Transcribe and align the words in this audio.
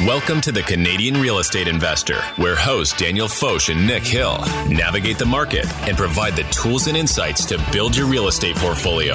Welcome 0.00 0.40
to 0.40 0.50
the 0.50 0.62
Canadian 0.64 1.20
Real 1.20 1.38
Estate 1.38 1.68
Investor, 1.68 2.20
where 2.34 2.56
hosts 2.56 2.98
Daniel 2.98 3.28
Foch 3.28 3.68
and 3.68 3.86
Nick 3.86 4.02
Hill 4.02 4.38
navigate 4.68 5.18
the 5.18 5.24
market 5.24 5.72
and 5.86 5.96
provide 5.96 6.34
the 6.34 6.42
tools 6.50 6.88
and 6.88 6.96
insights 6.96 7.46
to 7.46 7.64
build 7.70 7.96
your 7.96 8.08
real 8.08 8.26
estate 8.26 8.56
portfolio. 8.56 9.14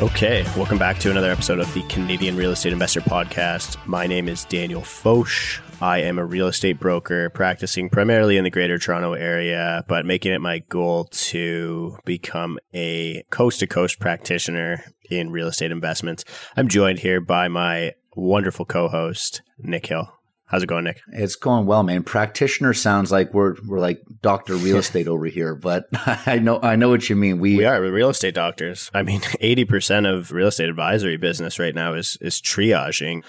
Okay, 0.00 0.44
welcome 0.56 0.78
back 0.78 1.00
to 1.00 1.10
another 1.10 1.32
episode 1.32 1.58
of 1.58 1.74
the 1.74 1.82
Canadian 1.88 2.36
Real 2.36 2.52
Estate 2.52 2.72
Investor 2.72 3.00
Podcast. 3.00 3.76
My 3.86 4.06
name 4.06 4.28
is 4.28 4.44
Daniel 4.44 4.82
Foch. 4.82 5.60
I 5.80 5.98
am 6.02 6.18
a 6.18 6.24
real 6.24 6.48
estate 6.48 6.78
broker 6.78 7.30
practicing 7.30 7.90
primarily 7.90 8.36
in 8.36 8.44
the 8.44 8.50
greater 8.50 8.78
Toronto 8.78 9.14
area, 9.14 9.84
but 9.88 10.06
making 10.06 10.32
it 10.32 10.40
my 10.40 10.60
goal 10.60 11.04
to 11.04 11.98
become 12.04 12.58
a 12.72 13.24
coast 13.30 13.60
to 13.60 13.66
coast 13.66 13.98
practitioner 13.98 14.84
in 15.10 15.30
real 15.30 15.48
estate 15.48 15.72
investments. 15.72 16.24
I'm 16.56 16.68
joined 16.68 17.00
here 17.00 17.20
by 17.20 17.48
my 17.48 17.92
wonderful 18.14 18.64
co 18.64 18.88
host, 18.88 19.42
Nick 19.58 19.86
Hill. 19.86 20.10
How's 20.46 20.62
it 20.62 20.66
going, 20.66 20.84
Nick? 20.84 21.00
It's 21.08 21.36
going 21.36 21.66
well, 21.66 21.82
man. 21.82 22.04
Practitioner 22.04 22.74
sounds 22.74 23.10
like 23.10 23.34
we're 23.34 23.56
we're 23.66 23.80
like 23.80 24.02
doctor 24.22 24.54
real 24.54 24.76
estate 24.78 25.08
over 25.08 25.26
here, 25.26 25.54
but 25.54 25.86
I 26.26 26.38
know 26.38 26.60
I 26.62 26.76
know 26.76 26.90
what 26.90 27.08
you 27.10 27.16
mean. 27.16 27.40
We 27.40 27.56
we 27.56 27.64
are 27.64 27.80
we're 27.80 27.92
real 27.92 28.10
estate 28.10 28.34
doctors. 28.34 28.90
I 28.94 29.02
mean, 29.02 29.22
eighty 29.40 29.64
percent 29.64 30.06
of 30.06 30.30
real 30.30 30.48
estate 30.48 30.68
advisory 30.68 31.16
business 31.16 31.58
right 31.58 31.74
now 31.74 31.94
is 31.94 32.18
is 32.20 32.40
triaging 32.40 33.24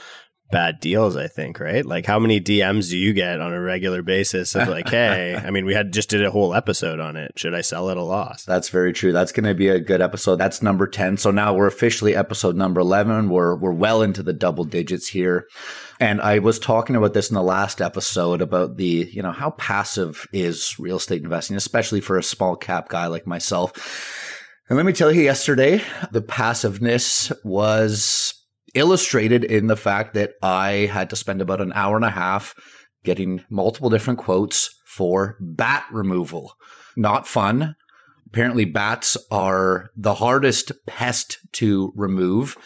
bad 0.52 0.80
deals, 0.80 1.16
I 1.16 1.28
think, 1.28 1.60
right? 1.60 1.86
Like 1.86 2.06
how 2.06 2.20
many 2.20 2.40
DMs 2.40 2.90
do 2.90 2.98
you 2.98 3.14
get 3.14 3.42
on 3.42 3.54
a 3.54 3.60
regular 3.60 4.02
basis 4.02 4.56
of 4.56 4.68
like, 4.68 4.90
hey, 4.90 5.36
I 5.36 5.50
mean, 5.50 5.66
we 5.66 5.74
had 5.74 5.92
just 5.92 6.10
did 6.10 6.24
a 6.24 6.32
whole 6.32 6.54
episode 6.54 7.00
on 7.00 7.16
it. 7.16 7.38
Should 7.38 7.56
I 7.56 7.62
sell 7.62 7.90
at 7.90 7.98
a 7.98 8.04
loss? 8.04 8.46
That's 8.46 8.70
very 8.70 8.94
true. 8.94 9.12
That's 9.12 9.32
going 9.32 9.46
to 9.46 9.56
be 9.56 9.68
a 9.68 9.80
good 9.80 10.02
episode. 10.02 10.36
That's 10.36 10.62
number 10.62 10.88
10. 10.88 11.18
So 11.18 11.32
now 11.32 11.54
we're 11.54 11.68
officially 11.68 12.16
episode 12.16 12.56
number 12.56 12.80
11. 12.82 13.30
We're 13.30 13.56
we're 13.56 13.72
well 13.72 14.02
into 14.02 14.24
the 14.24 14.34
double 14.34 14.64
digits 14.64 15.08
here. 15.08 15.48
And 16.00 16.22
I 16.22 16.40
was 16.40 16.60
talking 16.60 16.96
about 16.96 17.14
this 17.14 17.30
in 17.30 17.36
the 17.36 17.44
last 17.44 17.82
episode 17.82 18.42
about 18.42 18.78
the, 18.78 19.10
you 19.12 19.24
know, 19.24 19.32
how 19.32 19.52
passive 19.52 20.28
is 20.32 20.78
real 20.78 20.98
estate 20.98 21.24
investing, 21.24 21.56
especially 21.56 22.02
for 22.02 22.18
a 22.18 22.24
small 22.24 22.56
cap 22.56 22.90
guy 22.90 23.08
like 23.08 23.26
myself. 23.26 23.74
And 24.68 24.78
let 24.78 24.86
me 24.86 24.94
tell 24.94 25.12
you, 25.12 25.22
yesterday, 25.22 25.82
the 26.12 26.22
passiveness 26.22 27.32
was 27.44 28.35
illustrated 28.76 29.44
in 29.44 29.68
the 29.68 29.76
fact 29.76 30.14
that 30.14 30.34
I 30.42 30.90
had 30.92 31.10
to 31.10 31.16
spend 31.16 31.42
about 31.42 31.62
an 31.62 31.74
hour 31.74 31.96
and 31.96 32.06
a 32.06 32.12
half 32.12 32.54
getting 33.04 33.44
multiple 33.50 33.90
different 33.90 34.20
quotes 34.20 34.80
for 34.86 35.38
bat 35.40 35.86
removal. 35.92 36.54
Not 36.96 37.28
fun. 37.28 37.76
Apparently, 38.28 38.66
bats 38.66 39.18
are 39.32 39.90
the 39.96 40.16
hardest 40.16 40.72
pest 40.86 41.40
to 41.54 41.94
remove. 41.96 42.58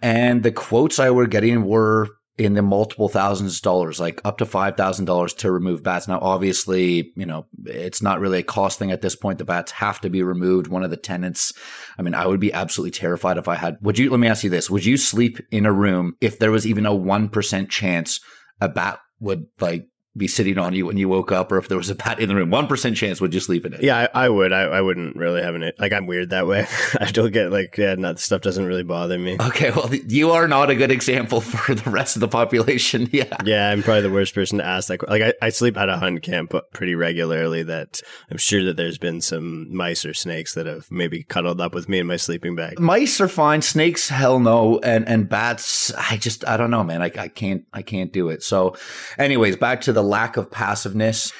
And 0.00 0.42
the 0.42 0.52
quotes 0.52 0.98
I 0.98 1.10
were 1.10 1.26
getting 1.26 1.64
were 1.64 2.08
in 2.44 2.54
the 2.54 2.62
multiple 2.62 3.08
thousands 3.08 3.56
of 3.56 3.62
dollars, 3.62 4.00
like 4.00 4.20
up 4.24 4.38
to 4.38 4.44
$5,000 4.44 5.36
to 5.38 5.50
remove 5.50 5.82
bats. 5.82 6.08
Now, 6.08 6.18
obviously, 6.20 7.12
you 7.16 7.26
know, 7.26 7.46
it's 7.64 8.02
not 8.02 8.20
really 8.20 8.40
a 8.40 8.44
cost 8.44 8.78
thing 8.78 8.90
at 8.90 9.02
this 9.02 9.16
point. 9.16 9.38
The 9.38 9.44
bats 9.44 9.72
have 9.72 10.00
to 10.00 10.10
be 10.10 10.22
removed. 10.22 10.66
One 10.66 10.82
of 10.82 10.90
the 10.90 10.96
tenants, 10.96 11.52
I 11.98 12.02
mean, 12.02 12.14
I 12.14 12.26
would 12.26 12.40
be 12.40 12.52
absolutely 12.52 12.92
terrified 12.92 13.38
if 13.38 13.48
I 13.48 13.54
had, 13.54 13.78
would 13.80 13.98
you, 13.98 14.10
let 14.10 14.20
me 14.20 14.28
ask 14.28 14.44
you 14.44 14.50
this. 14.50 14.70
Would 14.70 14.84
you 14.84 14.96
sleep 14.96 15.38
in 15.50 15.66
a 15.66 15.72
room 15.72 16.16
if 16.20 16.38
there 16.38 16.50
was 16.50 16.66
even 16.66 16.86
a 16.86 16.90
1% 16.90 17.68
chance 17.68 18.20
a 18.60 18.68
bat 18.68 18.98
would 19.20 19.46
like 19.60 19.86
be 20.16 20.28
sitting 20.28 20.58
on 20.58 20.74
you 20.74 20.84
when 20.84 20.98
you 20.98 21.08
woke 21.08 21.32
up, 21.32 21.50
or 21.50 21.58
if 21.58 21.68
there 21.68 21.78
was 21.78 21.88
a 21.88 21.94
bat 21.94 22.20
in 22.20 22.28
the 22.28 22.34
room. 22.34 22.50
One 22.50 22.66
percent 22.66 22.96
chance 22.96 23.20
would 23.20 23.32
sleep 23.42 23.64
in 23.64 23.72
it? 23.72 23.82
Yeah, 23.82 24.08
I, 24.14 24.24
I 24.24 24.28
would. 24.28 24.52
I, 24.52 24.62
I, 24.62 24.80
wouldn't 24.82 25.16
really 25.16 25.42
have 25.42 25.54
it. 25.54 25.74
Like 25.78 25.92
I'm 25.92 26.06
weird 26.06 26.30
that 26.30 26.46
way. 26.46 26.66
I 27.00 27.10
don't 27.10 27.32
get 27.32 27.50
like 27.50 27.78
yeah, 27.78 27.94
not 27.94 28.18
stuff 28.18 28.42
doesn't 28.42 28.64
really 28.64 28.82
bother 28.82 29.18
me. 29.18 29.36
Okay, 29.40 29.70
well 29.70 29.92
you 29.94 30.32
are 30.32 30.46
not 30.46 30.70
a 30.70 30.74
good 30.74 30.90
example 30.90 31.40
for 31.40 31.74
the 31.74 31.90
rest 31.90 32.16
of 32.16 32.20
the 32.20 32.28
population. 32.28 33.08
Yeah, 33.12 33.36
yeah, 33.44 33.68
I'm 33.68 33.82
probably 33.82 34.02
the 34.02 34.10
worst 34.10 34.34
person 34.34 34.58
to 34.58 34.64
ask 34.64 34.88
that. 34.88 35.06
Like 35.06 35.22
I, 35.22 35.34
I 35.42 35.48
sleep 35.50 35.76
at 35.76 35.90
a 35.90 35.98
hunt 35.98 36.22
camp 36.22 36.54
pretty 36.72 36.94
regularly. 36.94 37.62
That 37.62 38.00
I'm 38.30 38.38
sure 38.38 38.64
that 38.64 38.76
there's 38.76 38.96
been 38.96 39.20
some 39.20 39.74
mice 39.74 40.06
or 40.06 40.14
snakes 40.14 40.54
that 40.54 40.64
have 40.64 40.90
maybe 40.90 41.24
cuddled 41.24 41.60
up 41.60 41.74
with 41.74 41.90
me 41.90 41.98
in 41.98 42.06
my 42.06 42.16
sleeping 42.16 42.56
bag. 42.56 42.78
Mice 42.80 43.20
are 43.20 43.28
fine. 43.28 43.60
Snakes, 43.60 44.08
hell 44.08 44.38
no. 44.38 44.78
And 44.78 45.06
and 45.06 45.28
bats, 45.28 45.92
I 45.94 46.16
just 46.16 46.46
I 46.48 46.56
don't 46.56 46.70
know, 46.70 46.84
man. 46.84 47.02
I, 47.02 47.12
I 47.18 47.28
can't 47.28 47.66
I 47.72 47.82
can't 47.82 48.12
do 48.12 48.30
it. 48.30 48.42
So, 48.42 48.76
anyways, 49.18 49.56
back 49.56 49.82
to 49.82 49.92
the 49.92 50.01
lack 50.02 50.36
of 50.36 50.50
passiveness. 50.50 51.32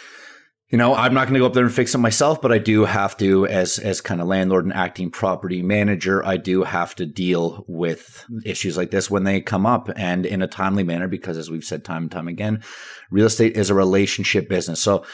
You 0.69 0.79
know, 0.79 0.95
I'm 0.95 1.13
not 1.13 1.25
going 1.25 1.35
to 1.35 1.41
go 1.41 1.47
up 1.47 1.53
there 1.53 1.67
and 1.67 1.75
fix 1.75 1.95
it 1.95 1.99
myself, 1.99 2.41
but 2.41 2.51
I 2.51 2.57
do 2.57 2.87
have 2.87 3.15
to, 3.19 3.47
as 3.47 3.79
as 3.79 4.01
kind 4.01 4.23
of 4.23 4.27
landlord 4.27 4.65
and 4.65 4.73
acting 4.73 5.11
property 5.11 5.61
manager, 5.61 6.25
I 6.25 6.39
do 6.39 6.63
have 6.63 6.95
to 6.95 7.05
deal 7.05 7.67
with 7.69 8.25
issues 8.47 8.79
like 8.79 8.91
this 8.91 9.11
when 9.11 9.25
they 9.25 9.43
come 9.43 9.67
up 9.67 9.91
and 9.97 10.25
in 10.25 10.41
a 10.41 10.47
timely 10.47 10.83
manner, 10.83 11.09
because 11.09 11.37
as 11.37 11.51
we've 11.51 11.63
said 11.63 11.85
time 11.85 12.05
and 12.05 12.11
time 12.11 12.27
again, 12.27 12.63
real 13.11 13.27
estate 13.27 13.55
is 13.55 13.69
a 13.69 13.75
relationship 13.75 14.49
business. 14.49 14.81
So 14.81 15.05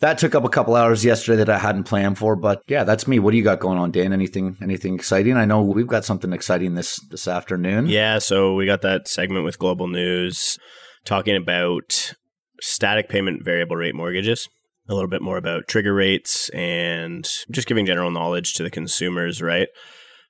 that 0.00 0.18
took 0.18 0.34
up 0.34 0.44
a 0.44 0.50
couple 0.50 0.76
hours 0.76 1.04
yesterday 1.04 1.38
that 1.38 1.48
I 1.48 1.58
hadn't 1.58 1.84
planned 1.84 2.18
for, 2.18 2.36
but 2.36 2.62
yeah, 2.68 2.84
that's 2.84 3.08
me. 3.08 3.18
What 3.18 3.32
do 3.32 3.36
you 3.36 3.42
got 3.42 3.60
going 3.60 3.78
on, 3.78 3.90
Dan? 3.90 4.12
Anything 4.12 4.56
anything 4.62 4.94
exciting? 4.94 5.36
I 5.36 5.44
know 5.44 5.62
we've 5.62 5.86
got 5.86 6.04
something 6.04 6.32
exciting 6.32 6.74
this 6.74 7.00
this 7.08 7.26
afternoon. 7.26 7.86
Yeah, 7.86 8.18
so 8.18 8.54
we 8.54 8.66
got 8.66 8.82
that 8.82 9.08
segment 9.08 9.44
with 9.44 9.58
Global 9.58 9.88
News 9.88 10.58
talking 11.04 11.34
about 11.34 12.12
static 12.60 13.08
payment 13.08 13.44
variable 13.44 13.76
rate 13.76 13.94
mortgages, 13.94 14.48
a 14.88 14.94
little 14.94 15.08
bit 15.08 15.22
more 15.22 15.36
about 15.36 15.68
trigger 15.68 15.94
rates 15.94 16.48
and 16.50 17.28
just 17.50 17.68
giving 17.68 17.86
general 17.86 18.10
knowledge 18.10 18.54
to 18.54 18.62
the 18.62 18.70
consumers, 18.70 19.42
right? 19.42 19.68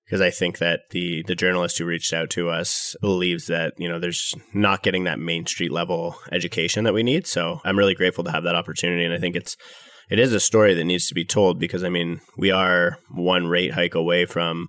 Because 0.05 0.21
I 0.21 0.31
think 0.31 0.59
that 0.59 0.81
the 0.91 1.23
the 1.27 1.35
journalist 1.35 1.79
who 1.79 1.85
reached 1.85 2.15
out 2.15 2.31
to 2.31 2.49
us 2.49 2.97
believes 3.01 3.47
that 3.47 3.75
you 3.77 3.89
know 3.89 3.99
there's 3.99 4.35
not 4.55 4.83
getting 4.83 5.05
that 5.05 5.19
main 5.19 5.47
street 5.47 5.71
level 5.71 6.17
education 6.33 6.85
that 6.85 6.95
we 6.95 7.03
need. 7.03 7.27
So 7.27 7.61
I'm 7.65 7.79
really 7.79 7.95
grateful 7.95 8.25
to 8.25 8.33
have 8.33 8.45
that 8.45 8.55
opportunity, 8.55 9.05
and 9.05 9.13
I 9.13 9.19
think 9.19 9.37
it's 9.37 9.57
it 10.11 10.19
is 10.19 10.33
a 10.33 10.41
story 10.41 10.73
that 10.75 10.85
needs 10.85 11.09
to 11.09 11.15
be 11.15 11.27
told 11.27 11.59
because 11.59 11.85
I 11.85 11.91
mean 11.91 12.21
we 12.39 12.51
are 12.51 12.99
one 13.11 13.49
rate 13.49 13.75
hike 13.75 13.95
away 13.95 14.25
from 14.25 14.69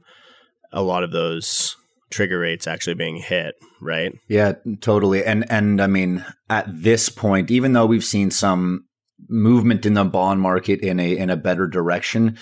a 0.74 0.84
lot 0.84 1.04
of 1.04 1.12
those 1.12 1.76
trigger 2.10 2.40
rates 2.40 2.68
actually 2.68 2.96
being 2.96 3.18
hit, 3.18 3.56
right? 3.82 4.14
Yeah, 4.28 4.54
totally. 4.82 5.24
And 5.24 5.50
and 5.52 5.82
I 5.82 5.88
mean, 5.88 6.26
at 6.50 6.66
this 6.70 7.10
point, 7.10 7.52
even 7.52 7.74
though 7.74 7.86
we've 7.86 8.04
seen 8.04 8.32
some 8.32 8.86
movement 9.28 9.86
in 9.86 9.94
the 9.94 10.06
bond 10.06 10.42
market 10.42 10.80
in 10.82 11.00
a 11.00 11.18
in 11.18 11.30
a 11.30 11.38
better 11.38 11.68
direction, 11.68 12.38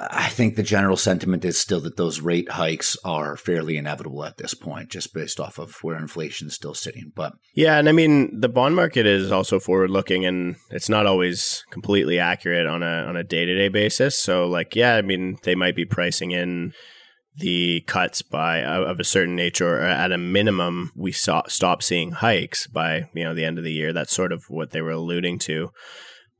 I 0.00 0.28
think 0.28 0.56
the 0.56 0.64
general 0.64 0.96
sentiment 0.96 1.44
is 1.44 1.58
still 1.58 1.80
that 1.82 1.96
those 1.96 2.20
rate 2.20 2.50
hikes 2.50 2.96
are 3.04 3.36
fairly 3.36 3.76
inevitable 3.76 4.24
at 4.24 4.36
this 4.36 4.52
point, 4.52 4.90
just 4.90 5.14
based 5.14 5.38
off 5.38 5.58
of 5.58 5.76
where 5.82 5.96
inflation 5.96 6.48
is 6.48 6.54
still 6.54 6.74
sitting. 6.74 7.12
But 7.14 7.34
yeah, 7.54 7.78
and 7.78 7.88
I 7.88 7.92
mean 7.92 8.40
the 8.40 8.48
bond 8.48 8.74
market 8.74 9.06
is 9.06 9.30
also 9.30 9.60
forward 9.60 9.90
looking, 9.90 10.26
and 10.26 10.56
it's 10.70 10.88
not 10.88 11.06
always 11.06 11.64
completely 11.70 12.18
accurate 12.18 12.66
on 12.66 12.82
a 12.82 13.04
on 13.06 13.16
a 13.16 13.24
day 13.24 13.44
to 13.44 13.54
day 13.54 13.68
basis. 13.68 14.18
So 14.18 14.46
like, 14.46 14.74
yeah, 14.74 14.96
I 14.96 15.02
mean 15.02 15.38
they 15.44 15.54
might 15.54 15.76
be 15.76 15.84
pricing 15.84 16.32
in 16.32 16.72
the 17.38 17.82
cuts 17.86 18.22
by 18.22 18.62
of 18.62 18.98
a 18.98 19.04
certain 19.04 19.36
nature, 19.36 19.78
or 19.78 19.82
at 19.82 20.12
a 20.12 20.18
minimum, 20.18 20.92
we 20.94 21.12
saw 21.12 21.42
stop 21.48 21.82
seeing 21.82 22.12
hikes 22.12 22.66
by 22.66 23.08
you 23.14 23.24
know 23.24 23.34
the 23.34 23.44
end 23.44 23.58
of 23.58 23.64
the 23.64 23.72
year. 23.72 23.92
That's 23.92 24.14
sort 24.14 24.32
of 24.32 24.44
what 24.48 24.70
they 24.70 24.80
were 24.80 24.90
alluding 24.90 25.38
to. 25.40 25.70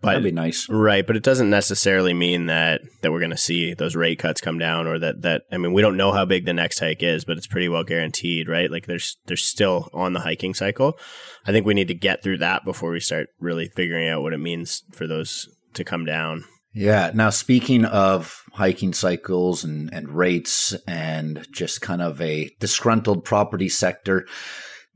But, 0.03 0.09
That'd 0.09 0.25
be 0.25 0.31
nice, 0.31 0.69
right? 0.69 1.07
But 1.07 1.17
it 1.17 1.23
doesn't 1.23 1.49
necessarily 1.49 2.13
mean 2.13 2.47
that 2.47 2.83
that 3.01 3.11
we're 3.11 3.21
going 3.21 3.31
to 3.31 3.37
see 3.37 3.73
those 3.73 3.97
rate 3.97 4.19
cuts 4.19 4.43
come 4.43 4.59
down, 4.59 4.87
or 4.87 4.99
that 4.99 5.23
that 5.23 5.43
I 5.51 5.57
mean, 5.57 5.73
we 5.73 5.83
don't 5.83 5.97
know 5.97 6.13
how 6.13 6.25
big 6.27 6.45
the 6.45 6.53
next 6.53 6.81
hike 6.81 7.03
is, 7.03 7.25
but 7.25 7.39
it's 7.39 7.47
pretty 7.47 7.69
well 7.69 7.85
guaranteed, 7.85 8.49
right? 8.49 8.71
Like 8.71 8.87
there's 8.87 9.17
there's 9.27 9.45
still 9.45 9.89
on 9.95 10.13
the 10.13 10.21
hiking 10.21 10.53
cycle. 10.53 10.99
I 11.47 11.53
think 11.53 11.65
we 11.65 11.75
need 11.75 11.89
to 11.89 11.95
get 11.95 12.23
through 12.23 12.39
that 12.39 12.65
before 12.65 12.91
we 12.91 13.01
start 13.01 13.29
really 13.41 13.69
figuring 13.69 14.09
out 14.09 14.23
what 14.23 14.35
it 14.35 14.39
means 14.39 14.83
for 14.93 15.07
those 15.07 15.49
to 15.75 15.85
come 15.85 16.05
down. 16.05 16.45
Yeah. 16.77 17.11
Now, 17.15 17.31
speaking 17.31 17.87
of 17.87 18.43
hiking 18.53 18.93
cycles 18.93 19.65
and, 19.65 19.89
and 19.95 20.11
rates 20.11 20.75
and 20.87 21.47
just 21.51 21.81
kind 21.81 22.03
of 22.03 22.21
a 22.21 22.51
disgruntled 22.61 23.25
property 23.25 23.71
sector, 23.71 24.27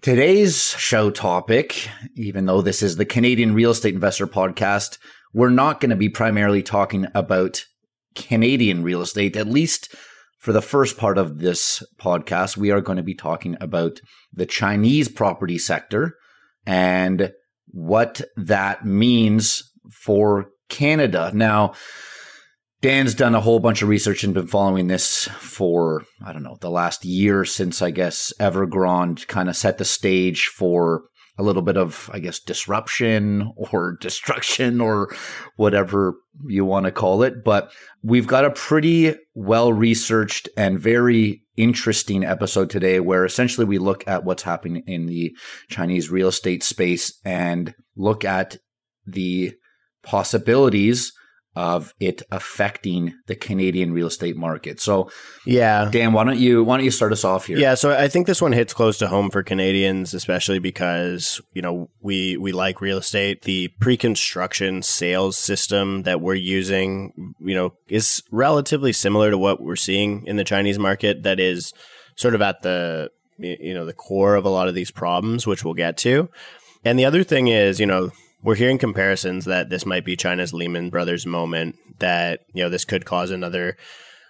today's 0.02 0.62
show 0.62 1.10
topic, 1.10 1.88
even 2.16 2.44
though 2.44 2.60
this 2.60 2.82
is 2.82 2.96
the 2.96 3.06
Canadian 3.06 3.54
Real 3.54 3.70
Estate 3.70 3.94
Investor 3.94 4.26
podcast, 4.26 4.98
we're 5.32 5.48
not 5.48 5.80
going 5.80 5.88
to 5.88 5.96
be 5.96 6.10
primarily 6.10 6.62
talking 6.62 7.06
about 7.14 7.64
Canadian 8.14 8.82
real 8.82 9.00
estate, 9.00 9.34
at 9.34 9.46
least 9.46 9.94
for 10.38 10.52
the 10.52 10.60
first 10.60 10.98
part 10.98 11.16
of 11.16 11.38
this 11.38 11.82
podcast. 11.98 12.58
We 12.58 12.70
are 12.72 12.82
going 12.82 12.98
to 12.98 13.02
be 13.02 13.14
talking 13.14 13.56
about 13.58 14.02
the 14.34 14.44
Chinese 14.44 15.08
property 15.08 15.56
sector 15.56 16.14
and 16.66 17.32
what 17.68 18.20
that 18.36 18.84
means 18.84 19.62
for 19.90 20.50
Canada. 20.70 21.30
Now, 21.34 21.74
Dan's 22.80 23.14
done 23.14 23.34
a 23.34 23.40
whole 23.40 23.60
bunch 23.60 23.82
of 23.82 23.90
research 23.90 24.24
and 24.24 24.32
been 24.32 24.46
following 24.46 24.86
this 24.86 25.26
for, 25.38 26.04
I 26.24 26.32
don't 26.32 26.42
know, 26.42 26.56
the 26.60 26.70
last 26.70 27.04
year 27.04 27.44
since 27.44 27.82
I 27.82 27.90
guess 27.90 28.32
Evergrande 28.40 29.26
kind 29.26 29.50
of 29.50 29.56
set 29.56 29.76
the 29.76 29.84
stage 29.84 30.46
for 30.46 31.02
a 31.36 31.42
little 31.42 31.62
bit 31.62 31.76
of, 31.76 32.08
I 32.12 32.20
guess, 32.20 32.38
disruption 32.38 33.52
or 33.56 33.98
destruction 34.00 34.80
or 34.80 35.14
whatever 35.56 36.14
you 36.46 36.64
want 36.64 36.86
to 36.86 36.92
call 36.92 37.22
it. 37.22 37.44
But 37.44 37.70
we've 38.02 38.26
got 38.26 38.46
a 38.46 38.50
pretty 38.50 39.14
well 39.34 39.72
researched 39.72 40.48
and 40.56 40.80
very 40.80 41.42
interesting 41.56 42.24
episode 42.24 42.70
today 42.70 43.00
where 43.00 43.26
essentially 43.26 43.66
we 43.66 43.76
look 43.76 44.08
at 44.08 44.24
what's 44.24 44.44
happening 44.44 44.82
in 44.86 45.04
the 45.04 45.36
Chinese 45.68 46.08
real 46.08 46.28
estate 46.28 46.62
space 46.62 47.18
and 47.26 47.74
look 47.94 48.24
at 48.24 48.56
the 49.06 49.52
possibilities 50.02 51.12
of 51.56 51.92
it 51.98 52.22
affecting 52.30 53.12
the 53.26 53.34
Canadian 53.34 53.92
real 53.92 54.06
estate 54.06 54.36
market. 54.36 54.80
So, 54.80 55.10
yeah, 55.44 55.88
Dan, 55.90 56.12
why 56.12 56.24
don't 56.24 56.38
you 56.38 56.62
why 56.62 56.76
don't 56.76 56.84
you 56.84 56.92
start 56.92 57.12
us 57.12 57.24
off 57.24 57.46
here? 57.46 57.58
Yeah, 57.58 57.74
so 57.74 57.90
I 57.90 58.08
think 58.08 58.26
this 58.26 58.40
one 58.40 58.52
hits 58.52 58.72
close 58.72 58.98
to 58.98 59.08
home 59.08 59.30
for 59.30 59.42
Canadians, 59.42 60.14
especially 60.14 60.60
because 60.60 61.40
you 61.52 61.60
know 61.60 61.90
we 62.00 62.36
we 62.36 62.52
like 62.52 62.80
real 62.80 62.98
estate. 62.98 63.42
The 63.42 63.68
pre-construction 63.80 64.82
sales 64.82 65.36
system 65.36 66.04
that 66.04 66.20
we're 66.20 66.34
using, 66.34 67.34
you 67.40 67.54
know, 67.54 67.74
is 67.88 68.22
relatively 68.30 68.92
similar 68.92 69.30
to 69.30 69.38
what 69.38 69.60
we're 69.60 69.76
seeing 69.76 70.24
in 70.26 70.36
the 70.36 70.44
Chinese 70.44 70.78
market. 70.78 71.24
That 71.24 71.40
is 71.40 71.72
sort 72.14 72.36
of 72.36 72.42
at 72.42 72.62
the 72.62 73.10
you 73.38 73.74
know 73.74 73.86
the 73.86 73.92
core 73.92 74.36
of 74.36 74.44
a 74.44 74.50
lot 74.50 74.68
of 74.68 74.74
these 74.76 74.92
problems, 74.92 75.48
which 75.48 75.64
we'll 75.64 75.74
get 75.74 75.96
to. 75.98 76.28
And 76.84 76.98
the 76.98 77.04
other 77.04 77.24
thing 77.24 77.48
is, 77.48 77.80
you 77.80 77.86
know, 77.86 78.10
we're 78.42 78.54
hearing 78.54 78.78
comparisons 78.78 79.44
that 79.44 79.70
this 79.70 79.84
might 79.84 80.04
be 80.04 80.16
China's 80.16 80.52
Lehman 80.52 80.90
Brothers 80.90 81.26
moment, 81.26 81.76
that, 81.98 82.40
you 82.52 82.62
know, 82.62 82.70
this 82.70 82.84
could 82.84 83.04
cause 83.04 83.30
another 83.30 83.76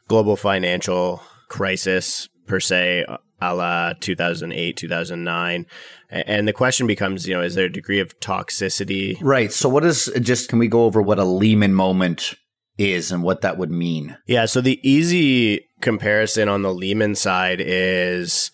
global 0.09 0.37
financial 0.37 1.23
crisis 1.49 2.29
per 2.47 2.61
se 2.61 3.05
a 3.41 3.55
la 3.55 3.93
2008 4.01 4.77
2009 4.77 5.67
and 6.11 6.49
the 6.49 6.53
question 6.53 6.87
becomes 6.87 7.27
you 7.27 7.35
know 7.35 7.43
is 7.43 7.55
there 7.55 7.67
a 7.67 7.73
degree 7.73 8.01
of 8.01 8.19
toxicity? 8.21 9.17
Right. 9.21 9.53
So 9.53 9.69
what 9.69 9.85
is 9.85 10.11
just 10.21 10.49
can 10.49 10.59
we 10.59 10.69
go 10.69 10.85
over 10.85 11.01
what 11.01 11.19
a 11.19 11.25
lehman 11.25 11.73
moment 11.73 12.35
is 12.77 13.13
and 13.13 13.23
what 13.23 13.41
that 13.43 13.57
would 13.57 13.71
mean? 13.71 14.17
Yeah 14.27 14.47
so 14.47 14.61
the 14.61 14.81
easy 14.89 15.69
comparison 15.81 16.49
on 16.49 16.63
the 16.63 16.75
lehman 16.75 17.15
side 17.15 17.61
is 17.61 18.51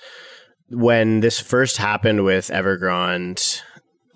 when 0.69 1.21
this 1.21 1.41
first 1.41 1.79
happened 1.79 2.25
with 2.25 2.49
evergrande 2.49 3.61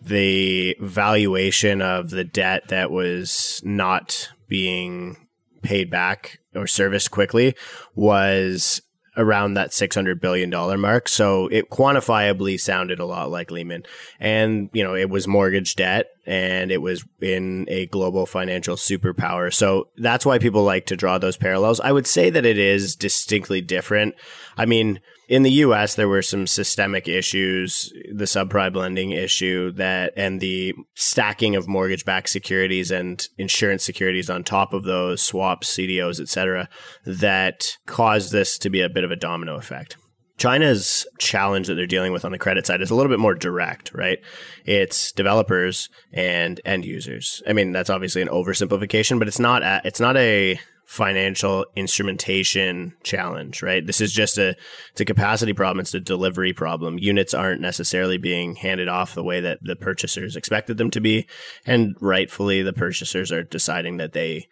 the 0.03 0.77
valuation 0.81 1.83
of 1.83 2.11
the 2.11 2.25
debt 2.25 2.69
that 2.69 2.91
was 2.91 3.61
not 3.65 4.31
being 4.49 5.17
paid 5.63 5.91
back 5.91 6.39
or 6.55 6.67
serviced 6.67 7.11
quickly 7.11 7.55
was 7.95 8.83
around 9.17 9.55
that 9.55 9.71
$600 9.71 10.21
billion 10.21 10.51
mark. 10.81 11.09
So 11.09 11.49
it 11.49 11.69
quantifiably 11.69 12.59
sounded 12.59 13.01
a 13.01 13.05
lot 13.05 13.31
like 13.31 13.51
Lehman. 13.51 13.83
And, 14.19 14.71
you 14.73 14.83
know, 14.83 14.95
it 14.95 15.11
was 15.11 15.27
mortgage 15.27 15.77
debt 15.77 16.07
and 16.27 16.71
it 16.71 16.81
was 16.81 17.05
in 17.21 17.67
a 17.69 17.87
global 17.87 18.25
financial 18.25 18.77
superpower. 18.77 19.53
So 19.53 19.89
that's 19.97 20.25
why 20.25 20.39
people 20.39 20.63
like 20.63 20.87
to 20.87 20.97
draw 20.97 21.19
those 21.19 21.37
parallels. 21.37 21.81
I 21.81 21.93
would 21.93 22.07
say 22.07 22.31
that 22.31 22.47
it 22.47 22.59
is 22.59 22.97
distinctly 22.97 23.61
different. 23.61 24.15
I 24.57 24.65
mean, 24.65 25.01
in 25.31 25.45
the 25.45 25.53
US, 25.53 25.95
there 25.95 26.09
were 26.09 26.23
some 26.23 26.45
systemic 26.49 27.07
issues, 27.07 27.93
the 28.13 28.25
subprime 28.25 28.75
lending 28.75 29.13
issue 29.13 29.71
that, 29.73 30.13
and 30.17 30.41
the 30.41 30.75
stacking 30.97 31.55
of 31.55 31.69
mortgage 31.69 32.05
backed 32.05 32.31
securities 32.31 32.91
and 32.91 33.29
insurance 33.39 33.85
securities 33.85 34.29
on 34.29 34.43
top 34.43 34.73
of 34.73 34.83
those 34.83 35.23
swaps, 35.23 35.73
CDOs, 35.73 36.21
et 36.21 36.29
cetera, 36.29 36.69
that 37.07 37.77
caused 37.87 38.33
this 38.33 38.59
to 38.59 38.69
be 38.71 38.81
a 38.81 38.89
bit 38.89 39.05
of 39.05 39.13
a 39.13 39.17
domino 39.17 39.55
effect. 39.55 39.97
China's 40.37 41.07
challenge 41.21 41.69
that 41.69 41.77
they're 41.77 41.87
dealing 41.87 42.13
with 42.13 42.25
on 42.25 42.33
the 42.33 42.39
credit 42.39 42.67
side 42.67 42.83
is 42.83 42.91
a 42.91 42.97
little 42.97 43.11
bit 43.11 43.21
more 43.21 43.35
direct, 43.35 43.95
right? 43.95 44.19
It's 44.65 45.13
developers 45.13 45.89
and 46.13 46.61
end 46.65 46.85
users. 46.85 47.41
I 47.47 47.53
mean, 47.53 47.71
that's 47.71 47.91
obviously 47.91 48.23
an 48.23 48.29
oversimplification, 48.29 49.21
but 49.21 49.29
it's 49.29 49.39
not 49.39 49.63
a, 49.63 49.81
it's 49.85 50.01
not 50.01 50.17
a 50.17 50.59
financial 50.91 51.65
instrumentation 51.77 52.93
challenge, 53.05 53.63
right? 53.63 53.87
This 53.87 54.01
is 54.01 54.13
just 54.13 54.37
a 54.39 54.57
it's 54.91 55.01
a 55.01 55.05
capacity 55.05 55.53
problem, 55.53 55.79
it's 55.79 55.95
a 55.95 56.01
delivery 56.01 56.53
problem. 56.53 56.99
Units 56.99 57.33
aren't 57.33 57.61
necessarily 57.61 58.19
being 58.19 58.57
handed 58.57 58.89
off 58.89 59.15
the 59.15 59.23
way 59.23 59.41
that 59.41 59.61
the 59.63 59.77
purchasers 59.77 60.35
expected 60.35 60.79
them 60.79 60.91
to 60.91 61.01
be, 61.01 61.29
and 61.65 61.95
rightfully 62.01 62.63
the 62.63 62.73
purchasers 62.73 63.31
are 63.31 63.45
deciding 63.45 63.99
that 63.99 64.15
they 64.15 64.49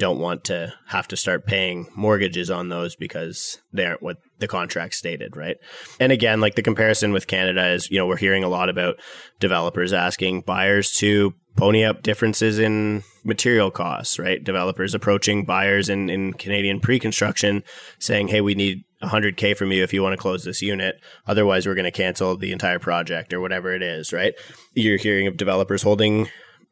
don't 0.00 0.18
want 0.18 0.42
to 0.44 0.74
have 0.88 1.06
to 1.06 1.16
start 1.16 1.46
paying 1.46 1.86
mortgages 1.94 2.50
on 2.50 2.68
those 2.68 2.96
because 2.96 3.62
they 3.72 3.86
aren't 3.86 4.02
what 4.02 4.16
the 4.40 4.48
contract 4.48 4.92
stated, 4.92 5.36
right? 5.36 5.56
And 6.00 6.10
again, 6.10 6.40
like 6.40 6.56
the 6.56 6.62
comparison 6.62 7.12
with 7.12 7.28
Canada 7.28 7.68
is, 7.68 7.88
you 7.92 7.98
know, 7.98 8.08
we're 8.08 8.16
hearing 8.16 8.42
a 8.42 8.48
lot 8.48 8.68
about 8.68 8.96
developers 9.38 9.92
asking 9.92 10.40
buyers 10.40 10.90
to 10.96 11.32
pony 11.56 11.84
up 11.84 12.02
differences 12.02 12.58
in 12.58 13.04
material 13.26 13.70
costs, 13.70 14.18
right? 14.18 14.42
Developers 14.42 14.94
approaching 14.94 15.44
buyers 15.44 15.88
in, 15.88 16.08
in 16.08 16.32
Canadian 16.32 16.80
pre 16.80 16.98
construction 16.98 17.62
saying, 17.98 18.28
hey, 18.28 18.40
we 18.40 18.54
need 18.54 18.84
100K 19.02 19.56
from 19.56 19.72
you 19.72 19.82
if 19.82 19.92
you 19.92 20.02
want 20.02 20.14
to 20.14 20.20
close 20.20 20.44
this 20.44 20.62
unit. 20.62 21.00
Otherwise, 21.26 21.66
we're 21.66 21.74
going 21.74 21.84
to 21.84 21.90
cancel 21.90 22.36
the 22.36 22.52
entire 22.52 22.78
project 22.78 23.32
or 23.32 23.40
whatever 23.40 23.74
it 23.74 23.82
is, 23.82 24.12
right? 24.12 24.34
You're 24.74 24.98
hearing 24.98 25.26
of 25.26 25.36
developers 25.36 25.82
holding 25.82 26.28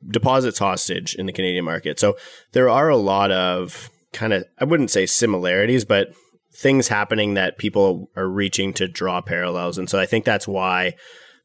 deposits 0.06 0.58
hostage 0.58 1.14
in 1.14 1.26
the 1.26 1.32
Canadian 1.32 1.64
market. 1.64 1.98
So 1.98 2.16
there 2.52 2.70
are 2.70 2.88
a 2.88 2.96
lot 2.96 3.30
of 3.30 3.90
kind 4.12 4.32
of, 4.32 4.44
I 4.58 4.64
wouldn't 4.64 4.90
say 4.90 5.06
similarities, 5.06 5.84
but 5.84 6.14
things 6.54 6.88
happening 6.88 7.34
that 7.34 7.58
people 7.58 8.10
are 8.16 8.28
reaching 8.28 8.72
to 8.74 8.86
draw 8.86 9.20
parallels. 9.20 9.76
And 9.76 9.90
so 9.90 9.98
I 9.98 10.06
think 10.06 10.24
that's 10.24 10.46
why 10.46 10.94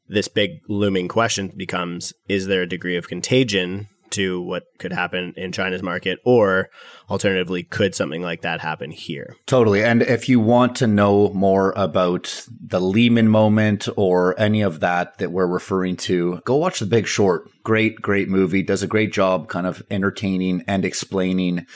this 0.08 0.28
big 0.28 0.60
looming 0.68 1.08
question 1.08 1.52
becomes 1.56 2.12
is 2.28 2.46
there 2.46 2.62
a 2.62 2.68
degree 2.68 2.96
of 2.96 3.08
contagion 3.08 3.88
to 4.12 4.40
what 4.40 4.64
could 4.78 4.92
happen 4.92 5.34
in 5.36 5.52
China's 5.52 5.82
market, 5.82 6.18
or 6.24 6.70
alternatively, 7.08 7.62
could 7.62 7.94
something 7.94 8.22
like 8.22 8.42
that 8.42 8.60
happen 8.60 8.90
here? 8.90 9.36
Totally. 9.46 9.82
And 9.82 10.02
if 10.02 10.28
you 10.28 10.40
want 10.40 10.76
to 10.76 10.86
know 10.86 11.30
more 11.30 11.72
about 11.76 12.46
the 12.60 12.80
Lehman 12.80 13.28
moment 13.28 13.88
or 13.96 14.38
any 14.38 14.62
of 14.62 14.80
that 14.80 15.18
that 15.18 15.32
we're 15.32 15.46
referring 15.46 15.96
to, 15.96 16.40
go 16.44 16.56
watch 16.56 16.80
The 16.80 16.86
Big 16.86 17.06
Short. 17.06 17.48
Great, 17.62 18.00
great 18.00 18.28
movie. 18.28 18.62
Does 18.62 18.82
a 18.82 18.86
great 18.86 19.12
job 19.12 19.48
kind 19.48 19.66
of 19.66 19.82
entertaining 19.90 20.64
and 20.66 20.84
explaining. 20.84 21.66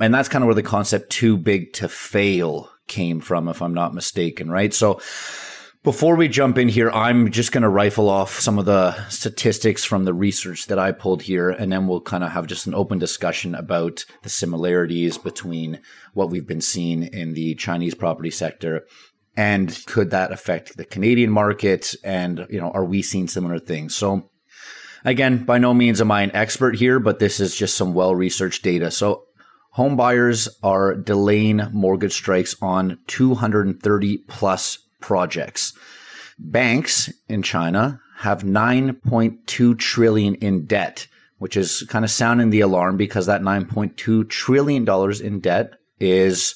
And 0.00 0.14
that's 0.14 0.28
kind 0.28 0.42
of 0.42 0.46
where 0.46 0.54
the 0.54 0.62
concept 0.62 1.10
too 1.10 1.36
big 1.36 1.72
to 1.74 1.88
fail 1.88 2.70
came 2.88 3.20
from, 3.20 3.48
if 3.48 3.62
I'm 3.62 3.74
not 3.74 3.94
mistaken, 3.94 4.50
right? 4.50 4.74
So, 4.74 5.00
before 5.82 6.16
we 6.16 6.28
jump 6.28 6.58
in 6.58 6.68
here, 6.68 6.90
I'm 6.90 7.30
just 7.30 7.52
going 7.52 7.62
to 7.62 7.68
rifle 7.68 8.08
off 8.08 8.38
some 8.38 8.58
of 8.58 8.66
the 8.66 9.08
statistics 9.08 9.84
from 9.84 10.04
the 10.04 10.14
research 10.14 10.66
that 10.66 10.78
I 10.78 10.92
pulled 10.92 11.22
here, 11.22 11.50
and 11.50 11.72
then 11.72 11.88
we'll 11.88 12.00
kind 12.00 12.22
of 12.22 12.30
have 12.30 12.46
just 12.46 12.66
an 12.66 12.74
open 12.74 12.98
discussion 12.98 13.54
about 13.54 14.04
the 14.22 14.28
similarities 14.28 15.18
between 15.18 15.80
what 16.14 16.30
we've 16.30 16.46
been 16.46 16.60
seeing 16.60 17.02
in 17.02 17.34
the 17.34 17.54
Chinese 17.56 17.94
property 17.94 18.30
sector 18.30 18.86
and 19.36 19.84
could 19.86 20.10
that 20.10 20.32
affect 20.32 20.76
the 20.76 20.84
Canadian 20.84 21.30
market? 21.30 21.94
And 22.04 22.46
you 22.50 22.60
know 22.60 22.70
are 22.70 22.84
we 22.84 23.02
seeing 23.02 23.28
similar 23.28 23.58
things? 23.58 23.94
So 23.94 24.30
again 25.04 25.44
by 25.44 25.58
no 25.58 25.74
means 25.74 26.00
am 26.00 26.10
I 26.10 26.22
an 26.22 26.34
expert 26.34 26.76
here 26.76 27.00
but 27.00 27.18
this 27.18 27.40
is 27.40 27.56
just 27.56 27.76
some 27.76 27.94
well 27.94 28.14
researched 28.14 28.62
data. 28.62 28.90
So 28.90 29.24
home 29.70 29.96
buyers 29.96 30.48
are 30.62 30.94
delaying 30.94 31.62
mortgage 31.72 32.12
strikes 32.12 32.54
on 32.60 32.98
230 33.06 34.18
plus 34.28 34.78
projects. 35.02 35.74
Banks 36.38 37.12
in 37.28 37.42
China 37.42 38.00
have 38.18 38.42
9.2 38.42 39.78
trillion 39.78 40.34
in 40.36 40.64
debt, 40.64 41.06
which 41.38 41.56
is 41.56 41.84
kind 41.88 42.04
of 42.04 42.10
sounding 42.10 42.50
the 42.50 42.60
alarm 42.60 42.96
because 42.96 43.26
that 43.26 43.42
9.2 43.42 44.28
trillion 44.28 44.84
dollars 44.84 45.20
in 45.20 45.40
debt 45.40 45.74
is 46.00 46.54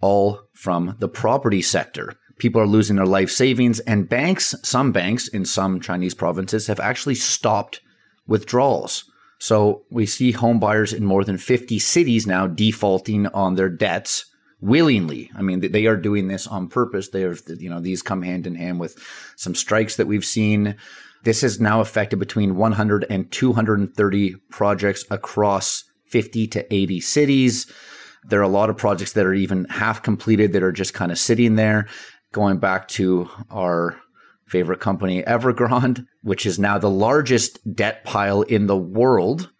all 0.00 0.42
from 0.52 0.94
the 0.98 1.08
property 1.08 1.62
sector. 1.62 2.14
People 2.38 2.60
are 2.60 2.66
losing 2.66 2.96
their 2.96 3.06
life 3.06 3.30
savings 3.30 3.80
and 3.80 4.08
banks, 4.08 4.54
some 4.62 4.92
banks 4.92 5.26
in 5.26 5.44
some 5.44 5.80
Chinese 5.80 6.14
provinces 6.14 6.66
have 6.66 6.80
actually 6.80 7.14
stopped 7.14 7.80
withdrawals. 8.26 9.04
So 9.38 9.84
we 9.90 10.06
see 10.06 10.32
home 10.32 10.58
buyers 10.60 10.92
in 10.92 11.04
more 11.04 11.24
than 11.24 11.38
50 11.38 11.78
cities 11.78 12.26
now 12.26 12.46
defaulting 12.46 13.26
on 13.28 13.54
their 13.54 13.68
debts 13.68 14.26
willingly. 14.66 15.30
I 15.36 15.42
mean, 15.42 15.60
they 15.60 15.86
are 15.86 15.96
doing 15.96 16.28
this 16.28 16.46
on 16.46 16.68
purpose. 16.68 17.08
They 17.08 17.24
are, 17.24 17.36
you 17.58 17.70
know, 17.70 17.80
these 17.80 18.02
come 18.02 18.22
hand 18.22 18.46
in 18.46 18.54
hand 18.54 18.80
with 18.80 18.98
some 19.36 19.54
strikes 19.54 19.96
that 19.96 20.06
we've 20.06 20.24
seen. 20.24 20.76
This 21.22 21.40
has 21.40 21.60
now 21.60 21.80
affected 21.80 22.18
between 22.18 22.56
100 22.56 23.06
and 23.08 23.30
230 23.30 24.34
projects 24.50 25.04
across 25.10 25.84
50 26.08 26.46
to 26.48 26.74
80 26.74 27.00
cities. 27.00 27.72
There 28.28 28.40
are 28.40 28.44
a 28.44 28.48
lot 28.48 28.70
of 28.70 28.76
projects 28.76 29.12
that 29.12 29.26
are 29.26 29.34
even 29.34 29.66
half 29.66 30.02
completed 30.02 30.52
that 30.52 30.62
are 30.62 30.72
just 30.72 30.94
kind 30.94 31.12
of 31.12 31.18
sitting 31.18 31.56
there. 31.56 31.88
Going 32.32 32.58
back 32.58 32.88
to 32.88 33.30
our 33.50 34.00
favorite 34.46 34.80
company, 34.80 35.22
Evergrande, 35.22 36.06
which 36.22 36.44
is 36.44 36.58
now 36.58 36.78
the 36.78 36.90
largest 36.90 37.58
debt 37.74 38.04
pile 38.04 38.42
in 38.42 38.66
the 38.66 38.76
world. 38.76 39.50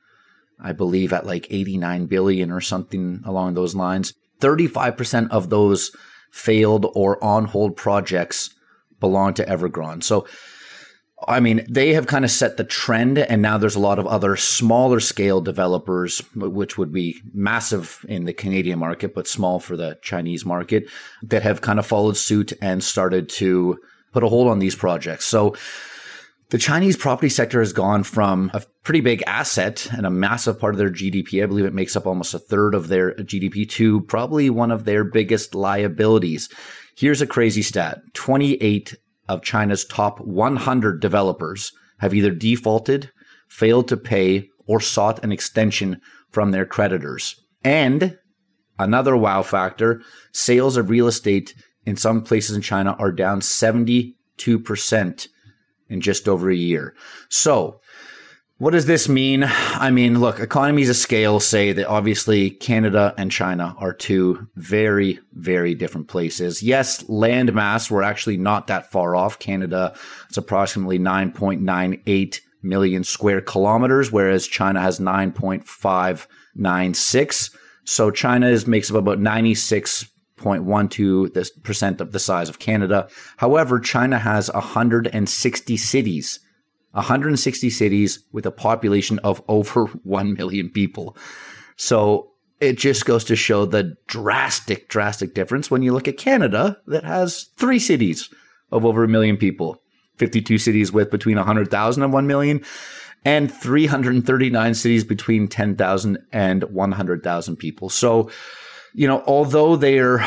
I 0.61 0.73
believe 0.73 1.13
at 1.13 1.27
like 1.27 1.47
89 1.51 2.07
billion 2.07 2.51
or 2.51 2.61
something 2.61 3.23
along 3.25 3.55
those 3.55 3.75
lines. 3.75 4.15
35% 4.41 5.31
of 5.31 5.51
those 5.51 5.91
failed 6.31 6.87
or 6.95 7.23
on 7.23 7.47
hold 7.47 7.77
projects 7.77 8.51
belong 9.01 9.35
to 9.35 9.45
Evergrande. 9.45 10.03
So 10.03 10.27
I 11.27 11.41
mean, 11.41 11.65
they 11.69 11.95
have 11.95 12.07
kind 12.07 12.27
of 12.27 12.31
set 12.31 12.59
the 12.59 12.65
trend, 12.65 13.19
and 13.19 13.41
now 13.41 13.57
there's 13.57 13.75
a 13.75 13.81
lot 13.81 13.99
of 13.99 14.07
other 14.07 14.37
smaller 14.37 15.01
scale 15.01 15.41
developers, 15.41 16.19
which 16.35 16.77
would 16.77 16.93
be 16.93 17.23
massive 17.33 18.05
in 18.07 18.27
the 18.27 18.35
Canadian 18.35 18.79
market, 18.79 19.15
but 19.15 19.27
small 19.27 19.59
for 19.59 19.79
the 19.79 19.99
Chinese 20.03 20.45
market, 20.45 20.89
that 21.23 21.43
have 21.43 21.63
kind 21.63 21.79
of 21.79 21.87
followed 21.87 22.19
suit 22.19 22.53
and 22.61 22.85
started 22.85 23.31
to 23.31 23.79
put 24.13 24.25
a 24.25 24.29
hold 24.29 24.49
on 24.49 24.59
these 24.59 24.77
projects. 24.77 25.25
So 25.25 25.57
the 26.51 26.59
Chinese 26.59 26.97
property 26.97 27.29
sector 27.29 27.59
has 27.61 27.73
gone 27.73 28.05
from 28.05 28.51
a 28.55 28.63
pretty 28.85 29.01
big 29.01 29.23
asset 29.27 29.89
and 29.93 30.07
a 30.07 30.11
massive 30.11 30.61
part 30.61 30.75
of 30.75 30.79
their 30.79 30.91
GDP. 30.91 31.43
I 31.43 31.47
believe 31.47 31.65
it 31.65 31.75
makes 31.75 31.97
up 31.97 32.07
almost 32.07 32.35
a 32.35 32.39
third 32.39 32.75
of 32.75 32.87
their 32.87 33.15
GDP 33.15 33.69
to 33.71 34.03
probably 34.03 34.49
one 34.49 34.71
of 34.71 34.85
their 34.85 35.03
biggest 35.03 35.55
liabilities. 35.55 36.49
Here's 36.97 37.21
a 37.21 37.27
crazy 37.27 37.63
stat 37.63 38.01
28 38.15 38.95
of 39.29 39.43
China's 39.43 39.85
top 39.85 40.21
100 40.21 41.01
developers 41.01 41.73
have 41.99 42.15
either 42.15 42.31
defaulted, 42.31 43.11
failed 43.49 43.89
to 43.89 43.97
pay, 43.97 44.49
or 44.67 44.81
sought 44.81 45.25
an 45.25 45.33
extension 45.33 46.01
from 46.31 46.53
their 46.53 46.67
creditors. 46.67 47.35
And 47.65 48.19
another 48.79 49.17
wow 49.17 49.43
factor 49.43 50.03
sales 50.33 50.77
of 50.77 50.91
real 50.91 51.09
estate 51.09 51.55
in 51.85 51.97
some 51.97 52.23
places 52.23 52.55
in 52.55 52.63
China 52.63 52.95
are 52.99 53.11
down 53.11 53.41
72% 53.41 54.15
in 55.89 56.01
just 56.01 56.29
over 56.29 56.51
a 56.51 56.57
year. 56.57 56.95
So, 57.29 57.81
what 58.59 58.71
does 58.71 58.87
this 58.87 59.07
mean? 59.07 59.45
I 59.45 59.91
mean, 59.91 60.19
look, 60.19 60.41
economies 60.41 60.89
of 60.89 60.97
scale 60.97 61.41
say 61.41 61.73
that 61.73 61.89
obviously 61.89 62.49
Canada 62.49 63.13
and 63.19 63.31
China 63.31 63.77
are 63.79 63.93
two 63.93 64.49
very, 64.57 65.19
very 65.35 65.75
different 65.75 66.09
places. 66.09 66.63
Yes, 66.63 67.07
land 67.07 67.53
mass, 67.53 67.91
we're 67.91 68.01
actually 68.01 68.39
not 68.39 68.69
that 68.69 68.91
far 68.91 69.15
off. 69.15 69.39
Canada, 69.39 69.95
it's 70.29 70.39
approximately 70.39 70.99
9.98 70.99 72.41
million 72.63 73.05
square 73.05 73.43
kilometers, 73.43 74.11
whereas 74.11 74.47
China 74.47 74.81
has 74.81 74.99
9.596. 74.99 77.55
So 77.85 78.11
China 78.11 78.49
is, 78.49 78.67
makes 78.67 78.91
up 78.91 78.97
about 78.97 79.19
96.12 80.39 81.63
percent 81.63 82.01
of 82.01 82.13
the 82.13 82.19
size 82.19 82.49
of 82.49 82.59
Canada. 82.59 83.09
However, 83.37 83.81
China 83.81 84.19
has 84.19 84.51
160 84.53 85.77
cities 85.77 86.41
160 86.97 87.69
cities 87.69 88.25
with 88.33 88.47
a 88.47 88.51
population 88.51 89.19
of 89.21 89.43
over 89.49 89.85
1 90.05 90.35
million 90.35 90.71
people. 90.71 91.17
So 91.77 92.33
it 92.59 92.79
just 92.79 93.05
goes 93.05 93.25
to 93.25 93.37
show 93.37 93.67
the 93.67 93.97
drastic, 94.07 94.89
drastic 94.89 95.35
difference 95.35 95.71
when 95.71 95.83
you 95.83 95.93
look 95.93 96.09
at 96.09 96.17
Canada 96.17 96.79
that 96.87 97.05
has 97.05 97.51
three 97.57 97.79
cities 97.79 98.31
of 98.73 98.87
over 98.87 99.05
a 99.05 99.09
million 99.09 99.37
people, 99.37 99.83
52 100.17 100.57
cities 100.57 100.91
with 100.91 101.11
between 101.11 101.37
100,000 101.37 102.03
and 102.03 102.13
1 102.13 102.27
million, 102.27 102.65
and 103.27 103.53
339 103.53 104.75
cities 104.75 105.05
between 105.05 105.49
10,000 105.49 106.19
and 106.33 106.65
100,000 106.65 107.57
people. 107.57 107.91
So, 107.91 108.31
you 108.97 109.07
know, 109.07 109.23
although 109.27 109.77
they're 109.77 110.27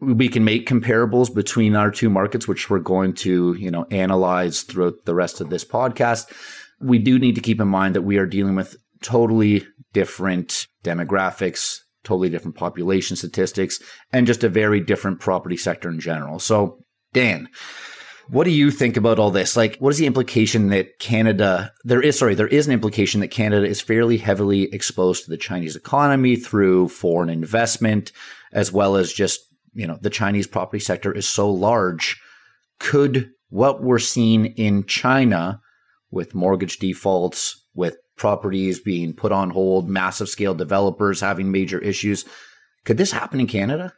we 0.00 0.28
can 0.28 0.44
make 0.44 0.68
comparables 0.68 1.34
between 1.34 1.74
our 1.74 1.90
two 1.90 2.08
markets, 2.08 2.46
which 2.46 2.70
we're 2.70 2.78
going 2.78 3.12
to, 3.12 3.54
you 3.54 3.68
know, 3.68 3.84
analyze 3.90 4.62
throughout 4.62 5.04
the 5.04 5.14
rest 5.14 5.40
of 5.40 5.50
this 5.50 5.64
podcast. 5.64 6.32
We 6.80 7.00
do 7.00 7.18
need 7.18 7.34
to 7.34 7.40
keep 7.40 7.60
in 7.60 7.66
mind 7.66 7.96
that 7.96 8.02
we 8.02 8.18
are 8.18 8.26
dealing 8.26 8.54
with 8.54 8.76
totally 9.02 9.66
different 9.92 10.68
demographics, 10.84 11.78
totally 12.04 12.28
different 12.28 12.56
population 12.56 13.16
statistics, 13.16 13.82
and 14.12 14.28
just 14.28 14.44
a 14.44 14.48
very 14.48 14.78
different 14.78 15.18
property 15.18 15.56
sector 15.56 15.88
in 15.88 15.98
general. 15.98 16.38
So, 16.38 16.78
Dan, 17.12 17.48
what 18.30 18.44
do 18.44 18.50
you 18.50 18.70
think 18.70 18.96
about 18.96 19.18
all 19.18 19.30
this? 19.30 19.56
Like, 19.56 19.76
what 19.78 19.90
is 19.90 19.98
the 19.98 20.06
implication 20.06 20.68
that 20.68 20.98
Canada, 20.98 21.72
there 21.84 22.02
is, 22.02 22.18
sorry, 22.18 22.34
there 22.34 22.46
is 22.46 22.66
an 22.66 22.72
implication 22.72 23.20
that 23.20 23.28
Canada 23.28 23.66
is 23.66 23.80
fairly 23.80 24.18
heavily 24.18 24.72
exposed 24.72 25.24
to 25.24 25.30
the 25.30 25.36
Chinese 25.36 25.76
economy 25.76 26.36
through 26.36 26.88
foreign 26.88 27.30
investment, 27.30 28.12
as 28.52 28.72
well 28.72 28.96
as 28.96 29.12
just 29.12 29.40
you 29.74 29.86
know 29.86 29.98
the 30.00 30.10
Chinese 30.10 30.46
property 30.46 30.80
sector 30.80 31.12
is 31.12 31.28
so 31.28 31.50
large, 31.50 32.20
could 32.78 33.30
what 33.50 33.82
we're 33.82 33.98
seeing 33.98 34.46
in 34.46 34.84
China 34.84 35.60
with 36.10 36.34
mortgage 36.34 36.78
defaults, 36.78 37.64
with 37.74 37.96
properties 38.16 38.80
being 38.80 39.14
put 39.14 39.32
on 39.32 39.50
hold, 39.50 39.88
massive 39.88 40.28
scale 40.28 40.54
developers 40.54 41.20
having 41.20 41.50
major 41.50 41.78
issues, 41.78 42.24
could 42.84 42.96
this 42.96 43.12
happen 43.12 43.40
in 43.40 43.46
Canada? 43.46 43.92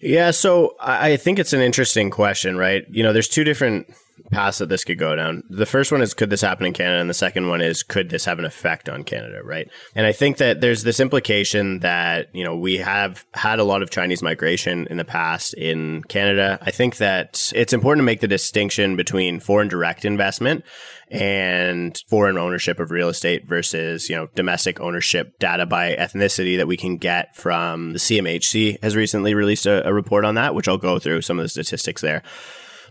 Yeah, 0.00 0.30
so 0.30 0.76
I 0.80 1.16
think 1.16 1.38
it's 1.38 1.52
an 1.52 1.60
interesting 1.60 2.10
question, 2.10 2.56
right? 2.56 2.84
You 2.90 3.02
know, 3.02 3.12
there's 3.12 3.28
two 3.28 3.44
different 3.44 3.92
paths 4.30 4.58
that 4.58 4.68
this 4.68 4.84
could 4.84 4.98
go 4.98 5.14
down. 5.14 5.42
The 5.48 5.66
first 5.66 5.92
one 5.92 6.02
is 6.02 6.14
could 6.14 6.30
this 6.30 6.40
happen 6.40 6.66
in 6.66 6.72
Canada? 6.72 7.00
And 7.00 7.10
the 7.10 7.14
second 7.14 7.48
one 7.48 7.60
is 7.60 7.82
could 7.82 8.10
this 8.10 8.24
have 8.24 8.38
an 8.38 8.44
effect 8.44 8.88
on 8.88 9.04
Canada, 9.04 9.40
right? 9.42 9.68
And 9.94 10.06
I 10.06 10.12
think 10.12 10.38
that 10.38 10.60
there's 10.60 10.82
this 10.82 11.00
implication 11.00 11.80
that, 11.80 12.28
you 12.34 12.44
know, 12.44 12.56
we 12.56 12.78
have 12.78 13.24
had 13.34 13.58
a 13.58 13.64
lot 13.64 13.82
of 13.82 13.90
Chinese 13.90 14.22
migration 14.22 14.86
in 14.88 14.96
the 14.96 15.04
past 15.04 15.54
in 15.54 16.02
Canada. 16.04 16.58
I 16.62 16.70
think 16.70 16.96
that 16.96 17.52
it's 17.54 17.72
important 17.72 18.02
to 18.02 18.06
make 18.06 18.20
the 18.20 18.28
distinction 18.28 18.96
between 18.96 19.40
foreign 19.40 19.68
direct 19.68 20.04
investment 20.04 20.64
and 21.08 22.02
foreign 22.08 22.36
ownership 22.36 22.80
of 22.80 22.90
real 22.90 23.08
estate 23.08 23.46
versus, 23.46 24.10
you 24.10 24.16
know, 24.16 24.28
domestic 24.34 24.80
ownership 24.80 25.38
data 25.38 25.64
by 25.64 25.94
ethnicity 25.94 26.56
that 26.56 26.66
we 26.66 26.76
can 26.76 26.96
get 26.96 27.36
from 27.36 27.92
the 27.92 27.98
CMHC 27.98 28.82
has 28.82 28.96
recently 28.96 29.34
released 29.34 29.66
a, 29.66 29.86
a 29.86 29.92
report 29.92 30.24
on 30.24 30.34
that, 30.34 30.54
which 30.54 30.66
I'll 30.66 30.78
go 30.78 30.98
through 30.98 31.22
some 31.22 31.38
of 31.38 31.44
the 31.44 31.48
statistics 31.48 32.02
there. 32.02 32.22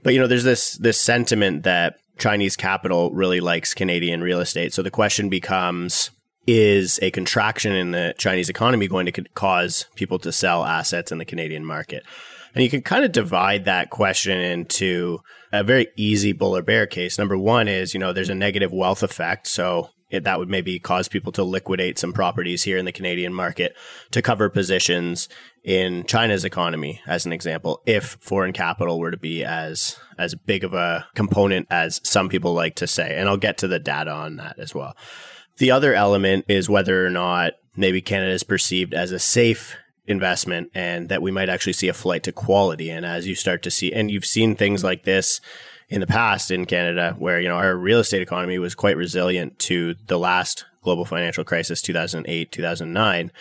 But 0.06 0.14
you 0.14 0.20
know, 0.20 0.28
there's 0.28 0.44
this 0.44 0.78
this 0.78 1.02
sentiment 1.02 1.64
that 1.64 1.96
Chinese 2.20 2.56
capital 2.56 3.10
really 3.12 3.40
likes 3.40 3.74
Canadian 3.74 4.22
real 4.22 4.40
estate. 4.40 4.72
So 4.72 4.84
the 4.84 4.92
question 4.92 5.30
becomes 5.30 6.12
is 6.46 7.00
a 7.02 7.10
contraction 7.10 7.74
in 7.74 7.90
the 7.90 8.14
Chinese 8.20 8.48
economy 8.48 8.88
going 8.88 9.08
to 9.08 9.24
cause 9.34 9.88
people 9.96 10.20
to 10.20 10.32
sell 10.32 10.64
assets 10.64 11.12
in 11.12 11.18
the 11.18 11.26
Canadian 11.26 11.66
market? 11.66 12.06
And 12.54 12.64
you 12.64 12.70
can 12.70 12.84
kind 12.84 13.04
of 13.04 13.14
divide 13.14 13.66
that 13.66 13.90
question 13.90 14.40
into 14.40 15.22
a 15.52 15.64
very 15.64 15.88
easy 15.98 16.34
bull 16.34 16.56
or 16.56 16.62
bear 16.62 16.86
case. 16.86 17.18
Number 17.18 17.36
one 17.36 17.68
is, 17.68 17.96
you 17.96 18.00
know, 18.00 18.14
there's 18.14 18.30
a 18.30 18.36
negative 18.36 18.72
wealth 18.72 19.02
effect. 19.02 19.48
So 19.48 19.90
it, 20.16 20.24
that 20.24 20.40
would 20.40 20.50
maybe 20.50 20.80
cause 20.80 21.08
people 21.08 21.32
to 21.34 21.44
liquidate 21.44 22.00
some 22.00 22.14
properties 22.14 22.64
here 22.64 22.78
in 22.78 22.86
the 22.86 22.92
Canadian 22.92 23.34
market 23.34 23.76
to 24.12 24.22
cover 24.22 24.50
positions 24.50 25.30
in 25.64 26.04
China's 26.06 26.46
economy, 26.46 27.02
as 27.06 27.26
an 27.26 27.34
example, 27.34 27.82
if 27.86 28.18
foreign 28.22 28.54
capital 28.54 29.00
were 29.00 29.12
to 29.12 29.18
be 29.18 29.44
as 29.44 29.98
as 30.18 30.34
big 30.34 30.64
of 30.64 30.74
a 30.74 31.08
component 31.16 31.68
as 31.70 32.02
some 32.04 32.30
people 32.30 32.54
like 32.54 32.76
to 32.76 32.88
say. 32.88 33.16
And 33.16 33.28
I'll 33.28 33.38
get 33.38 33.58
to 33.60 33.68
the 33.68 33.80
data 33.80 34.12
on 34.12 34.38
that 34.38 34.58
as 34.60 34.74
well. 34.74 34.96
The 35.58 35.72
other 35.72 35.94
element 35.94 36.46
is 36.48 36.70
whether 36.70 37.06
or 37.06 37.10
not 37.10 37.54
maybe 37.76 38.02
Canada 38.02 38.32
is 38.32 38.44
perceived 38.44 38.94
as 38.94 39.12
a 39.12 39.20
safe 39.20 39.76
investment 40.08 40.70
and 40.76 41.10
that 41.10 41.22
we 41.22 41.32
might 41.32 41.50
actually 41.50 41.74
see 41.74 41.88
a 41.88 41.94
flight 41.94 42.24
to 42.24 42.32
quality. 42.32 42.90
And 42.90 43.06
as 43.06 43.28
you 43.28 43.36
start 43.36 43.64
to 43.64 43.72
see, 43.72 43.92
and 43.92 44.12
you've 44.12 44.26
seen 44.26 44.56
things 44.56 44.84
like 44.84 45.04
this 45.04 45.42
in 45.90 46.02
the 46.02 46.08
past 46.08 46.52
in 46.52 46.66
Canada, 46.66 47.16
where 47.18 47.40
you 47.40 47.48
know 47.48 47.56
our 47.56 47.76
real 47.76 48.00
estate 48.00 48.22
economy 48.22 48.58
was 48.58 48.76
quite 48.76 48.98
resilient 48.98 49.60
to 49.60 49.96
the 50.08 50.20
last 50.20 50.66
global 50.82 51.06
financial 51.06 51.44
crisis, 51.44 51.82
two 51.82 51.94
thousand 51.94 52.26
eight, 52.28 52.52
two 52.52 52.62
thousand 52.62 52.94
nine, 52.94 53.32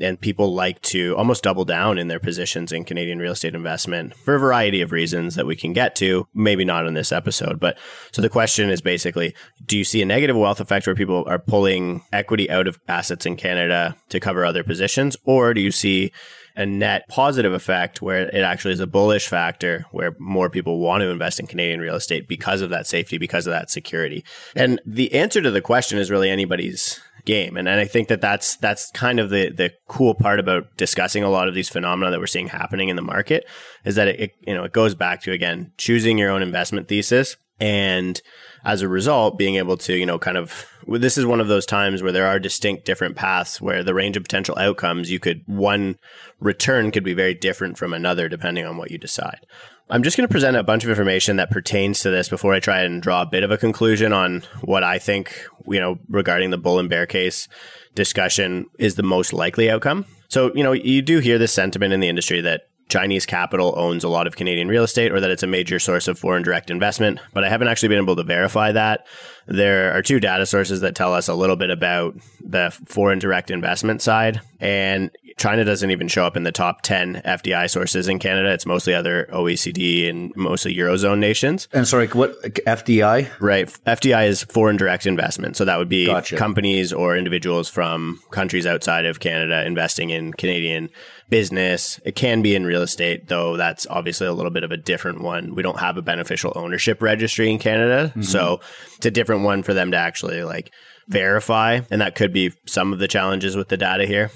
and 0.00 0.20
people 0.20 0.52
like 0.54 0.80
to 0.82 1.14
almost 1.16 1.44
double 1.44 1.64
down 1.64 1.98
in 1.98 2.08
their 2.08 2.20
positions 2.20 2.72
in 2.72 2.84
Canadian 2.84 3.18
real 3.18 3.32
estate 3.32 3.54
investment 3.54 4.16
for 4.16 4.34
a 4.34 4.40
variety 4.40 4.80
of 4.80 4.92
reasons 4.92 5.34
that 5.36 5.46
we 5.46 5.56
can 5.56 5.72
get 5.72 5.94
to. 5.96 6.26
Maybe 6.34 6.64
not 6.64 6.86
in 6.86 6.94
this 6.94 7.12
episode, 7.12 7.60
but 7.60 7.78
so 8.10 8.22
the 8.22 8.28
question 8.28 8.70
is 8.70 8.80
basically: 8.80 9.34
Do 9.64 9.78
you 9.78 9.84
see 9.84 10.02
a 10.02 10.06
negative 10.06 10.36
wealth 10.36 10.60
effect 10.60 10.86
where 10.86 10.96
people 10.96 11.24
are 11.26 11.38
pulling 11.38 12.02
equity 12.12 12.50
out 12.50 12.66
of 12.66 12.80
assets 12.88 13.26
in 13.26 13.36
Canada 13.36 13.96
to 14.08 14.20
cover 14.20 14.44
other 14.44 14.64
positions, 14.64 15.16
or 15.24 15.54
do 15.54 15.60
you 15.60 15.70
see 15.70 16.12
a 16.56 16.66
net 16.66 17.08
positive 17.08 17.52
effect 17.52 18.02
where 18.02 18.28
it 18.28 18.42
actually 18.42 18.72
is 18.72 18.80
a 18.80 18.86
bullish 18.86 19.28
factor 19.28 19.86
where 19.90 20.14
more 20.18 20.50
people 20.50 20.78
want 20.78 21.02
to 21.02 21.08
invest 21.08 21.40
in 21.40 21.46
Canadian 21.46 21.80
real 21.80 21.94
estate 21.94 22.28
because 22.28 22.60
of 22.60 22.70
that 22.70 22.86
safety, 22.86 23.18
because 23.18 23.46
of 23.46 23.52
that 23.52 23.70
security. 23.70 24.24
And 24.54 24.80
the 24.84 25.12
answer 25.14 25.40
to 25.40 25.50
the 25.50 25.60
question 25.60 25.98
is 25.98 26.10
really 26.10 26.30
anybody's 26.30 27.00
game. 27.24 27.56
And, 27.56 27.68
and 27.68 27.80
I 27.80 27.84
think 27.84 28.08
that 28.08 28.20
that's, 28.20 28.56
that's 28.56 28.90
kind 28.90 29.20
of 29.20 29.30
the, 29.30 29.50
the 29.50 29.72
cool 29.88 30.14
part 30.14 30.40
about 30.40 30.76
discussing 30.76 31.22
a 31.22 31.30
lot 31.30 31.48
of 31.48 31.54
these 31.54 31.68
phenomena 31.68 32.10
that 32.10 32.20
we're 32.20 32.26
seeing 32.26 32.48
happening 32.48 32.88
in 32.88 32.96
the 32.96 33.02
market 33.02 33.46
is 33.84 33.94
that 33.94 34.08
it, 34.08 34.20
it 34.20 34.30
you 34.40 34.54
know, 34.54 34.64
it 34.64 34.72
goes 34.72 34.94
back 34.94 35.22
to 35.22 35.32
again, 35.32 35.72
choosing 35.78 36.18
your 36.18 36.30
own 36.30 36.42
investment 36.42 36.88
thesis 36.88 37.36
and 37.62 38.20
as 38.64 38.82
a 38.82 38.88
result 38.88 39.38
being 39.38 39.54
able 39.54 39.76
to 39.76 39.94
you 39.94 40.04
know 40.04 40.18
kind 40.18 40.36
of 40.36 40.66
this 40.88 41.16
is 41.16 41.24
one 41.24 41.40
of 41.40 41.46
those 41.46 41.64
times 41.64 42.02
where 42.02 42.10
there 42.10 42.26
are 42.26 42.40
distinct 42.40 42.84
different 42.84 43.14
paths 43.14 43.60
where 43.60 43.84
the 43.84 43.94
range 43.94 44.16
of 44.16 44.24
potential 44.24 44.58
outcomes 44.58 45.10
you 45.10 45.20
could 45.20 45.42
one 45.46 45.96
return 46.40 46.90
could 46.90 47.04
be 47.04 47.14
very 47.14 47.34
different 47.34 47.78
from 47.78 47.92
another 47.94 48.28
depending 48.28 48.66
on 48.66 48.76
what 48.76 48.90
you 48.90 48.98
decide. 48.98 49.46
I'm 49.90 50.02
just 50.02 50.16
going 50.16 50.26
to 50.26 50.32
present 50.32 50.56
a 50.56 50.62
bunch 50.62 50.84
of 50.84 50.90
information 50.90 51.36
that 51.36 51.50
pertains 51.50 52.00
to 52.00 52.10
this 52.10 52.28
before 52.28 52.52
i 52.52 52.60
try 52.60 52.80
and 52.80 53.00
draw 53.00 53.22
a 53.22 53.26
bit 53.26 53.44
of 53.44 53.52
a 53.52 53.58
conclusion 53.58 54.12
on 54.12 54.42
what 54.62 54.82
i 54.82 54.98
think 54.98 55.46
you 55.68 55.78
know 55.78 55.98
regarding 56.08 56.50
the 56.50 56.58
bull 56.58 56.80
and 56.80 56.90
bear 56.90 57.06
case 57.06 57.48
discussion 57.94 58.66
is 58.78 58.96
the 58.96 59.02
most 59.02 59.32
likely 59.32 59.70
outcome. 59.70 60.06
So 60.28 60.52
you 60.54 60.64
know 60.64 60.72
you 60.72 61.00
do 61.00 61.20
hear 61.20 61.38
this 61.38 61.52
sentiment 61.52 61.92
in 61.92 62.00
the 62.00 62.08
industry 62.08 62.40
that 62.40 62.62
Chinese 62.92 63.24
capital 63.24 63.72
owns 63.78 64.04
a 64.04 64.08
lot 64.08 64.26
of 64.26 64.36
Canadian 64.36 64.68
real 64.68 64.84
estate 64.84 65.12
or 65.12 65.20
that 65.20 65.30
it's 65.30 65.42
a 65.42 65.46
major 65.46 65.78
source 65.78 66.08
of 66.08 66.18
foreign 66.18 66.42
direct 66.42 66.70
investment, 66.70 67.18
but 67.32 67.42
I 67.42 67.48
haven't 67.48 67.68
actually 67.68 67.88
been 67.88 68.02
able 68.02 68.16
to 68.16 68.22
verify 68.22 68.70
that. 68.72 69.06
There 69.46 69.96
are 69.96 70.02
two 70.02 70.20
data 70.20 70.46
sources 70.46 70.80
that 70.80 70.94
tell 70.94 71.14
us 71.14 71.28
a 71.28 71.34
little 71.34 71.56
bit 71.56 71.70
about 71.70 72.16
the 72.44 72.70
foreign 72.86 73.18
direct 73.18 73.50
investment 73.50 74.02
side. 74.02 74.40
And 74.60 75.10
China 75.36 75.64
doesn't 75.64 75.90
even 75.90 76.08
show 76.08 76.24
up 76.24 76.36
in 76.36 76.44
the 76.44 76.52
top 76.52 76.82
10 76.82 77.22
FDI 77.24 77.68
sources 77.68 78.08
in 78.08 78.18
Canada. 78.18 78.52
It's 78.52 78.66
mostly 78.66 78.94
other 78.94 79.28
OECD 79.32 80.08
and 80.08 80.34
mostly 80.36 80.74
Eurozone 80.76 81.18
nations. 81.18 81.68
And 81.72 81.86
sorry, 81.88 82.06
what 82.08 82.40
FDI? 82.42 83.28
Right. 83.40 83.66
FDI 83.86 84.28
is 84.28 84.44
foreign 84.44 84.76
direct 84.76 85.06
investment. 85.06 85.56
So 85.56 85.64
that 85.64 85.78
would 85.78 85.88
be 85.88 86.06
gotcha. 86.06 86.36
companies 86.36 86.92
or 86.92 87.16
individuals 87.16 87.68
from 87.68 88.20
countries 88.30 88.66
outside 88.66 89.06
of 89.06 89.20
Canada 89.20 89.64
investing 89.66 90.10
in 90.10 90.32
Canadian 90.32 90.90
business. 91.32 91.98
It 92.04 92.14
can 92.14 92.42
be 92.42 92.54
in 92.54 92.66
real 92.66 92.82
estate, 92.82 93.28
though 93.28 93.56
that's 93.56 93.86
obviously 93.88 94.26
a 94.26 94.34
little 94.34 94.50
bit 94.50 94.64
of 94.64 94.70
a 94.70 94.76
different 94.76 95.22
one. 95.22 95.54
We 95.54 95.62
don't 95.62 95.80
have 95.80 95.96
a 95.96 96.02
beneficial 96.02 96.52
ownership 96.54 97.00
registry 97.00 97.50
in 97.50 97.58
Canada. 97.58 98.08
Mm-hmm. 98.10 98.22
So 98.22 98.60
it's 98.98 99.06
a 99.06 99.10
different 99.10 99.31
one 99.38 99.62
for 99.62 99.74
them 99.74 99.90
to 99.92 99.96
actually 99.96 100.42
like 100.44 100.72
verify. 101.08 101.80
And 101.90 102.00
that 102.00 102.14
could 102.14 102.32
be 102.32 102.52
some 102.66 102.92
of 102.92 102.98
the 102.98 103.08
challenges 103.08 103.56
with 103.56 103.68
the 103.68 103.76
data 103.76 104.06
here. 104.06 104.30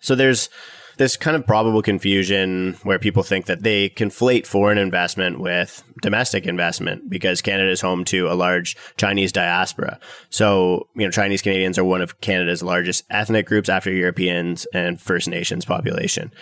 So 0.00 0.14
there's 0.14 0.48
this 0.98 1.16
kind 1.16 1.36
of 1.36 1.46
probable 1.46 1.82
confusion 1.82 2.76
where 2.82 2.98
people 2.98 3.22
think 3.22 3.46
that 3.46 3.62
they 3.62 3.88
conflate 3.90 4.46
foreign 4.46 4.78
investment 4.78 5.40
with 5.40 5.82
domestic 6.02 6.46
investment 6.46 7.08
because 7.08 7.40
Canada 7.40 7.70
is 7.70 7.80
home 7.80 8.04
to 8.04 8.28
a 8.28 8.34
large 8.34 8.76
Chinese 8.96 9.32
diaspora. 9.32 9.98
So, 10.30 10.88
you 10.94 11.04
know, 11.04 11.10
Chinese 11.10 11.42
Canadians 11.42 11.78
are 11.78 11.84
one 11.84 12.02
of 12.02 12.20
Canada's 12.20 12.62
largest 12.62 13.04
ethnic 13.10 13.46
groups 13.46 13.68
after 13.68 13.90
Europeans 13.90 14.66
and 14.74 15.00
First 15.00 15.28
Nations 15.28 15.64
population. 15.64 16.32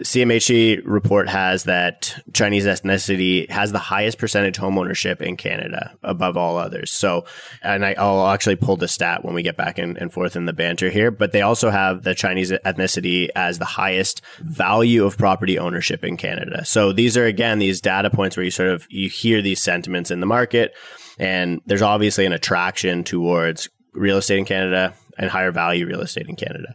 CMHC 0.00 0.82
report 0.84 1.28
has 1.28 1.64
that 1.64 2.14
Chinese 2.32 2.64
ethnicity 2.64 3.48
has 3.50 3.72
the 3.72 3.78
highest 3.78 4.18
percentage 4.18 4.56
homeownership 4.56 5.20
in 5.20 5.36
Canada 5.36 5.94
above 6.02 6.36
all 6.36 6.56
others. 6.56 6.90
So, 6.90 7.24
and 7.62 7.84
I, 7.84 7.94
will 7.98 8.26
actually 8.26 8.56
pull 8.56 8.76
the 8.76 8.88
stat 8.88 9.24
when 9.24 9.34
we 9.34 9.42
get 9.42 9.56
back 9.56 9.78
in, 9.78 9.96
and 9.96 10.12
forth 10.12 10.36
in 10.36 10.46
the 10.46 10.52
banter 10.52 10.90
here, 10.90 11.10
but 11.10 11.32
they 11.32 11.42
also 11.42 11.70
have 11.70 12.02
the 12.02 12.14
Chinese 12.14 12.50
ethnicity 12.50 13.28
as 13.36 13.58
the 13.58 13.64
highest 13.64 14.22
value 14.40 15.04
of 15.04 15.16
property 15.16 15.58
ownership 15.58 16.02
in 16.04 16.16
Canada. 16.16 16.64
So 16.64 16.92
these 16.92 17.16
are 17.16 17.26
again, 17.26 17.58
these 17.58 17.80
data 17.80 18.10
points 18.10 18.36
where 18.36 18.44
you 18.44 18.50
sort 18.50 18.70
of, 18.70 18.86
you 18.90 19.08
hear 19.08 19.42
these 19.42 19.62
sentiments 19.62 20.10
in 20.10 20.20
the 20.20 20.26
market 20.26 20.74
and 21.18 21.60
there's 21.66 21.82
obviously 21.82 22.26
an 22.26 22.32
attraction 22.32 23.04
towards 23.04 23.68
real 23.92 24.18
estate 24.18 24.38
in 24.38 24.44
Canada 24.44 24.94
and 25.18 25.30
higher 25.30 25.52
value 25.52 25.86
real 25.86 26.00
estate 26.00 26.28
in 26.28 26.36
Canada. 26.36 26.74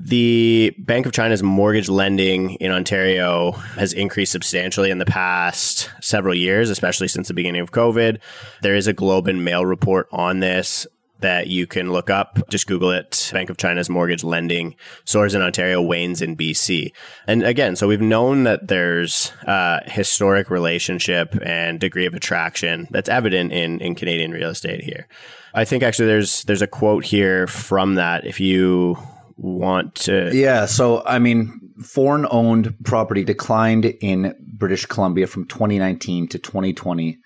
The 0.00 0.74
Bank 0.78 1.06
of 1.06 1.12
China's 1.12 1.42
mortgage 1.42 1.88
lending 1.88 2.52
in 2.54 2.70
Ontario 2.70 3.50
has 3.50 3.92
increased 3.92 4.30
substantially 4.30 4.90
in 4.90 4.98
the 4.98 5.04
past 5.04 5.90
several 6.00 6.36
years, 6.36 6.70
especially 6.70 7.08
since 7.08 7.26
the 7.26 7.34
beginning 7.34 7.60
of 7.60 7.72
COVID. 7.72 8.20
There 8.62 8.76
is 8.76 8.86
a 8.86 8.92
Globe 8.92 9.26
and 9.26 9.44
Mail 9.44 9.66
report 9.66 10.06
on 10.12 10.38
this 10.38 10.86
that 11.18 11.48
you 11.48 11.66
can 11.66 11.90
look 11.90 12.10
up. 12.10 12.48
Just 12.48 12.68
Google 12.68 12.92
it. 12.92 13.30
Bank 13.32 13.50
of 13.50 13.56
China's 13.56 13.90
mortgage 13.90 14.22
lending 14.22 14.76
soars 15.04 15.34
in 15.34 15.42
Ontario, 15.42 15.82
wanes 15.82 16.22
in 16.22 16.36
BC. 16.36 16.92
And 17.26 17.42
again, 17.42 17.74
so 17.74 17.88
we've 17.88 18.00
known 18.00 18.44
that 18.44 18.68
there's 18.68 19.32
a 19.42 19.82
historic 19.90 20.48
relationship 20.48 21.36
and 21.42 21.80
degree 21.80 22.06
of 22.06 22.14
attraction 22.14 22.86
that's 22.92 23.08
evident 23.08 23.52
in, 23.52 23.80
in 23.80 23.96
Canadian 23.96 24.30
real 24.30 24.50
estate 24.50 24.84
here. 24.84 25.08
I 25.54 25.64
think 25.64 25.82
actually 25.82 26.06
there's 26.06 26.44
there's 26.44 26.62
a 26.62 26.68
quote 26.68 27.04
here 27.04 27.48
from 27.48 27.96
that. 27.96 28.24
If 28.24 28.38
you 28.38 28.96
want 29.38 29.94
to. 29.94 30.30
Yeah. 30.34 30.66
So, 30.66 31.02
I 31.06 31.18
mean, 31.18 31.60
foreign 31.82 32.26
owned 32.30 32.74
property 32.84 33.24
declined 33.24 33.84
in 33.84 34.34
British 34.40 34.84
Columbia 34.84 35.26
from 35.26 35.46
2019 35.46 36.28
to 36.28 36.38
2020 36.38 37.18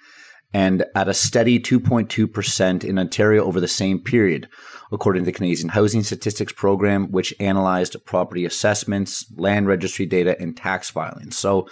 and 0.54 0.84
at 0.94 1.08
a 1.08 1.14
steady 1.14 1.58
2.2% 1.58 2.84
in 2.84 2.98
Ontario 2.98 3.44
over 3.44 3.58
the 3.58 3.68
same 3.68 3.98
period, 3.98 4.48
according 4.92 5.22
to 5.22 5.26
the 5.26 5.32
Canadian 5.32 5.70
Housing 5.70 6.02
Statistics 6.02 6.52
Program, 6.52 7.10
which 7.10 7.34
analyzed 7.40 7.96
property 8.04 8.44
assessments, 8.44 9.24
land 9.36 9.66
registry 9.66 10.04
data, 10.04 10.36
and 10.38 10.54
tax 10.54 10.90
filings. 10.90 11.38
So 11.38 11.68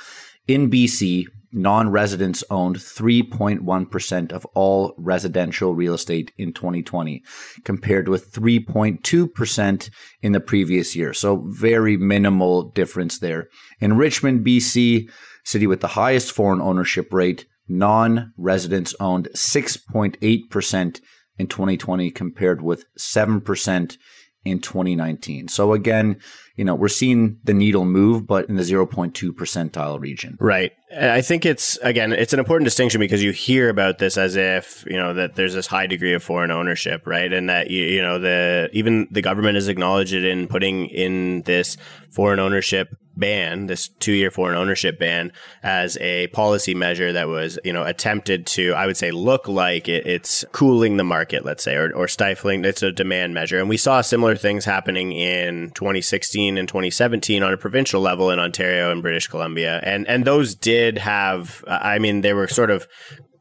in 0.48 0.70
BC, 0.70 1.26
non 1.52 1.90
residents 1.90 2.44
owned 2.50 2.76
3.1% 2.76 4.32
of 4.32 4.46
all 4.54 4.94
residential 4.98 5.74
real 5.74 5.94
estate 5.94 6.32
in 6.36 6.52
2020, 6.52 7.22
compared 7.64 8.08
with 8.08 8.32
3.2% 8.32 9.90
in 10.22 10.32
the 10.32 10.40
previous 10.40 10.94
year. 10.94 11.12
So, 11.12 11.44
very 11.48 11.96
minimal 11.96 12.70
difference 12.70 13.18
there. 13.18 13.48
In 13.80 13.96
Richmond, 13.96 14.44
BC, 14.46 15.10
city 15.44 15.66
with 15.66 15.80
the 15.80 15.88
highest 15.88 16.32
foreign 16.32 16.60
ownership 16.60 17.12
rate, 17.12 17.46
non 17.68 18.32
residents 18.36 18.94
owned 19.00 19.28
6.8% 19.34 21.00
in 21.38 21.46
2020, 21.46 22.10
compared 22.10 22.62
with 22.62 22.84
7% 22.98 23.96
in 24.44 24.60
2019. 24.60 25.48
So, 25.48 25.72
again, 25.72 26.20
you 26.56 26.64
know, 26.64 26.74
we're 26.74 26.88
seeing 26.88 27.38
the 27.44 27.54
needle 27.54 27.84
move, 27.84 28.26
but 28.26 28.48
in 28.48 28.56
the 28.56 28.62
0.2 28.62 29.30
percentile 29.30 30.00
region. 30.00 30.36
Right. 30.40 30.72
I 30.94 31.20
think 31.20 31.46
it's, 31.46 31.76
again, 31.78 32.12
it's 32.12 32.32
an 32.32 32.38
important 32.38 32.66
distinction 32.66 33.00
because 33.00 33.22
you 33.22 33.32
hear 33.32 33.68
about 33.68 33.98
this 33.98 34.16
as 34.16 34.36
if, 34.36 34.84
you 34.86 34.96
know, 34.96 35.14
that 35.14 35.36
there's 35.36 35.54
this 35.54 35.66
high 35.66 35.86
degree 35.86 36.14
of 36.14 36.22
foreign 36.22 36.50
ownership, 36.50 37.06
right? 37.06 37.32
And 37.32 37.48
that, 37.48 37.70
you, 37.70 37.84
you 37.84 38.02
know, 38.02 38.18
the, 38.18 38.68
even 38.72 39.08
the 39.10 39.22
government 39.22 39.54
has 39.54 39.68
acknowledged 39.68 40.14
it 40.14 40.24
in 40.24 40.48
putting 40.48 40.86
in 40.86 41.42
this 41.42 41.76
foreign 42.10 42.38
ownership 42.38 42.88
ban, 43.20 43.66
this 43.66 43.88
two 43.88 44.12
year 44.12 44.30
foreign 44.30 44.56
ownership 44.56 44.98
ban, 44.98 45.32
as 45.62 45.96
a 45.98 46.26
policy 46.28 46.74
measure 46.74 47.12
that 47.12 47.28
was, 47.28 47.58
you 47.64 47.72
know, 47.72 47.84
attempted 47.84 48.46
to, 48.46 48.72
I 48.72 48.86
would 48.86 48.96
say, 48.96 49.10
look 49.10 49.46
like 49.46 49.88
it, 49.88 50.06
it's 50.06 50.44
cooling 50.52 50.96
the 50.96 51.04
market, 51.04 51.44
let's 51.44 51.62
say, 51.62 51.76
or, 51.76 51.94
or 51.94 52.08
stifling. 52.08 52.64
It's 52.64 52.82
a 52.82 52.90
demand 52.90 53.34
measure. 53.34 53.58
And 53.58 53.68
we 53.68 53.76
saw 53.76 54.00
similar 54.00 54.34
things 54.34 54.64
happening 54.64 55.12
in 55.12 55.70
2016 55.72 56.58
and 56.58 56.66
2017 56.66 57.42
on 57.42 57.52
a 57.52 57.56
provincial 57.56 58.00
level 58.00 58.30
in 58.30 58.40
Ontario 58.40 58.90
and 58.90 59.02
British 59.02 59.28
Columbia. 59.28 59.80
And, 59.84 60.08
and 60.08 60.24
those 60.24 60.54
did 60.54 60.98
have, 60.98 61.62
I 61.68 61.98
mean, 61.98 62.22
they 62.22 62.32
were 62.32 62.48
sort 62.48 62.70
of 62.70 62.88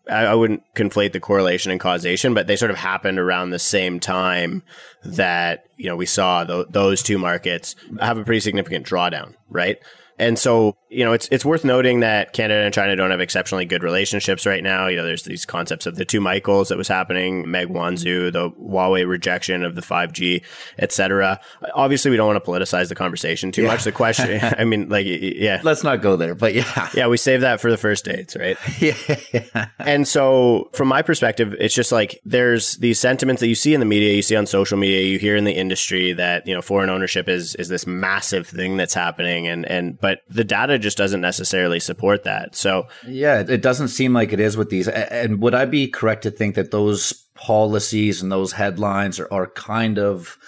I 0.09 0.35
wouldn't 0.35 0.63
conflate 0.75 1.13
the 1.13 1.19
correlation 1.19 1.71
and 1.71 1.79
causation, 1.79 2.33
but 2.33 2.47
they 2.47 2.55
sort 2.55 2.71
of 2.71 2.77
happened 2.77 3.19
around 3.19 3.49
the 3.49 3.59
same 3.59 3.99
time 3.99 4.63
that 5.03 5.65
you 5.77 5.87
know 5.87 5.95
we 5.95 6.05
saw 6.05 6.43
th- 6.43 6.67
those 6.69 7.01
two 7.01 7.17
markets 7.17 7.75
have 7.99 8.17
a 8.17 8.23
pretty 8.23 8.39
significant 8.39 8.85
drawdown, 8.85 9.35
right? 9.49 9.77
And 10.19 10.37
so, 10.37 10.75
you 10.89 11.05
know, 11.05 11.13
it's 11.13 11.29
it's 11.31 11.45
worth 11.45 11.63
noting 11.63 12.01
that 12.01 12.33
Canada 12.33 12.65
and 12.65 12.73
China 12.73 12.93
don't 12.97 13.09
have 13.09 13.21
exceptionally 13.21 13.65
good 13.65 13.83
relationships 13.83 14.45
right 14.45 14.61
now. 14.61 14.87
You 14.87 14.97
know, 14.97 15.05
there's 15.05 15.23
these 15.23 15.45
concepts 15.45 15.85
of 15.85 15.95
the 15.95 16.03
two 16.03 16.19
Michaels 16.19 16.67
that 16.69 16.77
was 16.77 16.89
happening, 16.89 17.49
Meng 17.49 17.69
Wanzhou, 17.69 18.33
the 18.33 18.51
Huawei 18.51 19.07
rejection 19.07 19.63
of 19.63 19.75
the 19.75 19.81
5G, 19.81 20.43
etc. 20.77 21.39
Obviously, 21.73 22.11
we 22.11 22.17
don't 22.17 22.27
want 22.27 22.43
to 22.43 22.51
politicize 22.51 22.89
the 22.89 22.95
conversation 22.95 23.53
too 23.53 23.61
yeah. 23.61 23.69
much. 23.69 23.85
The 23.85 23.93
question, 23.93 24.41
I 24.57 24.65
mean, 24.65 24.89
like, 24.89 25.05
yeah. 25.07 25.61
Let's 25.63 25.85
not 25.85 26.01
go 26.01 26.17
there, 26.17 26.35
but 26.35 26.53
yeah. 26.53 26.89
Yeah, 26.93 27.07
we 27.07 27.15
save 27.15 27.41
that 27.41 27.61
for 27.61 27.71
the 27.71 27.77
first 27.77 28.03
dates, 28.03 28.35
right? 28.35 28.57
yeah. 28.81 29.69
And 29.79 30.05
so, 30.05 30.69
from 30.73 30.89
my 30.89 31.01
perspective, 31.01 31.55
it's 31.59 31.73
just 31.73 31.93
like 31.93 32.19
there's 32.25 32.75
these 32.75 32.99
sentiments 32.99 33.39
that 33.39 33.47
you 33.47 33.55
see 33.55 33.73
in 33.73 33.79
the 33.79 33.85
media, 33.85 34.13
you 34.13 34.21
see 34.21 34.35
on 34.35 34.45
social 34.45 34.77
media, 34.77 35.01
you 35.01 35.17
hear 35.17 35.37
in 35.37 35.45
the 35.45 35.53
industry 35.53 36.11
that, 36.11 36.45
you 36.45 36.53
know, 36.53 36.61
foreign 36.61 36.89
ownership 36.89 37.29
is 37.29 37.55
is 37.55 37.69
this 37.69 37.87
massive 37.87 38.47
thing 38.47 38.75
that's 38.75 38.93
happening 38.93 39.47
and 39.47 39.65
and 39.65 39.97
but 39.99 40.08
but 40.09 40.21
the 40.27 40.43
data 40.43 40.79
just 40.79 40.97
doesn't 40.97 41.21
necessarily 41.21 41.79
support 41.79 42.23
that. 42.23 42.55
So, 42.55 42.87
yeah, 43.07 43.41
it 43.47 43.61
doesn't 43.61 43.89
seem 43.89 44.11
like 44.11 44.33
it 44.33 44.39
is 44.39 44.57
with 44.57 44.71
these. 44.71 44.87
And 44.87 45.39
would 45.39 45.53
I 45.53 45.65
be 45.65 45.87
correct 45.87 46.23
to 46.23 46.31
think 46.31 46.55
that 46.55 46.71
those 46.71 47.13
policies 47.35 48.19
and 48.19 48.31
those 48.31 48.53
headlines 48.53 49.19
are, 49.19 49.31
are 49.31 49.45
kind 49.51 49.99
of 49.99 50.39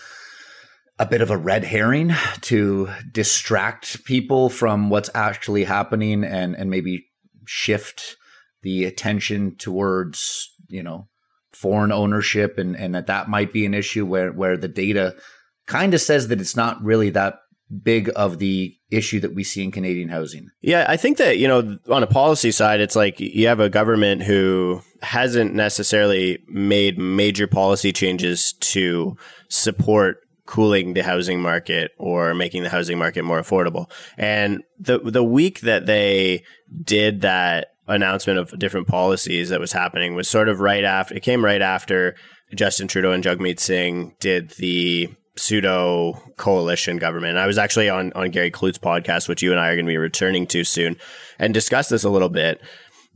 a 0.97 1.06
bit 1.06 1.21
of 1.21 1.30
a 1.30 1.38
red 1.38 1.63
herring 1.63 2.12
to 2.41 2.89
distract 3.12 4.04
people 4.04 4.50
from 4.50 4.89
what's 4.89 5.12
actually 5.13 5.63
happening 5.63 6.24
and, 6.24 6.56
and 6.56 6.71
maybe 6.71 7.06
shift 7.45 8.17
the 8.63 8.86
attention 8.86 9.56
towards, 9.58 10.52
you 10.69 10.82
know, 10.82 11.08
foreign 11.54 11.91
ownership 11.91 12.58
and, 12.58 12.76
and 12.76 12.95
that 12.95 13.06
that 13.06 13.30
might 13.30 13.54
be 13.54 13.67
an 13.67 13.76
issue 13.76 14.08
where, 14.08 14.32
where 14.32 14.58
the 14.58 14.67
data 14.67 15.15
kind 15.67 15.93
of 15.93 16.02
says 16.02 16.30
that 16.30 16.41
it's 16.41 16.56
not 16.56 16.84
really 16.84 17.12
that 17.12 17.36
big 17.84 18.12
of 18.16 18.40
the 18.40 18.76
issue 18.90 19.20
that 19.20 19.34
we 19.34 19.44
see 19.44 19.64
in 19.64 19.72
Canadian 19.72 20.10
housing. 20.10 20.50
Yeah, 20.62 20.86
I 20.88 20.98
think 20.98 21.18
that, 21.18 21.38
you 21.38 21.48
know, 21.48 21.78
on 21.90 22.04
a 22.04 22.08
policy 22.08 22.52
side, 22.52 22.82
it's 22.82 22.96
like 22.96 23.20
you 23.20 23.48
have 23.48 23.60
a 23.60 23.70
government 23.70 24.24
who 24.24 24.82
hasn't 25.02 25.54
necessarily 25.54 26.40
made 26.48 26.98
major 26.98 27.48
policy 27.48 27.92
changes 27.92 28.54
to 28.54 29.16
support 29.48 30.18
cooling 30.46 30.94
the 30.94 31.04
housing 31.04 31.42
market 31.42 31.92
or 31.98 32.34
making 32.34 32.64
the 32.64 32.70
housing 32.70 32.98
market 32.98 33.24
more 33.24 33.42
affordable. 33.42 33.90
And 34.18 34.64
the 34.78 35.00
the 35.00 35.24
week 35.24 35.62
that 35.62 35.86
they 35.86 36.44
did 36.84 37.22
that 37.22 37.70
announcement 37.88 38.38
of 38.38 38.58
different 38.60 38.88
policies 38.88 39.50
that 39.50 39.60
was 39.60 39.72
happening 39.72 40.14
was 40.14 40.28
sort 40.28 40.50
of 40.50 40.60
right 40.60 40.84
after 40.84 41.16
it 41.16 41.24
came 41.24 41.44
right 41.44 41.62
after 41.62 42.16
Justin 42.54 42.88
Trudeau 42.88 43.12
and 43.12 43.24
Jagmeet 43.24 43.60
Singh 43.60 44.14
did 44.20 44.50
the 44.52 45.10
pseudo 45.36 46.13
coalition 46.38 46.98
government. 46.98 47.38
I 47.38 47.48
was 47.48 47.58
actually 47.58 47.89
on, 47.89 48.12
on 48.13 48.32
Gary 48.32 48.52
Klut's 48.52 48.78
podcast, 48.78 49.28
which 49.28 49.41
you 49.41 49.52
and 49.52 49.60
I 49.60 49.70
are 49.70 49.76
going 49.76 49.86
to 49.86 49.91
be 49.91 49.98
returning 49.98 50.46
to 50.48 50.63
soon, 50.63 50.98
and 51.39 51.54
discuss 51.54 51.89
this 51.89 52.04
a 52.04 52.10
little 52.10 52.30
bit. 52.30 52.62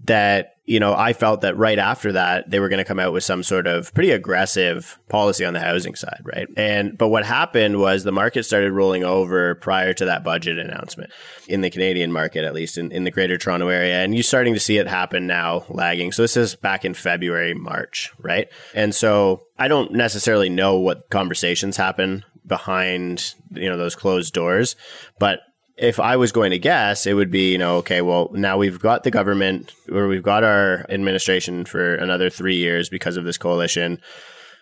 That 0.06 0.56
you 0.66 0.80
know, 0.80 0.96
I 0.96 1.14
felt 1.14 1.42
that 1.42 1.58
right 1.58 1.78
after 1.78 2.12
that, 2.14 2.50
they 2.50 2.60
were 2.60 2.70
going 2.70 2.80
to 2.80 2.86
come 2.86 3.00
out 3.00 3.14
with 3.14 3.24
some 3.24 3.44
sort 3.44 3.68
of 3.68 3.94
pretty 3.94 4.10
aggressive 4.10 4.98
policy 5.10 5.46
on 5.46 5.54
the 5.54 5.60
housing 5.60 5.94
side, 5.94 6.22
right? 6.24 6.48
And, 6.58 6.98
but 6.98 7.10
what 7.10 7.24
happened 7.24 7.78
was 7.78 8.04
the 8.04 8.12
market 8.12 8.44
started 8.44 8.72
rolling 8.72 9.04
over 9.04 9.56
prior 9.56 9.94
to 9.94 10.06
that 10.06 10.24
budget 10.24 10.58
announcement 10.58 11.12
in 11.48 11.62
the 11.62 11.70
Canadian 11.70 12.12
market, 12.12 12.46
at 12.46 12.56
least 12.56 12.80
in, 12.80 12.92
in 12.92 13.04
the 13.04 13.12
greater 13.12 13.38
Toronto 13.38 13.68
area. 13.68 14.04
And 14.04 14.16
you're 14.16 14.24
starting 14.24 14.56
to 14.56 14.60
see 14.60 14.78
it 14.78 14.88
happen 14.88 15.28
now 15.28 15.66
lagging. 15.70 16.12
So 16.12 16.24
this 16.24 16.36
is 16.36 16.56
back 16.56 16.84
in 16.84 16.96
February, 16.96 17.54
March, 17.54 18.12
right? 18.20 18.48
And 18.74 18.94
so 18.96 19.44
I 19.60 19.68
don't 19.68 19.92
necessarily 19.92 20.50
know 20.50 20.80
what 20.80 21.10
conversations 21.12 21.78
happen 21.78 22.26
behind 22.48 23.34
you 23.54 23.68
know 23.68 23.76
those 23.76 23.96
closed 23.96 24.32
doors 24.32 24.76
but 25.18 25.40
if 25.78 26.00
I 26.00 26.16
was 26.16 26.32
going 26.32 26.52
to 26.52 26.60
guess, 26.60 27.06
it 27.06 27.14
would 27.14 27.32
be, 27.32 27.52
you 27.52 27.58
know, 27.58 27.78
okay, 27.78 28.02
well, 28.02 28.30
now 28.34 28.58
we've 28.58 28.80
got 28.80 29.04
the 29.04 29.12
government 29.12 29.74
or 29.92 30.08
we've 30.08 30.24
got 30.24 30.44
our 30.44 30.86
administration 30.90 31.66
for 31.66 31.96
another 31.96 32.30
three 32.30 32.56
years 32.56 32.88
because 32.88 33.18
of 33.18 33.26
this 33.26 33.38
coalition. 33.38 34.00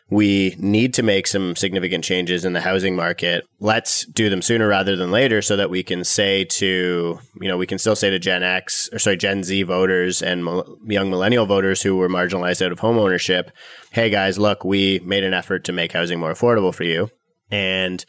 We 0.10 0.56
need 0.60 0.93
to 0.95 1.04
make 1.04 1.28
some 1.28 1.56
significant 1.56 2.04
changes 2.04 2.45
in 2.45 2.54
the 2.54 2.62
housing 2.62 2.95
market. 2.95 3.45
Let's 3.60 4.06
do 4.06 4.30
them 4.30 4.41
sooner 4.41 4.67
rather 4.67 4.95
than 4.95 5.12
later 5.12 5.41
so 5.41 5.56
that 5.56 5.69
we 5.69 5.82
can 5.82 6.04
say 6.04 6.45
to, 6.45 7.19
you 7.39 7.47
know, 7.47 7.58
we 7.58 7.67
can 7.67 7.78
still 7.78 7.95
say 7.95 8.10
to 8.10 8.19
Gen 8.19 8.43
X 8.43 8.89
or 8.91 8.99
sorry, 8.99 9.17
Gen 9.17 9.43
Z 9.43 9.63
voters 9.63 10.21
and 10.21 10.45
young 10.88 11.10
millennial 11.10 11.45
voters 11.45 11.82
who 11.82 11.95
were 11.95 12.10
marginalized 12.10 12.63
out 12.65 12.71
of 12.71 12.80
home 12.80 12.97
ownership, 12.97 13.52
hey 13.91 14.10
guys, 14.10 14.38
look, 14.38 14.65
we 14.65 14.99
made 14.99 15.23
an 15.23 15.34
effort 15.34 15.63
to 15.65 15.71
make 15.71 15.93
housing 15.93 16.19
more 16.19 16.34
affordable 16.34 16.73
for 16.73 16.84
you. 16.84 17.10
And 17.49 18.04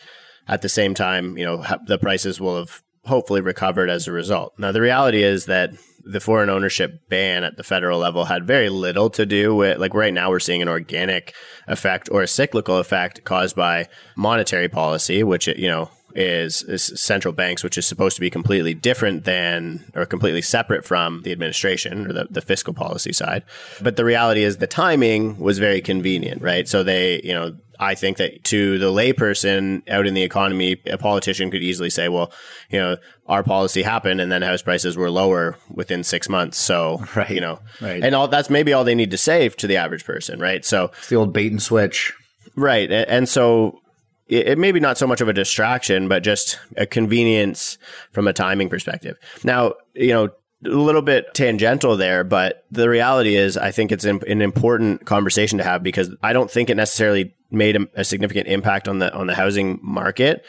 at 0.49 0.63
the 0.63 0.69
same 0.69 0.95
time, 0.95 1.39
you 1.39 1.45
know, 1.45 1.65
the 1.87 1.99
prices 1.99 2.41
will 2.41 2.57
have 2.57 2.83
hopefully 3.07 3.41
recovered 3.41 3.91
as 3.91 4.07
a 4.07 4.13
result. 4.13 4.55
Now, 4.59 4.73
the 4.73 4.81
reality 4.81 5.23
is 5.23 5.47
that 5.47 5.71
the 6.07 6.21
foreign 6.21 6.51
ownership 6.51 7.09
ban 7.09 7.45
at 7.45 7.57
the 7.57 7.63
federal 7.63 7.99
level 7.99 8.27
had 8.27 8.47
very 8.47 8.69
little 8.69 9.09
to 9.11 9.25
do 9.25 9.55
with, 9.55 9.79
like, 9.79 9.95
right 9.95 10.13
now 10.13 10.29
we're 10.31 10.39
seeing 10.39 10.61
an 10.61 10.69
organic 10.69 11.35
effect 11.67 12.09
or 12.13 12.23
a 12.23 12.29
cyclical 12.29 12.77
effect 12.79 13.25
caused 13.25 13.57
by 13.57 13.89
monetary 14.17 14.69
policy, 14.69 15.23
which, 15.23 15.47
you 15.47 15.69
know, 15.69 15.91
is, 16.15 16.63
is 16.65 16.93
central 16.95 17.33
banks, 17.33 17.65
which 17.65 17.79
is 17.79 17.87
supposed 17.87 18.17
to 18.17 18.21
be 18.21 18.31
completely 18.31 18.75
different 18.75 19.25
than 19.25 19.85
or 19.95 20.07
completely 20.07 20.43
separate 20.43 20.85
from 20.85 21.23
the 21.23 21.33
administration 21.33 22.07
or 22.07 22.13
the, 22.13 22.29
the 22.31 22.41
fiscal 22.41 22.75
policy 22.75 23.13
side. 23.13 23.43
But 23.81 23.97
the 23.97 24.05
reality 24.05 24.43
is 24.43 24.59
the 24.59 24.67
timing 24.67 25.39
was 25.39 25.59
very 25.59 25.81
convenient, 25.81 26.41
right? 26.43 26.69
So 26.69 26.83
they, 26.83 27.21
you 27.25 27.33
know, 27.33 27.57
I 27.79 27.95
think 27.95 28.19
that 28.19 28.45
to 28.45 28.79
the 28.79 28.91
layperson 28.93 29.89
out 29.89 30.07
in 30.07 30.15
the 30.15 30.23
economy, 30.23 30.81
a 30.87 30.99
politician 30.99 31.51
could 31.51 31.63
easily 31.63 31.91
say, 31.91 32.09
well, 32.09 32.33
you 32.71 32.79
know, 32.79 32.97
our 33.27 33.43
policy 33.43 33.83
happened 33.83 34.21
and 34.21 34.31
then 34.31 34.43
house 34.43 34.63
prices 34.63 34.97
were 34.97 35.11
lower 35.11 35.57
within 35.71 36.05
six 36.05 36.29
months. 36.29 36.59
So, 36.59 37.05
right. 37.17 37.31
you 37.31 37.41
know, 37.41 37.61
right. 37.81 38.03
and 38.03 38.15
all 38.15 38.29
that's 38.29 38.51
maybe 38.51 38.73
all 38.73 38.85
they 38.85 38.95
need 38.95 39.11
to 39.11 39.19
say 39.19 39.49
to 39.49 39.67
the 39.67 39.77
average 39.77 40.05
person, 40.05 40.41
right? 40.41 40.65
So 40.65 40.91
it's 40.99 41.09
the 41.09 41.17
old 41.17 41.33
bait 41.33 41.51
and 41.51 41.63
switch. 41.63 42.13
Right. 42.57 42.91
And 42.91 43.29
so 43.29 43.81
it, 44.29 44.49
it 44.49 44.59
may 44.59 44.73
be 44.73 44.81
not 44.81 44.99
so 44.99 45.07
much 45.07 45.21
of 45.21 45.29
a 45.29 45.33
distraction, 45.33 46.09
but 46.09 46.23
just 46.23 46.59
a 46.77 46.87
convenience 46.87 47.79
from 48.13 48.29
a 48.29 48.33
timing 48.33 48.69
perspective. 48.69 49.17
Now, 49.43 49.75
you 49.95 50.13
know, 50.13 50.31
a 50.65 50.69
little 50.69 51.03
bit 51.03 51.35
tangential 51.35 51.97
there, 51.97 52.25
but 52.25 52.65
the 52.71 52.89
reality 52.89 53.37
is, 53.37 53.57
I 53.57 53.71
think 53.71 53.93
it's 53.93 54.05
an 54.05 54.41
important 54.41 55.05
conversation 55.05 55.59
to 55.59 55.65
have 55.65 55.83
because 55.83 56.11
I 56.23 56.33
don't 56.33 56.51
think 56.51 56.71
it 56.71 56.77
necessarily 56.77 57.35
made 57.55 57.77
a, 57.77 57.89
a, 57.95 58.05
significant 58.05 58.49
impact 58.49 58.89
on 58.89 58.99
the 58.99 59.13
on 59.15 59.27
the 59.27 59.35
housing 59.35 59.79
market. 59.83 60.45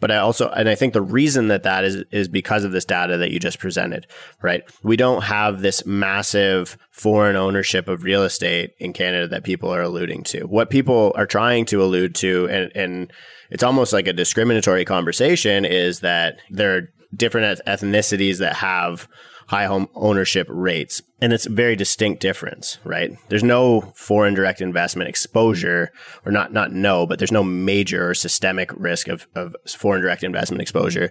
But 0.00 0.10
I 0.10 0.16
also, 0.16 0.48
and 0.48 0.68
I 0.68 0.74
think 0.74 0.94
the 0.94 1.02
reason 1.02 1.48
that 1.48 1.62
that 1.64 1.84
is 1.84 2.04
is 2.10 2.28
because 2.28 2.64
of 2.64 2.72
this 2.72 2.86
data 2.86 3.18
that 3.18 3.30
you 3.30 3.38
just 3.38 3.58
presented, 3.58 4.06
right? 4.40 4.62
We 4.82 4.96
don't 4.96 5.22
have 5.24 5.60
this 5.60 5.84
massive 5.84 6.78
foreign 6.90 7.36
ownership 7.36 7.86
of 7.86 8.02
real 8.02 8.22
estate 8.22 8.74
in 8.78 8.94
Canada 8.94 9.28
that 9.28 9.44
people 9.44 9.72
are 9.72 9.82
alluding 9.82 10.24
to. 10.24 10.44
What 10.44 10.70
people 10.70 11.12
are 11.16 11.26
trying 11.26 11.66
to 11.66 11.82
allude 11.82 12.14
to, 12.16 12.48
and 12.48 12.72
and 12.74 13.12
it's 13.50 13.62
almost 13.62 13.92
like 13.92 14.06
a 14.06 14.12
discriminatory 14.12 14.86
conversation, 14.86 15.66
is 15.66 16.00
that 16.00 16.38
there 16.48 16.76
are 16.76 16.88
different 17.14 17.60
ethnicities 17.66 18.38
that 18.38 18.56
have 18.56 19.06
high 19.50 19.66
home 19.66 19.88
ownership 19.96 20.46
rates. 20.48 21.02
And 21.20 21.32
it's 21.32 21.46
a 21.46 21.50
very 21.50 21.74
distinct 21.74 22.22
difference, 22.22 22.78
right? 22.84 23.10
There's 23.30 23.42
no 23.42 23.80
foreign 23.96 24.32
direct 24.32 24.60
investment 24.60 25.08
exposure, 25.08 25.90
or 26.24 26.30
not 26.30 26.52
not 26.52 26.72
no, 26.72 27.04
but 27.04 27.18
there's 27.18 27.32
no 27.32 27.42
major 27.42 28.10
or 28.10 28.14
systemic 28.14 28.70
risk 28.76 29.08
of, 29.08 29.26
of 29.34 29.56
foreign 29.66 30.02
direct 30.02 30.22
investment 30.22 30.62
exposure 30.62 31.10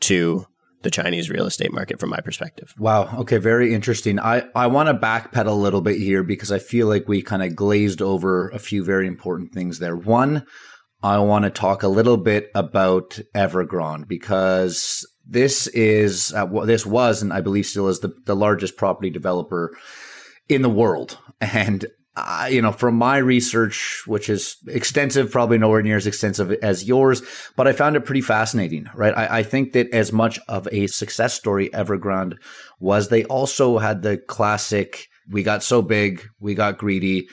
to 0.00 0.46
the 0.82 0.90
Chinese 0.90 1.30
real 1.30 1.46
estate 1.46 1.72
market 1.72 1.98
from 1.98 2.10
my 2.10 2.20
perspective. 2.20 2.72
Wow. 2.78 3.12
Okay. 3.18 3.38
Very 3.38 3.74
interesting. 3.74 4.20
I, 4.20 4.44
I 4.54 4.68
want 4.68 4.88
to 4.88 4.94
backpedal 4.94 5.48
a 5.48 5.50
little 5.50 5.82
bit 5.82 5.98
here 5.98 6.22
because 6.22 6.52
I 6.52 6.60
feel 6.60 6.86
like 6.86 7.08
we 7.08 7.22
kind 7.22 7.42
of 7.42 7.56
glazed 7.56 8.00
over 8.00 8.50
a 8.50 8.60
few 8.60 8.84
very 8.84 9.08
important 9.08 9.52
things 9.52 9.80
there. 9.80 9.96
One, 9.96 10.46
I 11.02 11.18
want 11.18 11.44
to 11.44 11.50
talk 11.50 11.82
a 11.82 11.88
little 11.88 12.18
bit 12.18 12.50
about 12.54 13.18
Evergrande 13.34 14.06
because 14.06 15.04
this 15.30 15.68
is 15.68 16.34
uh, 16.34 16.46
this 16.64 16.84
was 16.84 17.22
and 17.22 17.32
I 17.32 17.40
believe 17.40 17.66
still 17.66 17.88
is 17.88 18.00
the, 18.00 18.12
the 18.26 18.36
largest 18.36 18.76
property 18.76 19.10
developer 19.10 19.74
in 20.48 20.62
the 20.62 20.68
world. 20.68 21.16
And 21.40 21.86
uh, 22.16 22.48
you 22.50 22.60
know, 22.60 22.72
from 22.72 22.96
my 22.96 23.18
research, 23.18 24.02
which 24.06 24.28
is 24.28 24.56
extensive, 24.66 25.30
probably 25.30 25.58
nowhere 25.58 25.80
near 25.80 25.96
as 25.96 26.06
extensive 26.08 26.50
as 26.62 26.84
yours, 26.84 27.22
but 27.56 27.68
I 27.68 27.72
found 27.72 27.96
it 27.96 28.04
pretty 28.04 28.20
fascinating, 28.20 28.90
right? 28.94 29.16
I, 29.16 29.38
I 29.38 29.42
think 29.44 29.72
that 29.72 29.88
as 29.94 30.12
much 30.12 30.38
of 30.48 30.68
a 30.72 30.88
success 30.88 31.34
story 31.34 31.70
Evergrande 31.70 32.36
was, 32.80 33.08
they 33.08 33.24
also 33.24 33.78
had 33.78 34.02
the 34.02 34.18
classic, 34.18 35.06
we 35.30 35.42
got 35.44 35.62
so 35.62 35.82
big, 35.82 36.26
we 36.40 36.54
got 36.54 36.78
greedy. 36.78 37.28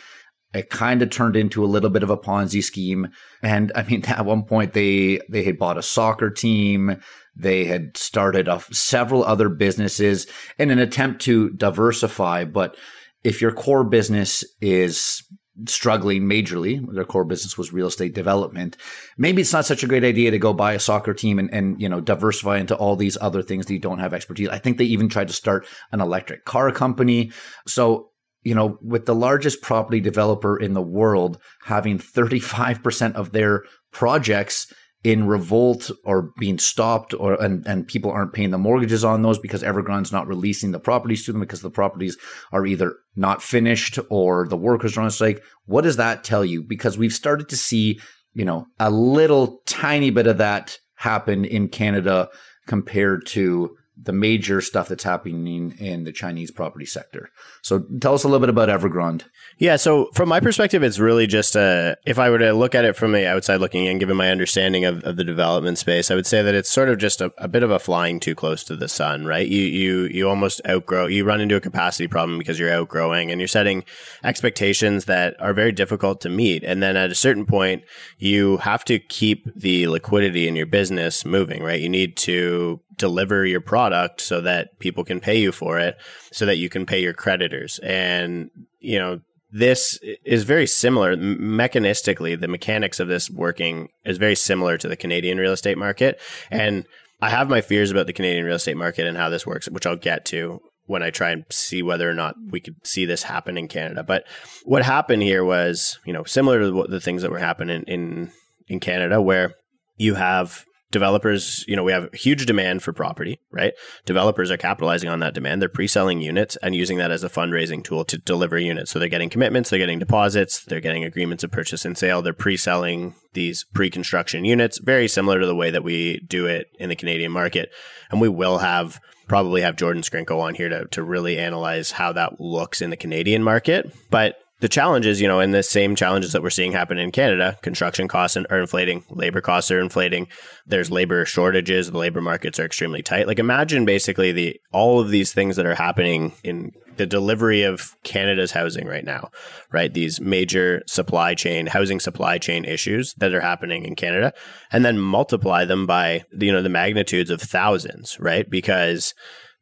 It 0.53 0.69
kind 0.69 1.01
of 1.01 1.09
turned 1.09 1.35
into 1.35 1.65
a 1.65 1.67
little 1.67 1.89
bit 1.89 2.03
of 2.03 2.09
a 2.09 2.17
Ponzi 2.17 2.63
scheme. 2.63 3.09
And 3.41 3.71
I 3.75 3.83
mean, 3.83 4.05
at 4.07 4.25
one 4.25 4.43
point 4.43 4.73
they, 4.73 5.19
they 5.29 5.43
had 5.43 5.57
bought 5.57 5.79
a 5.79 5.83
soccer 5.83 6.29
team. 6.29 7.01
They 7.39 7.65
had 7.65 7.95
started 7.97 8.49
off 8.49 8.73
several 8.73 9.23
other 9.23 9.49
businesses 9.49 10.27
in 10.57 10.71
an 10.71 10.79
attempt 10.79 11.21
to 11.23 11.49
diversify. 11.51 12.45
But 12.45 12.75
if 13.23 13.41
your 13.41 13.51
core 13.51 13.83
business 13.83 14.43
is 14.61 15.23
struggling 15.65 16.23
majorly, 16.23 16.83
their 16.93 17.03
core 17.03 17.25
business 17.25 17.57
was 17.57 17.73
real 17.73 17.87
estate 17.87 18.13
development, 18.13 18.77
maybe 19.17 19.41
it's 19.41 19.53
not 19.53 19.65
such 19.65 19.83
a 19.83 19.87
great 19.87 20.03
idea 20.03 20.31
to 20.31 20.39
go 20.39 20.53
buy 20.53 20.73
a 20.73 20.79
soccer 20.79 21.13
team 21.13 21.39
and, 21.39 21.51
and 21.51 21.81
you 21.81 21.89
know 21.89 21.99
diversify 21.99 22.57
into 22.57 22.75
all 22.75 22.95
these 22.95 23.17
other 23.21 23.41
things 23.41 23.65
that 23.65 23.73
you 23.73 23.79
don't 23.79 23.99
have 23.99 24.13
expertise. 24.13 24.49
I 24.49 24.59
think 24.59 24.77
they 24.77 24.85
even 24.85 25.09
tried 25.09 25.27
to 25.29 25.33
start 25.33 25.65
an 25.91 26.01
electric 26.01 26.45
car 26.45 26.71
company. 26.71 27.31
So 27.65 28.11
you 28.43 28.55
know, 28.55 28.77
with 28.81 29.05
the 29.05 29.15
largest 29.15 29.61
property 29.61 29.99
developer 29.99 30.57
in 30.57 30.73
the 30.73 30.81
world 30.81 31.37
having 31.63 31.99
35% 31.99 33.13
of 33.15 33.33
their 33.33 33.63
projects 33.91 34.71
in 35.07 35.25
revolt 35.25 35.89
or 36.03 36.33
being 36.37 36.59
stopped 36.59 37.13
or 37.13 37.41
and, 37.41 37.65
and 37.65 37.87
people 37.87 38.11
aren't 38.11 38.33
paying 38.33 38.51
the 38.51 38.57
mortgages 38.57 39.05
on 39.05 39.21
those 39.21 39.39
because 39.39 39.63
Evergrande's 39.63 40.11
not 40.11 40.27
releasing 40.27 40.71
the 40.71 40.81
properties 40.81 41.23
to 41.23 41.31
them 41.31 41.39
because 41.39 41.61
the 41.61 41.69
properties 41.69 42.17
are 42.51 42.65
either 42.65 42.93
not 43.15 43.41
finished 43.41 43.97
or 44.09 44.49
the 44.49 44.57
workers 44.57 44.97
are 44.97 45.01
on 45.03 45.09
strike. 45.09 45.41
What 45.65 45.85
does 45.85 45.95
that 45.95 46.25
tell 46.25 46.43
you? 46.43 46.61
Because 46.61 46.97
we've 46.97 47.13
started 47.13 47.47
to 47.47 47.55
see, 47.55 48.01
you 48.33 48.43
know, 48.43 48.67
a 48.81 48.91
little 48.91 49.61
tiny 49.65 50.09
bit 50.09 50.27
of 50.27 50.39
that 50.39 50.77
happen 50.95 51.45
in 51.45 51.69
Canada 51.69 52.27
compared 52.65 53.25
to 53.27 53.77
the 53.99 54.13
major 54.13 54.61
stuff 54.61 54.87
that's 54.87 55.03
happening 55.03 55.75
in 55.79 56.03
the 56.03 56.11
Chinese 56.11 56.51
property 56.51 56.85
sector. 56.85 57.29
So 57.63 57.83
tell 57.99 58.13
us 58.13 58.23
a 58.23 58.27
little 58.27 58.39
bit 58.39 58.49
about 58.49 58.69
Evergrande. 58.69 59.23
Yeah, 59.57 59.75
so 59.75 60.11
from 60.13 60.29
my 60.29 60.39
perspective, 60.39 60.83
it's 60.83 60.99
really 60.99 61.25
just 61.25 61.55
a, 61.55 61.97
if 62.05 62.19
I 62.19 62.29
were 62.29 62.37
to 62.37 62.53
look 62.53 62.75
at 62.75 62.85
it 62.85 62.95
from 62.95 63.11
the 63.11 63.27
outside 63.27 63.57
looking 63.57 63.85
in, 63.85 63.97
given 63.97 64.15
my 64.15 64.29
understanding 64.29 64.85
of, 64.85 65.03
of 65.03 65.15
the 65.15 65.23
development 65.23 65.79
space, 65.79 66.11
I 66.11 66.15
would 66.15 66.27
say 66.27 66.43
that 66.43 66.53
it's 66.53 66.69
sort 66.69 66.89
of 66.89 66.99
just 66.99 67.21
a, 67.21 67.33
a, 67.39 67.47
bit 67.47 67.63
of 67.63 67.71
a 67.71 67.79
flying 67.79 68.19
too 68.19 68.35
close 68.35 68.63
to 68.65 68.75
the 68.75 68.87
sun, 68.87 69.25
right? 69.25 69.47
You, 69.47 69.63
you, 69.63 70.03
you 70.05 70.29
almost 70.29 70.61
outgrow, 70.67 71.07
you 71.07 71.25
run 71.25 71.41
into 71.41 71.55
a 71.55 71.61
capacity 71.61 72.07
problem 72.07 72.37
because 72.37 72.59
you're 72.59 72.71
outgrowing 72.71 73.31
and 73.31 73.41
you're 73.41 73.47
setting 73.47 73.83
expectations 74.23 75.05
that 75.05 75.35
are 75.41 75.53
very 75.53 75.71
difficult 75.71 76.21
to 76.21 76.29
meet. 76.29 76.63
And 76.63 76.83
then 76.83 76.95
at 76.95 77.11
a 77.11 77.15
certain 77.15 77.45
point, 77.45 77.83
you 78.19 78.57
have 78.57 78.85
to 78.85 78.99
keep 78.99 79.51
the 79.55 79.87
liquidity 79.87 80.47
in 80.47 80.55
your 80.55 80.67
business 80.67 81.25
moving, 81.25 81.63
right? 81.63 81.81
You 81.81 81.89
need 81.89 82.15
to 82.17 82.79
deliver 82.97 83.45
your 83.45 83.61
product 83.61 84.21
so 84.21 84.41
that 84.41 84.79
people 84.79 85.03
can 85.03 85.19
pay 85.19 85.39
you 85.39 85.51
for 85.51 85.79
it 85.79 85.95
so 86.31 86.45
that 86.45 86.57
you 86.57 86.69
can 86.69 86.85
pay 86.85 87.01
your 87.01 87.13
creditors. 87.13 87.79
And 87.79 88.49
you 88.79 88.99
know 88.99 89.21
this 89.51 89.97
is 90.25 90.43
very 90.43 90.67
similar 90.67 91.15
mechanistically 91.15 92.39
the 92.39 92.49
mechanics 92.49 92.99
of 92.99 93.07
this 93.07 93.29
working 93.29 93.87
is 94.03 94.17
very 94.17 94.35
similar 94.35 94.77
to 94.77 94.87
the 94.87 94.97
Canadian 94.97 95.37
real 95.37 95.53
estate 95.53 95.77
market. 95.77 96.19
And 96.51 96.85
I 97.21 97.29
have 97.29 97.49
my 97.49 97.61
fears 97.61 97.89
about 97.89 98.07
the 98.07 98.13
Canadian 98.13 98.45
real 98.45 98.55
estate 98.55 98.77
market 98.77 99.07
and 99.07 99.17
how 99.17 99.29
this 99.29 99.45
works 99.45 99.69
which 99.69 99.85
I'll 99.85 99.95
get 99.95 100.25
to 100.25 100.59
when 100.85 101.03
I 101.03 101.09
try 101.09 101.31
and 101.31 101.45
see 101.49 101.83
whether 101.83 102.09
or 102.09 102.13
not 102.13 102.35
we 102.49 102.59
could 102.59 102.75
see 102.85 103.05
this 103.05 103.23
happen 103.23 103.57
in 103.57 103.67
Canada. 103.67 104.03
But 104.03 104.25
what 104.63 104.83
happened 104.83 105.21
here 105.21 105.45
was 105.45 105.99
you 106.05 106.13
know 106.13 106.23
similar 106.23 106.59
to 106.59 106.85
the 106.89 107.01
things 107.01 107.21
that 107.21 107.31
were 107.31 107.39
happening 107.39 107.83
in 107.87 108.31
in 108.67 108.79
Canada 108.79 109.21
where 109.21 109.53
you 109.97 110.15
have 110.15 110.65
developers, 110.91 111.65
you 111.67 111.75
know, 111.75 111.83
we 111.83 111.91
have 111.91 112.13
huge 112.13 112.45
demand 112.45 112.81
for 112.83 112.93
property, 112.93 113.39
right? 113.51 113.73
Developers 114.05 114.49
are 114.51 114.57
capitalizing 114.57 115.09
on 115.09 115.19
that 115.19 115.33
demand. 115.33 115.61
They're 115.61 115.69
pre-selling 115.69 116.21
units 116.21 116.57
and 116.57 116.75
using 116.75 116.97
that 116.97 117.11
as 117.11 117.23
a 117.23 117.29
fundraising 117.29 117.83
tool 117.83 118.05
to 118.05 118.17
deliver 118.17 118.57
units. 118.57 118.91
So 118.91 118.99
they're 118.99 119.09
getting 119.09 119.29
commitments, 119.29 119.69
they're 119.69 119.79
getting 119.79 119.99
deposits, 119.99 120.63
they're 120.63 120.79
getting 120.79 121.03
agreements 121.03 121.43
of 121.43 121.51
purchase 121.51 121.85
and 121.85 121.97
sale. 121.97 122.21
They're 122.21 122.33
pre-selling 122.33 123.15
these 123.33 123.65
pre-construction 123.73 124.45
units, 124.45 124.79
very 124.79 125.07
similar 125.07 125.39
to 125.39 125.45
the 125.45 125.55
way 125.55 125.71
that 125.71 125.83
we 125.83 126.19
do 126.27 126.45
it 126.45 126.67
in 126.79 126.89
the 126.89 126.95
Canadian 126.95 127.31
market. 127.31 127.69
And 128.09 128.21
we 128.21 128.29
will 128.29 128.59
have 128.59 128.99
probably 129.27 129.61
have 129.61 129.75
Jordan 129.75 130.01
Scrinko 130.01 130.39
on 130.39 130.55
here 130.55 130.69
to, 130.69 130.85
to 130.91 131.03
really 131.03 131.37
analyze 131.37 131.91
how 131.91 132.13
that 132.13 132.39
looks 132.39 132.81
in 132.81 132.89
the 132.89 132.97
Canadian 132.97 133.43
market. 133.43 133.93
But 134.09 134.37
the 134.59 134.69
challenges, 134.69 135.21
you 135.21 135.27
know, 135.27 135.39
and 135.39 135.53
the 135.53 135.61
same 135.61 135.95
challenges 135.95 136.31
that 136.31 136.41
we're 136.41 136.49
seeing 136.49 136.71
happen 136.71 136.97
in 136.97 137.11
Canada, 137.11 137.57
construction 137.61 138.07
costs 138.07 138.37
are 138.37 138.59
inflating, 138.59 139.03
labor 139.09 139.41
costs 139.41 139.69
are 139.69 139.79
inflating. 139.79 140.27
There's 140.65 140.89
labor 140.89 141.25
shortages, 141.25 141.91
the 141.91 141.97
labor 141.97 142.21
markets 142.21 142.59
are 142.59 142.65
extremely 142.65 143.03
tight. 143.03 143.27
Like 143.27 143.39
imagine 143.39 143.85
basically 143.85 144.31
the 144.31 144.59
all 144.73 144.99
of 144.99 145.09
these 145.09 145.31
things 145.31 145.57
that 145.57 145.65
are 145.65 145.75
happening 145.75 146.33
in 146.43 146.71
the 146.97 147.05
delivery 147.05 147.61
of 147.61 147.95
Canada's 148.03 148.51
housing 148.51 148.87
right 148.87 149.05
now, 149.05 149.29
right? 149.71 149.93
These 149.93 150.19
major 150.19 150.81
supply 150.87 151.35
chain, 151.35 151.67
housing 151.67 151.99
supply 151.99 152.39
chain 152.39 152.65
issues 152.65 153.13
that 153.17 153.33
are 153.33 153.41
happening 153.41 153.85
in 153.85 153.95
Canada, 153.95 154.33
and 154.71 154.83
then 154.83 154.99
multiply 154.99 155.65
them 155.65 155.85
by 155.85 156.23
you 156.37 156.51
know 156.51 156.63
the 156.63 156.69
magnitudes 156.69 157.29
of 157.29 157.41
thousands, 157.41 158.19
right? 158.19 158.49
Because 158.49 159.13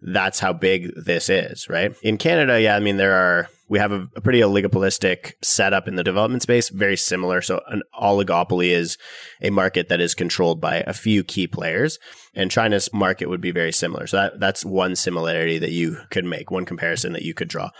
that's 0.01 0.39
how 0.39 0.53
big 0.53 0.91
this 0.95 1.29
is, 1.29 1.67
right? 1.67 1.93
In 2.01 2.17
Canada, 2.17 2.61
yeah, 2.61 2.77
I 2.77 2.79
mean 2.79 2.97
there 2.97 3.15
are 3.15 3.49
we 3.67 3.79
have 3.79 3.91
a, 3.91 4.07
a, 4.15 4.21
pretty 4.21 4.41
oligopolistic 4.41 5.33
setup 5.41 5.87
in 5.87 5.95
the 5.95 6.03
development 6.03 6.43
space, 6.43 6.69
very 6.69 6.97
similar. 6.97 7.41
So 7.41 7.61
an 7.67 7.81
oligopoly 7.99 8.69
is 8.69 8.97
a 9.41 9.49
market 9.49 9.89
that 9.89 9.99
is 9.99 10.13
controlled 10.13 10.61
by 10.61 10.83
a 10.85 10.93
few 10.93 11.23
key 11.23 11.47
players, 11.47 11.97
and 12.33 12.51
China's 12.51 12.93
market 12.93 13.27
would 13.27 13.41
be 13.41 13.51
very 13.51 13.71
similar. 13.71 14.07
So 14.07 14.17
that, 14.17 14.39
that's 14.39 14.63
one 14.63 14.95
similarity 14.95 15.57
that 15.57 15.71
you 15.71 15.97
could 16.11 16.25
make, 16.25 16.51
one 16.51 16.65
comparison 16.65 17.13
that 17.13 17.23
you 17.23 17.33
could 17.33 17.47
draw. 17.47 17.71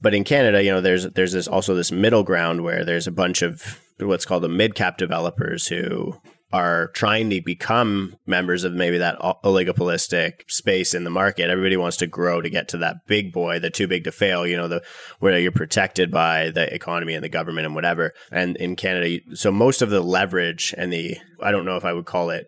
But 0.00 0.14
in 0.14 0.24
Canada, 0.24 0.62
you 0.62 0.72
know, 0.72 0.80
there's 0.80 1.04
there's 1.10 1.32
this 1.32 1.46
also 1.46 1.76
this 1.76 1.92
middle 1.92 2.24
ground 2.24 2.64
where 2.64 2.84
there's 2.84 3.06
a 3.06 3.12
bunch 3.12 3.42
of 3.42 3.80
what's 4.00 4.24
called 4.24 4.42
the 4.42 4.48
mid 4.48 4.74
cap 4.74 4.98
developers 4.98 5.68
who 5.68 6.20
are 6.52 6.88
trying 6.88 7.30
to 7.30 7.40
become 7.40 8.16
members 8.26 8.64
of 8.64 8.72
maybe 8.74 8.98
that 8.98 9.18
oligopolistic 9.18 10.50
space 10.50 10.94
in 10.94 11.04
the 11.04 11.10
market. 11.10 11.48
Everybody 11.48 11.76
wants 11.76 11.96
to 11.98 12.06
grow 12.06 12.40
to 12.40 12.50
get 12.50 12.68
to 12.68 12.78
that 12.78 13.06
big 13.06 13.32
boy, 13.32 13.58
the 13.58 13.70
too 13.70 13.88
big 13.88 14.04
to 14.04 14.12
fail, 14.12 14.46
you 14.46 14.56
know, 14.56 14.68
the 14.68 14.82
where 15.20 15.38
you're 15.38 15.52
protected 15.52 16.10
by 16.10 16.50
the 16.50 16.72
economy 16.72 17.14
and 17.14 17.24
the 17.24 17.28
government 17.28 17.66
and 17.66 17.74
whatever. 17.74 18.12
And 18.30 18.56
in 18.56 18.76
Canada, 18.76 19.20
so 19.34 19.50
most 19.50 19.82
of 19.82 19.90
the 19.90 20.00
leverage 20.00 20.74
and 20.76 20.92
the 20.92 21.16
I 21.42 21.50
don't 21.50 21.64
know 21.64 21.76
if 21.76 21.84
I 21.84 21.92
would 21.92 22.06
call 22.06 22.30
it 22.30 22.46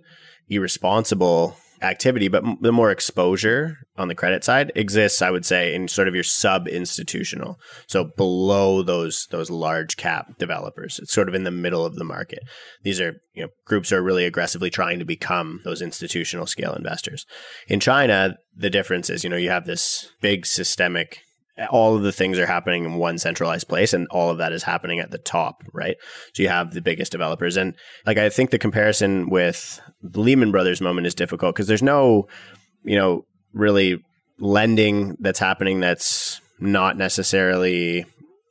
irresponsible 0.48 1.56
activity, 1.82 2.28
but 2.28 2.44
the 2.60 2.72
more 2.72 2.90
exposure 2.90 3.78
on 3.96 4.08
the 4.08 4.14
credit 4.14 4.44
side 4.44 4.72
exists, 4.74 5.22
I 5.22 5.30
would 5.30 5.44
say, 5.44 5.74
in 5.74 5.88
sort 5.88 6.08
of 6.08 6.14
your 6.14 6.24
sub 6.24 6.68
institutional. 6.68 7.58
So 7.86 8.10
below 8.16 8.82
those 8.82 9.26
those 9.30 9.50
large 9.50 9.96
cap 9.96 10.38
developers, 10.38 10.98
it's 10.98 11.12
sort 11.12 11.28
of 11.28 11.34
in 11.34 11.44
the 11.44 11.50
middle 11.50 11.84
of 11.84 11.96
the 11.96 12.04
market. 12.04 12.40
These 12.82 13.00
are 13.00 13.20
you 13.34 13.42
know 13.42 13.48
groups 13.64 13.92
are 13.92 14.02
really 14.02 14.24
aggressively 14.24 14.70
trying 14.70 14.98
to 14.98 15.04
become 15.04 15.60
those 15.64 15.82
institutional 15.82 16.46
scale 16.46 16.74
investors. 16.74 17.26
In 17.68 17.80
China, 17.80 18.36
the 18.56 18.70
difference 18.70 19.10
is 19.10 19.24
you 19.24 19.30
know 19.30 19.36
you 19.36 19.50
have 19.50 19.66
this 19.66 20.10
big 20.20 20.46
systemic 20.46 21.20
all 21.70 21.96
of 21.96 22.02
the 22.02 22.12
things 22.12 22.38
are 22.38 22.46
happening 22.46 22.84
in 22.84 22.94
one 22.94 23.16
centralized 23.18 23.68
place 23.68 23.92
and 23.92 24.08
all 24.08 24.30
of 24.30 24.38
that 24.38 24.52
is 24.52 24.64
happening 24.64 24.98
at 24.98 25.10
the 25.10 25.18
top 25.18 25.62
right? 25.72 25.96
So 26.32 26.42
you 26.42 26.48
have 26.48 26.74
the 26.74 26.82
biggest 26.82 27.12
developers. 27.12 27.56
And 27.56 27.74
like 28.06 28.18
i 28.18 28.28
think 28.28 28.50
the 28.50 28.58
comparison 28.58 29.28
with 29.30 29.80
the 30.02 30.20
lehman 30.20 30.50
brothers 30.50 30.80
moment 30.80 31.06
is 31.06 31.14
difficult 31.14 31.54
because 31.54 31.66
there's 31.66 31.82
no 31.82 32.26
you 32.82 32.96
know 32.96 33.24
really 33.52 34.02
lending 34.38 35.16
that's 35.20 35.38
happening 35.38 35.80
that's 35.80 36.40
not 36.58 36.96
necessarily 36.96 38.04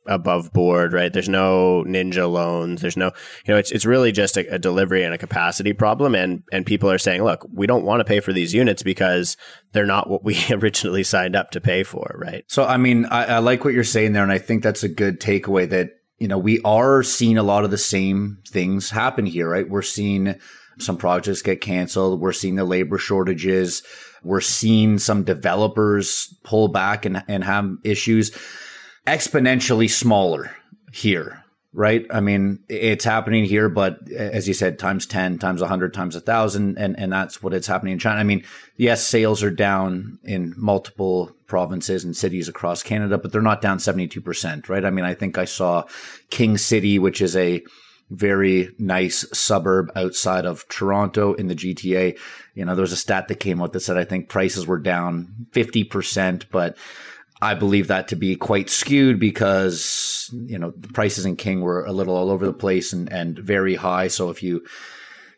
above 0.06 0.52
board, 0.52 0.92
right? 0.92 1.12
There's 1.12 1.28
no 1.28 1.84
ninja 1.86 2.30
loans. 2.30 2.80
There's 2.82 2.96
no, 2.96 3.06
you 3.46 3.54
know, 3.54 3.58
it's 3.58 3.70
it's 3.70 3.86
really 3.86 4.12
just 4.12 4.36
a, 4.36 4.54
a, 4.54 4.58
delivery 4.58 5.02
and 5.02 5.14
a 5.14 5.18
capacity 5.18 5.72
problem. 5.72 6.14
And 6.14 6.42
and 6.52 6.66
people 6.66 6.90
are 6.90 6.98
saying, 6.98 7.24
look, 7.24 7.46
we 7.52 7.66
don't 7.66 7.84
want 7.84 8.00
to 8.00 8.04
pay 8.04 8.20
for 8.20 8.32
these 8.32 8.54
units 8.54 8.82
because 8.82 9.36
they're 9.72 9.86
not 9.86 10.08
what 10.08 10.24
we 10.24 10.38
originally 10.50 11.04
signed 11.04 11.36
up 11.36 11.50
to 11.52 11.60
pay 11.60 11.82
for, 11.82 12.16
right? 12.18 12.44
So 12.48 12.64
I 12.64 12.76
mean, 12.76 13.06
I, 13.06 13.24
I 13.24 13.38
like 13.38 13.64
what 13.64 13.74
you're 13.74 13.84
saying 13.84 14.12
there, 14.12 14.22
and 14.22 14.32
I 14.32 14.38
think 14.38 14.62
that's 14.62 14.84
a 14.84 14.88
good 14.88 15.20
takeaway 15.20 15.68
that 15.70 15.90
you 16.18 16.28
know 16.28 16.38
we 16.38 16.60
are 16.64 17.02
seeing 17.02 17.38
a 17.38 17.42
lot 17.42 17.64
of 17.64 17.70
the 17.70 17.78
same 17.78 18.38
things 18.48 18.90
happen 18.90 19.26
here, 19.26 19.48
right? 19.48 19.68
We're 19.68 19.82
seeing 19.82 20.34
some 20.78 20.96
projects 20.96 21.42
get 21.42 21.60
canceled. 21.60 22.20
We're 22.20 22.32
seeing 22.32 22.56
the 22.56 22.64
labor 22.64 22.98
shortages. 22.98 23.82
We're 24.22 24.40
seeing 24.40 24.98
some 24.98 25.22
developers 25.22 26.34
pull 26.42 26.68
back 26.68 27.04
and, 27.04 27.22
and 27.28 27.44
have 27.44 27.70
issues 27.84 28.32
exponentially 29.06 29.90
smaller 29.90 30.54
here, 30.92 31.44
right? 31.72 32.06
I 32.10 32.20
mean, 32.20 32.60
it's 32.68 33.04
happening 33.04 33.44
here, 33.44 33.68
but 33.68 34.10
as 34.10 34.48
you 34.48 34.54
said, 34.54 34.78
times 34.78 35.06
10, 35.06 35.38
times 35.38 35.60
100, 35.60 35.92
times 35.92 36.14
1,000, 36.14 36.78
and, 36.78 36.98
and 36.98 37.12
that's 37.12 37.42
what 37.42 37.54
it's 37.54 37.66
happening 37.66 37.92
in 37.92 37.98
China. 37.98 38.20
I 38.20 38.24
mean, 38.24 38.44
yes, 38.76 39.06
sales 39.06 39.42
are 39.42 39.50
down 39.50 40.18
in 40.24 40.54
multiple 40.56 41.32
provinces 41.46 42.04
and 42.04 42.16
cities 42.16 42.48
across 42.48 42.82
Canada, 42.82 43.18
but 43.18 43.32
they're 43.32 43.42
not 43.42 43.60
down 43.60 43.78
72%, 43.78 44.68
right? 44.68 44.84
I 44.84 44.90
mean, 44.90 45.04
I 45.04 45.14
think 45.14 45.36
I 45.36 45.44
saw 45.44 45.84
King 46.30 46.56
City, 46.56 46.98
which 46.98 47.20
is 47.20 47.36
a 47.36 47.62
very 48.10 48.70
nice 48.78 49.26
suburb 49.32 49.90
outside 49.96 50.44
of 50.44 50.68
Toronto 50.68 51.34
in 51.34 51.48
the 51.48 51.54
GTA. 51.54 52.18
You 52.54 52.64
know, 52.64 52.74
there 52.74 52.82
was 52.82 52.92
a 52.92 52.96
stat 52.96 53.28
that 53.28 53.40
came 53.40 53.60
out 53.60 53.72
that 53.72 53.80
said 53.80 53.96
I 53.96 54.04
think 54.04 54.28
prices 54.28 54.66
were 54.66 54.78
down 54.78 55.46
50%, 55.52 56.44
but 56.50 56.76
I 57.44 57.54
believe 57.54 57.88
that 57.88 58.08
to 58.08 58.16
be 58.16 58.36
quite 58.36 58.70
skewed 58.70 59.20
because 59.20 60.30
you 60.32 60.58
know 60.58 60.72
the 60.74 60.88
prices 60.88 61.26
in 61.26 61.36
King 61.36 61.60
were 61.60 61.84
a 61.84 61.92
little 61.92 62.16
all 62.16 62.30
over 62.30 62.46
the 62.46 62.54
place 62.54 62.94
and 62.94 63.12
and 63.12 63.38
very 63.38 63.74
high. 63.74 64.08
So 64.08 64.30
if 64.30 64.42
you 64.42 64.64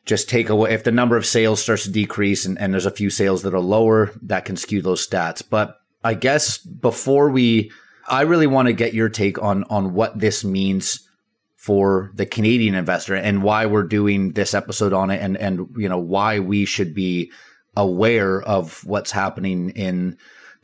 just 0.04 0.28
take 0.28 0.48
away 0.48 0.72
if 0.72 0.84
the 0.84 0.92
number 0.92 1.16
of 1.16 1.26
sales 1.26 1.60
starts 1.60 1.82
to 1.82 1.90
decrease 1.90 2.46
and, 2.46 2.56
and 2.60 2.72
there's 2.72 2.86
a 2.86 2.92
few 2.92 3.10
sales 3.10 3.42
that 3.42 3.54
are 3.54 3.60
lower, 3.60 4.12
that 4.22 4.44
can 4.44 4.56
skew 4.56 4.82
those 4.82 5.06
stats. 5.06 5.42
But 5.48 5.80
I 6.04 6.14
guess 6.14 6.58
before 6.58 7.28
we 7.28 7.72
I 8.08 8.22
really 8.22 8.46
want 8.46 8.66
to 8.66 8.72
get 8.72 8.94
your 8.94 9.08
take 9.08 9.42
on 9.42 9.64
on 9.64 9.92
what 9.92 10.16
this 10.16 10.44
means 10.44 11.08
for 11.56 12.12
the 12.14 12.24
Canadian 12.24 12.76
investor 12.76 13.16
and 13.16 13.42
why 13.42 13.66
we're 13.66 13.82
doing 13.82 14.30
this 14.34 14.54
episode 14.54 14.92
on 14.92 15.10
it 15.10 15.20
and 15.20 15.36
and 15.36 15.74
you 15.76 15.88
know 15.88 15.98
why 15.98 16.38
we 16.38 16.66
should 16.66 16.94
be 16.94 17.32
aware 17.76 18.40
of 18.42 18.84
what's 18.84 19.10
happening 19.10 19.70
in 19.70 20.16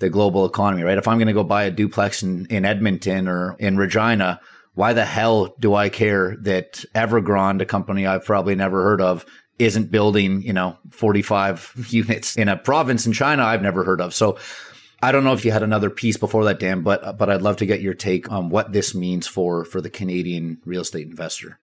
the 0.03 0.11
global 0.11 0.45
economy, 0.45 0.83
right? 0.83 0.99
If 0.99 1.07
I'm 1.07 1.17
going 1.17 1.29
to 1.29 1.33
go 1.33 1.45
buy 1.45 1.62
a 1.62 1.71
duplex 1.71 2.23
in, 2.25 2.47
in 2.47 2.65
Edmonton 2.65 3.29
or 3.29 3.57
in 3.59 3.77
Regina, 3.77 4.41
why 4.75 4.93
the 4.93 5.05
hell 5.05 5.55
do 5.61 5.75
I 5.75 5.88
care 5.91 6.37
that 6.41 6.85
Evergrande, 6.95 7.62
a 7.62 7.67
company 7.67 8.05
I've 8.05 8.25
probably 8.25 8.57
never 8.57 8.83
heard 8.83 9.01
of, 9.01 9.25
isn't 9.61 9.93
building, 9.93 10.43
you 10.43 10.53
know, 10.53 10.77
45 10.91 11.87
units 11.91 12.37
in 12.37 12.49
a 12.49 12.57
province 12.57 13.07
in 13.07 13.12
China 13.12 13.45
I've 13.45 13.62
never 13.62 13.85
heard 13.85 14.01
of. 14.01 14.12
So 14.12 14.38
I 15.01 15.12
don't 15.12 15.23
know 15.23 15.35
if 15.35 15.45
you 15.45 15.53
had 15.53 15.62
another 15.62 15.88
piece 15.88 16.17
before 16.17 16.45
that, 16.47 16.59
Dan, 16.59 16.83
but 16.83 17.17
but 17.17 17.31
I'd 17.31 17.43
love 17.43 17.59
to 17.59 17.67
get 17.67 17.81
your 17.81 17.95
take 17.95 18.31
on 18.31 18.51
what 18.51 18.73
this 18.73 18.95
means 18.95 19.29
for 19.29 19.65
for 19.65 19.81
the 19.81 19.91
Canadian 19.91 20.59
real 20.65 20.83
estate 20.83 21.07
investor. 21.07 21.61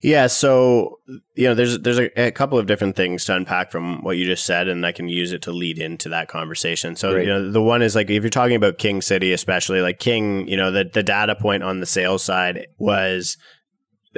Yeah, 0.00 0.28
so 0.28 1.00
you 1.34 1.48
know, 1.48 1.54
there's 1.54 1.78
there's 1.80 1.98
a, 1.98 2.26
a, 2.26 2.30
couple 2.30 2.56
of 2.56 2.66
different 2.66 2.94
things 2.94 3.24
to 3.24 3.34
unpack 3.34 3.72
from 3.72 4.04
what 4.04 4.16
you 4.16 4.26
just 4.26 4.46
said, 4.46 4.68
and 4.68 4.86
I 4.86 4.92
can 4.92 5.08
use 5.08 5.32
it 5.32 5.42
to 5.42 5.52
lead 5.52 5.80
into 5.80 6.08
that 6.10 6.28
conversation. 6.28 6.94
So 6.94 7.14
Great. 7.14 7.26
you 7.26 7.32
know, 7.32 7.50
the 7.50 7.62
one 7.62 7.82
is 7.82 7.96
like 7.96 8.08
if 8.08 8.22
you're 8.22 8.30
talking 8.30 8.54
about 8.54 8.78
King 8.78 9.02
City, 9.02 9.32
especially 9.32 9.80
like 9.80 9.98
King, 9.98 10.46
you 10.46 10.56
know, 10.56 10.70
the 10.70 10.84
the 10.84 11.02
data 11.02 11.34
point 11.34 11.64
on 11.64 11.80
the 11.80 11.86
sales 11.86 12.22
side 12.22 12.68
was 12.78 13.36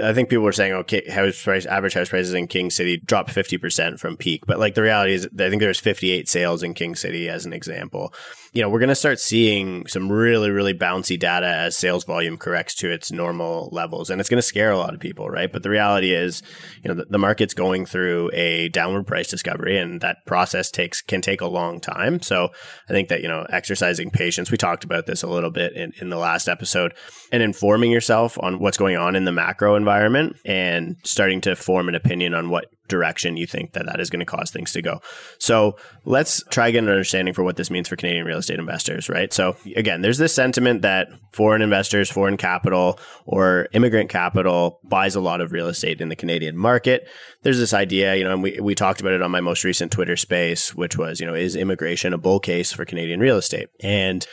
I 0.03 0.13
think 0.13 0.29
people 0.29 0.45
were 0.45 0.53
saying, 0.53 0.73
okay, 0.73 1.09
house 1.11 1.43
price, 1.43 1.67
average 1.67 1.95
house 1.95 2.11
prices 2.11 2.35
in 2.35 2.47
King 2.47 2.71
City 2.71 2.99
dropped 2.99 3.31
50% 3.31 3.99
from 3.99 4.17
peak. 4.17 4.47
But 4.47 4.59
like 4.59 4.75
the 4.75 4.83
reality 4.83 5.15
is, 5.15 5.27
I 5.27 5.49
think 5.49 5.61
there 5.61 5.69
was 5.69 5.81
58 5.81 6.29
sales 6.29 6.63
in 6.63 6.75
King 6.75 6.95
City 6.95 7.29
as 7.29 7.47
an 7.47 7.53
example. 7.53 8.13
You 8.53 8.63
know, 8.63 8.69
we're 8.69 8.81
going 8.81 8.89
to 8.89 8.95
start 8.95 9.21
seeing 9.21 9.87
some 9.87 10.11
really, 10.11 10.51
really 10.51 10.75
bouncy 10.75 11.19
data 11.19 11.47
as 11.47 11.77
sales 11.77 12.05
volume 12.05 12.37
corrects 12.37 12.75
to 12.77 12.91
its 12.91 13.13
normal 13.13 13.69
levels. 13.73 14.11
And 14.11 14.21
it's 14.21 14.29
going 14.29 14.39
to 14.39 14.43
scare 14.43 14.73
a 14.73 14.79
lot 14.79 14.93
of 14.93 15.01
people, 15.01 15.29
right? 15.29 15.53
But 15.53 15.63
the 15.63 15.71
reality 15.71 16.13
is, 16.13 16.43
you 16.83 16.89
know, 16.89 16.95
the, 16.95 17.07
the 17.09 17.19
market's 17.19 17.55
going 17.55 17.87
through 17.87 18.31
a 18.33 18.69
downward 18.71 19.07
price 19.07 19.29
discovery 19.29 19.79
and 19.79 20.01
that 20.01 20.19
process 20.27 20.71
takes, 20.71 21.01
can 21.01 21.21
take 21.21 21.41
a 21.41 21.47
long 21.47 21.81
time. 21.81 22.21
So 22.23 22.49
I 22.89 22.93
think 22.93 23.09
that, 23.09 23.23
you 23.23 23.29
know, 23.29 23.47
exercising 23.51 24.11
patience, 24.11 24.51
we 24.51 24.57
talked 24.57 24.85
about 24.85 25.07
this 25.07 25.23
a 25.23 25.29
little 25.29 25.51
bit 25.51 25.75
in, 25.75 25.93
in 26.01 26.11
the 26.11 26.19
last 26.19 26.49
episode 26.49 26.93
and 27.31 27.43
informing 27.43 27.93
yourself 27.93 28.37
on 28.41 28.59
what's 28.59 28.79
going 28.79 28.97
on 28.97 29.15
in 29.15 29.25
the 29.25 29.33
macro 29.33 29.77
environment 29.77 30.37
and 30.45 30.97
starting 31.05 31.41
to 31.43 31.55
form 31.55 31.89
an 31.89 31.95
opinion 31.95 32.35
on 32.35 32.51
what 32.51 32.67
direction 32.91 33.37
you 33.37 33.47
think 33.47 33.73
that 33.73 33.87
that 33.87 34.01
is 34.01 34.11
going 34.11 34.21
to 34.21 34.27
cause 34.27 34.51
things 34.51 34.73
to 34.73 34.83
go. 34.83 35.01
So 35.39 35.77
let's 36.05 36.43
try 36.51 36.71
get 36.71 36.85
an 36.85 36.91
understanding 36.91 37.33
for 37.33 37.43
what 37.43 37.57
this 37.57 37.71
means 37.71 37.89
for 37.89 37.97
Canadian 37.97 38.27
real 38.27 38.39
estate 38.39 38.59
investors, 38.59 39.09
right? 39.09 39.33
So 39.33 39.57
again, 39.77 40.03
there's 40.03 40.19
this 40.19 40.35
sentiment 40.35 40.83
that 40.83 41.09
foreign 41.33 41.63
investors, 41.63 42.11
foreign 42.11 42.37
capital, 42.37 42.99
or 43.25 43.69
immigrant 43.73 44.11
capital 44.11 44.81
buys 44.85 45.15
a 45.15 45.21
lot 45.21 45.41
of 45.41 45.53
real 45.53 45.69
estate 45.69 46.01
in 46.01 46.09
the 46.09 46.17
Canadian 46.17 46.57
market. 46.57 47.09
There's 47.43 47.59
this 47.59 47.73
idea, 47.73 48.17
you 48.17 48.25
know, 48.25 48.33
and 48.33 48.43
we, 48.43 48.59
we 48.61 48.75
talked 48.75 49.01
about 49.01 49.13
it 49.13 49.23
on 49.23 49.31
my 49.31 49.41
most 49.41 49.65
recent 49.65 49.93
Twitter 49.93 50.17
space, 50.17 50.75
which 50.75 50.99
was, 50.99 51.21
you 51.21 51.27
know, 51.27 51.35
is 51.35 51.57
immigration 51.57 52.13
a 52.13 52.19
bull 52.19 52.41
case 52.41 52.73
for 52.73 52.85
Canadian 52.85 53.21
real 53.21 53.39
estate? 53.39 53.69
And 53.81 54.27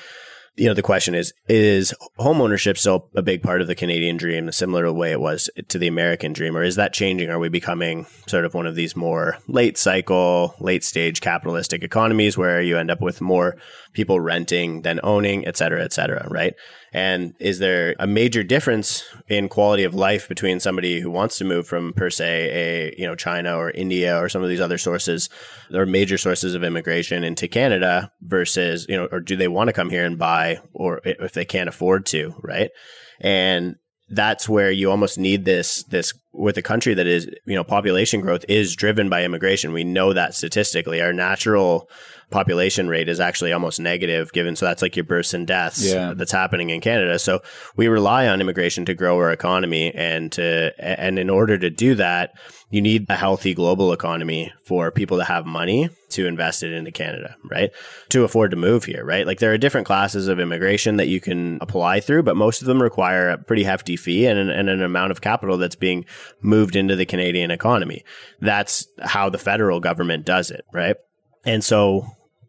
you 0.57 0.65
know, 0.65 0.73
the 0.73 0.81
question 0.81 1.13
is, 1.13 1.33
is 1.47 1.93
homeownership 2.19 2.77
still 2.77 3.09
a 3.15 3.21
big 3.21 3.43
part 3.43 3.61
of 3.61 3.67
the 3.67 3.75
Canadian 3.75 4.17
dream, 4.17 4.51
similar 4.51 4.91
way 4.91 5.11
it 5.11 5.19
was 5.19 5.51
to 5.67 5.77
the 5.77 5.87
American 5.87 6.33
dream, 6.33 6.57
or 6.57 6.63
is 6.63 6.75
that 6.77 6.93
changing? 6.93 7.29
Are 7.29 7.37
we 7.37 7.47
becoming 7.47 8.07
sort 8.25 8.43
of 8.43 8.55
one 8.55 8.65
of 8.65 8.73
these 8.73 8.95
more 8.95 9.37
late 9.47 9.77
cycle, 9.77 10.55
late 10.59 10.83
stage 10.83 11.21
capitalistic 11.21 11.83
economies 11.83 12.39
where 12.39 12.59
you 12.59 12.75
end 12.77 12.89
up 12.89 13.01
with 13.01 13.21
more 13.21 13.55
people 13.93 14.19
renting 14.19 14.81
than 14.81 14.99
owning, 15.03 15.45
et 15.45 15.57
cetera, 15.57 15.83
et 15.83 15.93
cetera, 15.93 16.27
right? 16.31 16.55
And 16.93 17.35
is 17.39 17.59
there 17.59 17.95
a 17.99 18.07
major 18.07 18.43
difference 18.43 19.03
in 19.27 19.49
quality 19.49 19.83
of 19.83 19.93
life 19.93 20.27
between 20.27 20.59
somebody 20.59 20.99
who 20.99 21.11
wants 21.11 21.37
to 21.37 21.45
move 21.45 21.67
from 21.67 21.93
per 21.93 22.09
se 22.09 22.49
a, 22.51 22.95
you 22.97 23.05
know, 23.05 23.15
China 23.15 23.57
or 23.57 23.71
India 23.71 24.17
or 24.17 24.29
some 24.29 24.43
of 24.43 24.49
these 24.49 24.61
other 24.61 24.77
sources 24.77 25.29
or 25.73 25.85
major 25.85 26.17
sources 26.17 26.53
of 26.55 26.63
immigration 26.63 27.23
into 27.23 27.47
Canada 27.47 28.11
versus, 28.21 28.85
you 28.87 28.95
know, 28.95 29.07
or 29.11 29.19
do 29.19 29.35
they 29.35 29.47
want 29.47 29.67
to 29.67 29.73
come 29.73 29.89
here 29.89 30.05
and 30.05 30.17
buy 30.17 30.59
or 30.73 31.01
if 31.03 31.33
they 31.33 31.45
can't 31.45 31.69
afford 31.69 32.05
to, 32.07 32.33
right? 32.41 32.71
And 33.19 33.75
that's 34.09 34.47
where 34.47 34.71
you 34.71 34.89
almost 34.89 35.17
need 35.17 35.43
this 35.45 35.83
this 35.83 36.13
with 36.31 36.57
a 36.57 36.61
country 36.61 36.93
that 36.93 37.07
is 37.07 37.27
you 37.45 37.55
know 37.55 37.63
population 37.63 38.21
growth 38.21 38.45
is 38.47 38.75
driven 38.75 39.09
by 39.09 39.23
immigration. 39.23 39.73
We 39.73 39.83
know 39.83 40.13
that 40.13 40.33
statistically. 40.33 41.01
Our 41.01 41.13
natural 41.13 41.89
population 42.29 42.89
rate 42.89 43.07
is 43.07 43.19
actually 43.19 43.53
almost 43.53 43.79
negative 43.79 44.33
given 44.33 44.53
so 44.53 44.65
that's 44.65 44.81
like 44.81 44.97
your 44.97 45.05
births 45.05 45.33
and 45.33 45.47
deaths 45.47 45.85
yeah. 45.85 46.13
that's 46.13 46.31
happening 46.31 46.69
in 46.69 46.81
Canada. 46.81 47.19
So 47.19 47.41
we 47.75 47.87
rely 47.87 48.27
on 48.27 48.41
immigration 48.41 48.85
to 48.85 48.93
grow 48.93 49.17
our 49.17 49.31
economy 49.31 49.93
and 49.93 50.31
to 50.33 50.73
and 50.77 51.19
in 51.19 51.29
order 51.29 51.57
to 51.57 51.69
do 51.69 51.95
that 51.95 52.33
you 52.69 52.81
need 52.81 53.05
a 53.09 53.15
healthy 53.15 53.53
global 53.53 53.93
economy 53.93 54.51
for 54.63 54.91
people 54.91 55.17
to 55.17 55.23
have 55.23 55.45
money 55.45 55.89
to 56.09 56.27
invest 56.27 56.63
it 56.63 56.73
into 56.73 56.91
Canada, 56.91 57.35
right? 57.49 57.71
To 58.09 58.23
afford 58.23 58.51
to 58.51 58.57
move 58.57 58.83
here, 58.83 59.05
right? 59.05 59.25
Like 59.25 59.39
there 59.39 59.53
are 59.53 59.57
different 59.57 59.87
classes 59.87 60.27
of 60.27 60.39
immigration 60.39 60.97
that 60.97 61.07
you 61.07 61.21
can 61.21 61.59
apply 61.61 62.01
through, 62.01 62.23
but 62.23 62.35
most 62.35 62.61
of 62.61 62.67
them 62.67 62.81
require 62.81 63.29
a 63.29 63.37
pretty 63.37 63.63
hefty 63.63 63.95
fee 63.95 64.25
and 64.25 64.37
an, 64.37 64.49
and 64.49 64.69
an 64.69 64.81
amount 64.81 65.11
of 65.11 65.21
capital 65.21 65.57
that's 65.57 65.75
being 65.75 66.05
moved 66.41 66.75
into 66.75 66.95
the 66.95 67.05
Canadian 67.05 67.51
economy. 67.51 68.03
That's 68.41 68.85
how 69.01 69.29
the 69.29 69.37
federal 69.37 69.79
government 69.79 70.25
does 70.25 70.51
it, 70.51 70.65
right? 70.73 70.97
And 71.45 71.63
so 71.63 72.05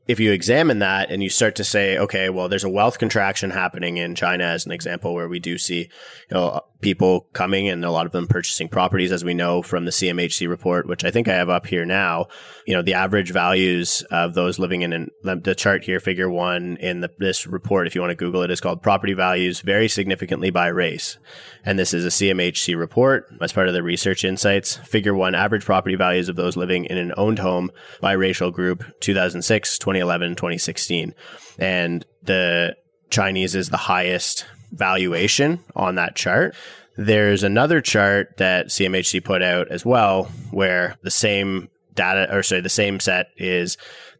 if 0.09 0.19
you 0.19 0.33
examine 0.33 0.79
that 0.79 1.11
and 1.11 1.23
you 1.23 1.29
start 1.29 1.55
to 1.57 1.65
say, 1.65 1.99
okay, 1.99 2.31
well, 2.31 2.49
there's 2.49 2.65
a 2.65 2.69
wealth 2.69 2.99
contraction 2.99 3.51
happening 3.51 3.99
in 3.99 4.15
China 4.15 4.45
as 4.45 4.65
an 4.65 4.73
example, 4.73 5.15
where 5.15 5.29
we 5.29 5.39
do 5.39 5.59
see, 5.59 5.81
you 5.81 5.89
know, 6.33 6.63
people 6.81 7.27
coming 7.33 7.69
and 7.69 7.85
a 7.85 7.91
lot 7.91 8.07
of 8.07 8.13
them 8.13 8.27
purchasing 8.27 8.69
properties, 8.69 9.11
as 9.11 9.25
we 9.25 9.35
know 9.35 9.63
from 9.63 9.85
the 9.85 9.91
CMHC 9.91 10.49
report, 10.49 10.87
which 10.87 11.05
I 11.05 11.11
think 11.11 11.27
I 11.27 11.35
have 11.35 11.49
up 11.49 11.67
here 11.67 11.85
now. 11.85 12.27
You 12.67 12.75
know, 12.75 12.83
the 12.83 12.95
average 12.95 13.33
values 13.33 14.03
of 14.11 14.35
those 14.35 14.59
living 14.59 14.83
in 14.83 14.93
an, 14.93 15.11
the 15.23 15.55
chart 15.57 15.85
here, 15.85 15.99
figure 15.99 16.31
one 16.31 16.77
in 16.77 17.01
the, 17.01 17.11
this 17.19 17.47
report, 17.47 17.87
if 17.87 17.95
you 17.95 18.01
want 18.01 18.13
to 18.13 18.17
Google 18.17 18.43
it, 18.43 18.51
is 18.51 18.61
called 18.61 18.83
Property 18.83 19.13
Values 19.13 19.61
Vary 19.61 19.89
Significantly 19.89 20.51
by 20.51 20.69
Race. 20.69 21.19
And 21.65 21.79
this 21.79 21.93
is 21.93 22.05
a 22.05 22.09
CMHC 22.09 22.79
report 22.79 23.27
as 23.41 23.53
part 23.53 23.69
of 23.69 23.75
the 23.75 23.83
research 23.83 24.25
insights. 24.25 24.77
Figure 24.77 25.15
one, 25.15 25.35
average 25.35 25.65
property 25.65 25.97
values 25.97 26.29
of 26.29 26.37
those 26.37 26.57
living 26.57 26.85
in 26.85 26.97
an 26.97 27.13
owned 27.17 27.41
home 27.41 27.71
by 28.01 28.13
racial 28.13 28.51
group 28.51 28.85
2006, 29.01 29.79
2011, 29.79 30.37
2016. 30.37 31.15
And 31.59 32.07
the 32.23 32.77
Chinese 33.11 33.55
is 33.55 33.71
the 33.71 33.77
highest 33.77 34.47
valuation 34.73 35.61
on 35.75 35.97
that 35.97 36.17
chart. 36.17 36.55
There's 36.97 37.43
another 37.43 37.81
chart 37.81 38.37
that 38.39 38.67
CMHC 38.67 39.25
put 39.25 39.43
out 39.43 39.69
as 39.69 39.85
well, 39.85 40.25
where 40.51 40.97
the 41.03 41.11
same 41.11 41.69
data, 41.95 42.35
or 42.35 42.43
sorry, 42.43 42.61
the 42.61 42.69
same 42.69 42.99
set 43.01 43.29
is 43.37 43.77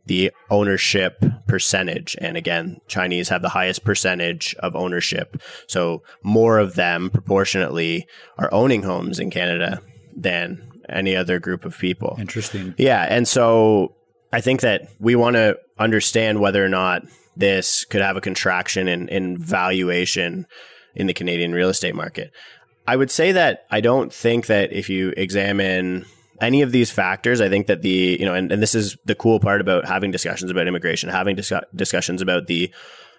the 0.07 0.33
ownership 0.49 1.23
percentage. 1.47 2.17
And 2.21 2.37
again, 2.37 2.81
Chinese 2.89 3.29
have 3.29 3.43
the 3.43 3.51
highest 3.51 3.85
percentage 3.85 4.55
of 4.61 4.75
ownership. 4.75 5.41
So 5.67 6.03
more 6.23 6.59
of 6.59 6.77
them 6.77 7.11
proportionately 7.11 8.07
are 8.39 8.53
owning 8.53 8.83
homes 8.83 9.19
in 9.19 9.31
Canada 9.31 9.83
than 10.17 10.63
any 10.89 11.15
other 11.15 11.39
group 11.39 11.65
of 11.65 11.77
people. 11.79 12.17
Interesting. 12.19 12.75
Yeah. 12.79 13.07
And 13.09 13.29
so 13.29 13.95
I 14.33 14.41
think 14.41 14.63
that 14.63 14.89
we 14.99 15.15
want 15.15 15.37
to 15.37 15.59
understand 15.79 16.41
whether 16.41 16.65
or 16.65 16.69
not 16.69 17.03
this 17.39 17.85
could 17.85 18.03
have 18.03 18.17
a 18.17 18.21
contraction 18.21 18.89
in, 18.89 19.09
in 19.09 19.39
valuation 19.39 20.47
in 20.95 21.07
the 21.07 21.15
Canadian 21.15 21.53
real 21.53 21.69
estate 21.69 21.95
market. 21.95 22.33
I 22.87 22.97
would 22.97 23.11
say 23.11 23.33
that 23.33 23.67
I 23.71 23.81
don't 23.81 24.13
think 24.13 24.47
that 24.47 24.73
if 24.73 24.89
you 24.89 25.13
examine 25.17 26.07
any 26.41 26.63
of 26.63 26.73
these 26.73 26.91
factors, 26.91 27.41
I 27.41 27.49
think 27.49 27.67
that 27.67 27.83
the, 27.83 28.17
you 28.19 28.25
know, 28.25 28.35
and, 28.35 28.51
and 28.51 28.63
this 28.63 28.75
is 28.75 28.97
the 29.05 29.15
cool 29.15 29.41
part 29.41 29.61
about 29.61 29.87
having 29.87 30.11
discussions 30.11 30.51
about 30.51 30.67
immigration, 30.67 31.09
having 31.09 31.37
dis- 31.37 31.53
discussions 31.75 32.23
about 32.23 32.47
the 32.47 32.73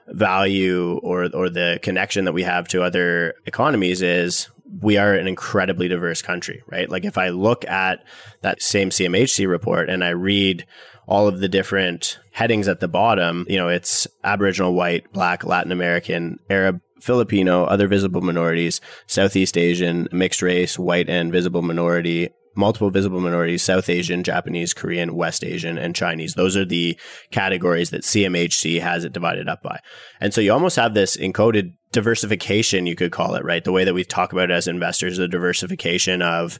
value 0.07 0.99
or, 1.03 1.29
or 1.33 1.49
the 1.49 1.79
connection 1.81 2.25
that 2.25 2.33
we 2.33 2.43
have 2.43 2.67
to 2.69 2.83
other 2.83 3.35
economies 3.45 4.01
is 4.01 4.49
we 4.81 4.97
are 4.97 5.13
an 5.13 5.27
incredibly 5.27 5.87
diverse 5.87 6.21
country, 6.21 6.63
right? 6.67 6.89
Like 6.89 7.05
if 7.05 7.17
I 7.17 7.29
look 7.29 7.65
at 7.65 8.03
that 8.41 8.61
same 8.61 8.89
CMHC 8.89 9.47
report 9.47 9.89
and 9.89 10.03
I 10.03 10.09
read 10.09 10.65
all 11.09 11.27
of 11.27 11.39
the 11.39 11.49
different 11.49 12.19
headings 12.31 12.67
at 12.67 12.79
the 12.79 12.87
bottom, 12.87 13.45
you 13.49 13.57
know, 13.57 13.67
it's 13.67 14.07
Aboriginal, 14.23 14.75
white, 14.75 15.11
black, 15.11 15.43
Latin 15.43 15.71
American, 15.71 16.37
Arab, 16.51 16.79
Filipino, 17.01 17.63
other 17.63 17.87
visible 17.87 18.21
minorities, 18.21 18.79
Southeast 19.07 19.57
Asian, 19.57 20.07
mixed 20.11 20.43
race, 20.43 20.77
white 20.77 21.09
and 21.09 21.31
visible 21.31 21.63
minority, 21.63 22.29
multiple 22.55 22.91
visible 22.91 23.21
minorities, 23.21 23.63
South 23.63 23.89
Asian, 23.89 24.23
Japanese, 24.23 24.73
Korean, 24.73 25.15
West 25.15 25.43
Asian, 25.43 25.79
and 25.79 25.95
Chinese. 25.95 26.35
Those 26.35 26.55
are 26.55 26.65
the 26.65 26.99
categories 27.31 27.89
that 27.89 28.03
CMHC 28.03 28.79
has 28.79 29.03
it 29.03 29.13
divided 29.13 29.49
up 29.49 29.63
by. 29.63 29.79
And 30.21 30.31
so 30.31 30.41
you 30.41 30.53
almost 30.53 30.75
have 30.75 30.93
this 30.93 31.17
encoded 31.17 31.73
diversification, 31.91 32.85
you 32.85 32.95
could 32.95 33.11
call 33.11 33.33
it, 33.33 33.43
right? 33.43 33.63
The 33.63 33.71
way 33.71 33.83
that 33.83 33.95
we 33.95 34.03
talk 34.03 34.31
about 34.31 34.51
it 34.51 34.53
as 34.53 34.67
investors, 34.67 35.17
the 35.17 35.27
diversification 35.27 36.21
of 36.21 36.59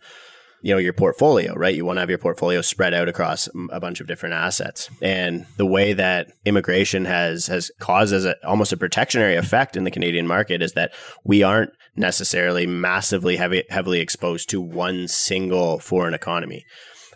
you 0.62 0.74
know 0.74 0.80
your 0.80 0.93
portfolio 0.93 1.54
right? 1.56 1.76
You 1.76 1.86
want 1.86 1.98
to 1.98 2.02
have 2.02 2.10
your 2.10 2.19
portfolio 2.19 2.62
spread 2.62 2.93
out 2.93 3.10
across 3.10 3.50
a 3.72 3.80
bunch 3.80 4.00
of 4.00 4.08
different 4.08 4.36
assets. 4.36 4.89
And 5.02 5.45
the 5.58 5.65
way 5.65 5.93
that 5.93 6.32
immigration 6.45 7.06
has 7.06 7.48
has 7.48 7.72
caused 7.80 8.13
as 8.13 8.26
a, 8.26 8.36
almost 8.45 8.74
a 8.74 8.78
protectionary 8.78 9.36
effect 9.36 9.76
in 9.76 9.84
the 9.84 9.91
Canadian 9.91 10.28
market 10.28 10.62
is 10.62 10.74
that 10.74 10.93
we 11.24 11.43
aren't 11.43 11.72
necessarily 11.95 12.65
massively 12.65 13.36
heavy, 13.36 13.63
heavily 13.69 14.00
exposed 14.00 14.50
to 14.50 14.62
one 14.62 15.08
single 15.08 15.80
foreign 15.80 16.13
economy. 16.13 16.65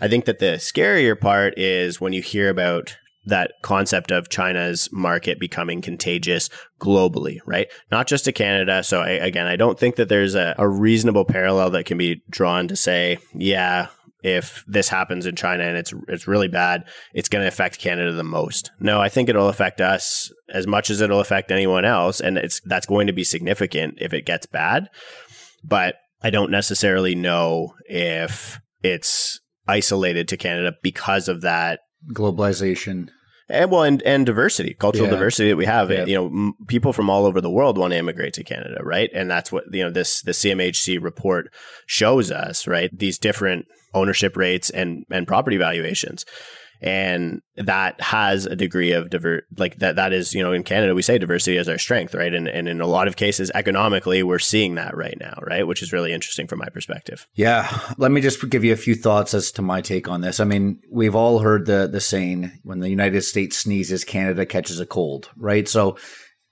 I 0.02 0.08
think 0.08 0.26
that 0.26 0.40
the 0.40 0.58
scarier 0.58 1.20
part 1.20 1.58
is 1.58 2.02
when 2.02 2.14
you 2.14 2.22
hear 2.22 2.50
about 2.50 2.98
that 3.26 3.54
concept 3.62 4.12
of 4.12 4.30
China's 4.30 4.90
market 4.92 5.40
becoming 5.40 5.82
contagious 5.82 6.50
globally, 6.80 7.40
right? 7.46 7.68
Not 7.92 8.08
just 8.08 8.26
to 8.26 8.32
Canada. 8.32 8.84
So 8.84 9.02
I, 9.02 9.12
again, 9.12 9.48
I 9.48 9.56
don't 9.56 9.80
think 9.80 9.96
that 9.96 10.10
there's 10.10 10.36
a, 10.36 10.56
a 10.58 10.68
reasonable 10.68 11.26
parallel 11.26 11.70
that 11.72 11.86
can 11.86 11.98
be 11.98 12.22
drawn 12.30 12.68
to 12.68 12.76
say, 12.76 13.18
yeah, 13.34 13.88
if 14.24 14.64
this 14.68 14.88
happens 14.88 15.26
in 15.26 15.36
China 15.36 15.64
and 15.64 15.78
it's 15.78 15.94
it's 16.08 16.28
really 16.28 16.48
bad, 16.48 16.86
it's 17.14 17.30
going 17.30 17.44
to 17.44 17.48
affect 17.48 17.80
Canada 17.80 18.14
the 18.14 18.24
most. 18.24 18.72
No, 18.80 19.02
I 19.02 19.10
think 19.10 19.28
it'll 19.28 19.50
affect 19.50 19.82
us 19.82 20.32
as 20.50 20.66
much 20.66 20.90
as 20.90 21.02
it'll 21.02 21.20
affect 21.20 21.52
anyone 21.52 21.84
else, 21.84 22.22
and 22.22 22.38
it's 22.38 22.62
that's 22.66 22.86
going 22.86 23.08
to 23.08 23.14
be 23.14 23.26
significant 23.26 23.98
if 24.00 24.14
it 24.14 24.26
gets 24.26 24.46
bad. 24.46 24.88
But 25.64 25.96
I 26.22 26.30
don't 26.30 26.52
necessarily 26.52 27.16
know 27.16 27.74
if 27.86 28.60
it's 28.82 29.42
isolated 29.68 30.30
to 30.30 30.38
Canada 30.38 30.74
because 30.82 31.28
of 31.28 31.42
that 31.42 31.82
globalization. 32.12 33.10
And 33.50 33.70
well 33.72 33.84
and, 33.84 34.02
and 34.04 34.26
diversity 34.26 34.74
cultural 34.74 35.08
yeah. 35.08 35.14
diversity 35.14 35.50
that 35.50 35.58
we 35.58 35.66
have. 35.66 35.92
Yeah. 35.92 36.06
you 36.06 36.16
know 36.16 36.28
m- 36.28 36.54
people 36.68 36.94
from 36.94 37.10
all 37.10 37.26
over 37.26 37.42
the 37.42 37.50
world 37.50 37.78
want 37.78 37.92
to 37.92 38.00
immigrate 38.00 38.34
to 38.36 38.44
canada 38.44 38.80
right? 38.82 39.10
And 39.14 39.30
that's 39.30 39.52
what 39.52 39.66
you 39.72 39.84
know 39.84 39.92
this 39.92 40.22
the 40.22 40.32
cmhc 40.32 41.02
report 41.04 41.54
shows 41.86 42.32
us 42.32 42.68
right? 42.68 42.90
These 42.98 43.18
different 43.18 43.68
ownership 43.94 44.38
rates 44.38 44.70
and 44.70 45.06
and 45.12 45.28
property 45.28 45.58
valuations 45.58 46.26
and 46.84 47.42
that 47.56 48.00
has 48.02 48.46
a 48.46 48.58
degree 48.58 48.92
of 48.92 49.10
diver 49.10 49.44
like 49.58 49.78
that 49.78 49.96
that 49.96 50.12
is 50.12 50.34
you 50.34 50.44
know 50.44 50.52
in 50.52 50.64
canada 50.64 50.94
we 50.94 51.02
say 51.02 51.18
diversity 51.18 51.56
is 51.56 51.70
our 51.70 51.78
strength 51.78 52.14
right? 52.14 52.34
And, 52.34 52.48
and 52.48 52.68
in 52.68 52.82
a 52.82 52.86
lot 52.86 53.08
of 53.08 53.16
cases 53.16 53.50
economically 53.56 54.22
we're 54.22 54.38
seeing 54.38 54.76
that 54.76 54.96
right 54.96 55.18
now 55.20 55.40
right? 55.42 55.66
Which 55.66 55.82
is 55.82 55.94
really 55.94 56.12
interesting 56.12 56.46
from 56.46 56.60
my 56.60 56.68
perspective. 56.68 57.26
Yeah. 57.36 57.80
Let 57.98 58.12
me 58.12 58.20
just 58.20 58.50
give 58.50 58.66
you 58.66 58.74
a 58.74 58.78
few 58.78 58.96
thoughts 58.96 59.34
as 59.34 59.52
to 59.54 59.62
my 59.62 59.82
take 59.82 60.10
on 60.10 60.22
this. 60.22 60.40
I 60.40 60.44
mean 60.44 60.82
we've 60.92 61.16
all 61.16 61.40
heard 61.40 61.66
the 61.66 61.88
the 61.88 62.02
saying 62.02 62.52
when 62.64 62.82
the 62.82 62.90
united 62.90 63.22
states 63.22 63.58
sneezes 63.58 64.04
canada 64.04 64.46
catches 64.46 64.80
a 64.80 64.86
cold 64.86 65.30
right? 65.38 65.68
So 65.68 65.98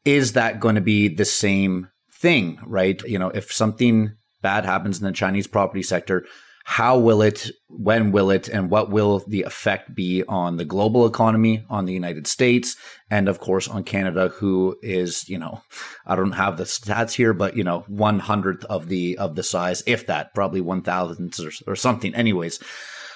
is 0.05 0.34
that 0.34 0.60
going 0.60 0.76
to 0.76 0.82
be 0.82 1.10
the 1.10 1.26
same 1.26 1.89
thing 2.14 2.58
right? 2.66 3.01
You 3.03 3.20
know 3.20 3.30
if 3.30 3.51
something 3.51 4.14
bad 4.41 4.66
happens 4.66 4.99
in 4.99 5.05
the 5.05 5.12
Chinese 5.12 5.47
property 5.47 5.84
sector, 5.84 6.26
how 6.64 6.97
will 6.97 7.22
it, 7.22 7.49
when 7.68 8.12
will 8.12 8.30
it, 8.30 8.47
and 8.47 8.70
what 8.70 8.91
will 8.91 9.24
the 9.28 9.43
effect 9.43 9.95
be 9.95 10.24
on 10.28 10.57
the 10.57 10.66
global 10.66 11.05
economy, 11.05 11.66
on 11.70 11.86
the 11.86 11.93
United 11.93 12.28
States, 12.28 12.76
and 13.09 13.28
of 13.28 13.39
course 13.39 13.68
on 13.68 13.84
Canada, 13.84 14.30
who 14.30 14.78
is, 14.82 15.28
you 15.28 15.38
know, 15.38 15.62
I 16.05 16.16
don't 16.16 16.34
have 16.34 16.57
the 16.57 16.66
stats 16.66 17.14
here, 17.14 17.34
but 17.34 17.57
you 17.57 17.64
know, 17.64 17.84
one 17.88 18.20
hundredth 18.20 18.64
of 18.66 18.88
the 18.89 19.18
of 19.18 19.36
the 19.36 19.43
size, 19.43 19.84
if 19.86 20.07
that, 20.07 20.34
probably 20.34 20.62
one 20.62 20.82
thousandth 20.82 21.39
or, 21.39 21.51
or 21.72 21.76
something. 21.76 22.14
Anyways, 22.14 22.59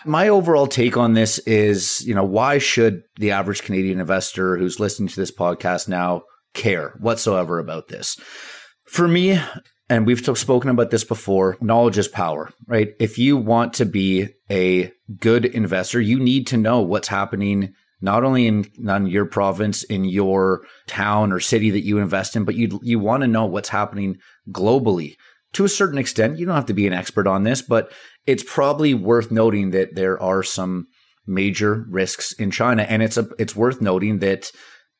my 0.05 0.27
overall 0.27 0.67
take 0.67 0.97
on 0.97 1.13
this 1.13 1.39
is, 1.39 2.05
you 2.05 2.13
know, 2.13 2.23
why 2.23 2.57
should 2.57 3.03
the 3.17 3.31
average 3.31 3.63
Canadian 3.63 3.99
investor 3.99 4.57
who's 4.57 4.79
listening 4.79 5.09
to 5.09 5.15
this 5.15 5.31
podcast 5.31 5.87
now 5.87 6.23
care 6.53 6.95
whatsoever 6.99 7.59
about 7.59 7.87
this? 7.87 8.17
For 8.85 9.07
me, 9.07 9.39
and 9.89 10.05
we've 10.05 10.25
spoken 10.37 10.69
about 10.69 10.89
this 10.89 11.03
before, 11.03 11.57
knowledge 11.61 11.97
is 11.97 12.07
power, 12.07 12.51
right? 12.67 12.93
If 12.99 13.17
you 13.17 13.37
want 13.37 13.73
to 13.75 13.85
be 13.85 14.29
a 14.49 14.91
good 15.19 15.45
investor, 15.45 16.01
you 16.01 16.19
need 16.19 16.47
to 16.47 16.57
know 16.57 16.81
what's 16.81 17.07
happening 17.07 17.73
not 18.01 18.23
only 18.23 18.47
in, 18.47 18.65
your 19.07 19.25
province, 19.25 19.83
in 19.83 20.05
your 20.05 20.65
town 20.87 21.31
or 21.31 21.39
city 21.39 21.71
that 21.71 21.83
you 21.83 21.97
invest 21.97 22.35
in, 22.35 22.43
but 22.43 22.55
you 22.55 22.79
you 22.83 22.99
want 22.99 23.21
to 23.21 23.27
know 23.27 23.45
what's 23.45 23.69
happening 23.69 24.17
globally. 24.51 25.15
To 25.53 25.65
a 25.65 25.69
certain 25.69 25.97
extent, 25.97 26.37
you 26.37 26.45
don't 26.45 26.55
have 26.55 26.65
to 26.65 26.73
be 26.73 26.87
an 26.87 26.93
expert 26.93 27.25
on 27.25 27.43
this, 27.43 27.61
but 27.61 27.91
it's 28.27 28.43
probably 28.43 28.93
worth 28.93 29.31
noting 29.31 29.71
that 29.71 29.95
there 29.95 30.21
are 30.21 30.43
some 30.43 30.87
major 31.25 31.85
risks 31.89 32.33
in 32.33 32.51
China, 32.51 32.83
and 32.83 33.01
it's 33.01 33.17
a 33.17 33.27
it's 33.39 33.55
worth 33.55 33.81
noting 33.81 34.19
that 34.19 34.51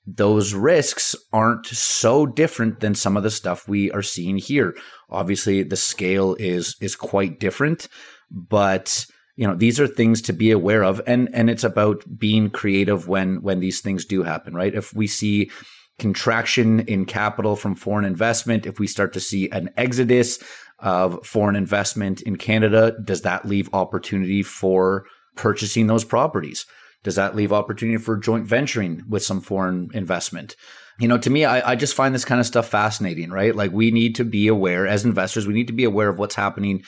those 0.08 0.54
risks 0.54 1.16
aren't 1.34 1.66
so 1.66 2.26
different 2.26 2.80
than 2.80 2.96
some 2.96 3.18
of 3.18 3.24
the 3.24 3.32
stuff 3.32 3.68
we 3.68 3.92
are 3.92 4.04
seeing 4.04 4.38
here. 4.38 4.76
Obviously, 5.10 5.64
the 5.64 5.76
scale 5.76 6.36
is 6.40 6.76
is 6.80 6.96
quite 6.96 7.40
different, 7.40 7.88
but 8.30 9.06
you 9.36 9.48
know 9.48 9.56
these 9.56 9.80
are 9.80 9.88
things 9.88 10.22
to 10.24 10.34
be 10.34 10.52
aware 10.52 10.84
of, 10.84 11.02
and 11.08 11.30
and 11.34 11.50
it's 11.50 11.64
about 11.64 12.04
being 12.18 12.50
creative 12.50 13.08
when 13.08 13.42
when 13.42 13.60
these 13.60 13.82
things 13.82 14.06
do 14.06 14.24
happen, 14.24 14.54
right? 14.54 14.74
If 14.74 14.94
we 14.94 15.08
see 15.08 15.50
contraction 15.98 16.82
in 16.82 17.06
capital 17.06 17.56
from 17.56 17.76
foreign 17.76 18.06
investment, 18.06 18.66
if 18.66 18.80
we 18.80 18.88
start 18.88 19.14
to 19.14 19.20
see 19.20 19.50
an 19.50 19.70
exodus 19.78 20.44
of 20.80 21.26
foreign 21.26 21.56
investment 21.56 22.22
in 22.22 22.36
Canada, 22.36 22.94
does 23.04 23.22
that 23.22 23.46
leave 23.46 23.74
opportunity 23.74 24.44
for 24.44 25.06
purchasing 25.36 25.88
those 25.88 26.04
properties? 26.04 26.66
Does 27.06 27.16
that 27.16 27.36
leave 27.36 27.54
opportunity 27.54 27.98
for 27.98 28.18
joint 28.18 28.48
venturing 28.48 29.04
with 29.08 29.24
some 29.24 29.40
foreign 29.40 29.92
investment? 29.94 30.56
You 31.00 31.08
know, 31.08 31.20
to 31.20 31.30
me, 31.30 31.46
I, 31.46 31.72
I 31.72 31.76
just 31.76 31.94
find 31.94 32.16
this 32.16 32.26
kind 32.26 32.42
of 32.42 32.48
stuff 32.48 32.68
fascinating, 32.68 33.30
right? 33.30 33.56
Like 33.56 33.72
we 33.72 33.92
need 33.92 34.16
to 34.16 34.26
be 34.26 34.48
aware 34.48 34.88
as 34.88 35.06
investors, 35.06 35.46
we 35.46 35.54
need 35.54 35.68
to 35.68 35.74
be 35.74 35.84
aware 35.84 36.10
of 36.10 36.18
what's 36.18 36.36
happening 36.36 36.84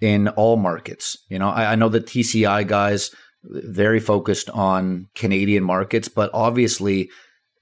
in 0.00 0.28
all 0.28 0.56
markets. 0.56 1.18
You 1.28 1.38
know, 1.38 1.50
I, 1.50 1.72
I 1.72 1.74
know 1.74 1.90
the 1.90 2.00
TCI 2.00 2.66
guys 2.66 3.14
very 3.44 4.00
focused 4.00 4.48
on 4.50 5.08
Canadian 5.14 5.64
markets, 5.64 6.08
but 6.08 6.30
obviously 6.32 7.10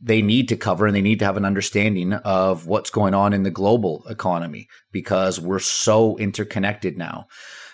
they 0.01 0.23
need 0.23 0.49
to 0.51 0.57
cover 0.57 0.87
and 0.87 0.95
they 0.95 1.03
need 1.03 1.19
to 1.19 1.25
have 1.25 1.37
an 1.37 1.45
understanding 1.45 2.13
of 2.13 2.69
what's 2.69 2.91
going 2.91 3.15
on 3.15 3.33
in 3.33 3.43
the 3.43 3.51
global 3.51 4.05
economy 4.09 4.69
because 4.93 5.41
we're 5.41 5.59
so 5.59 6.17
interconnected 6.19 6.97
now. 6.97 7.27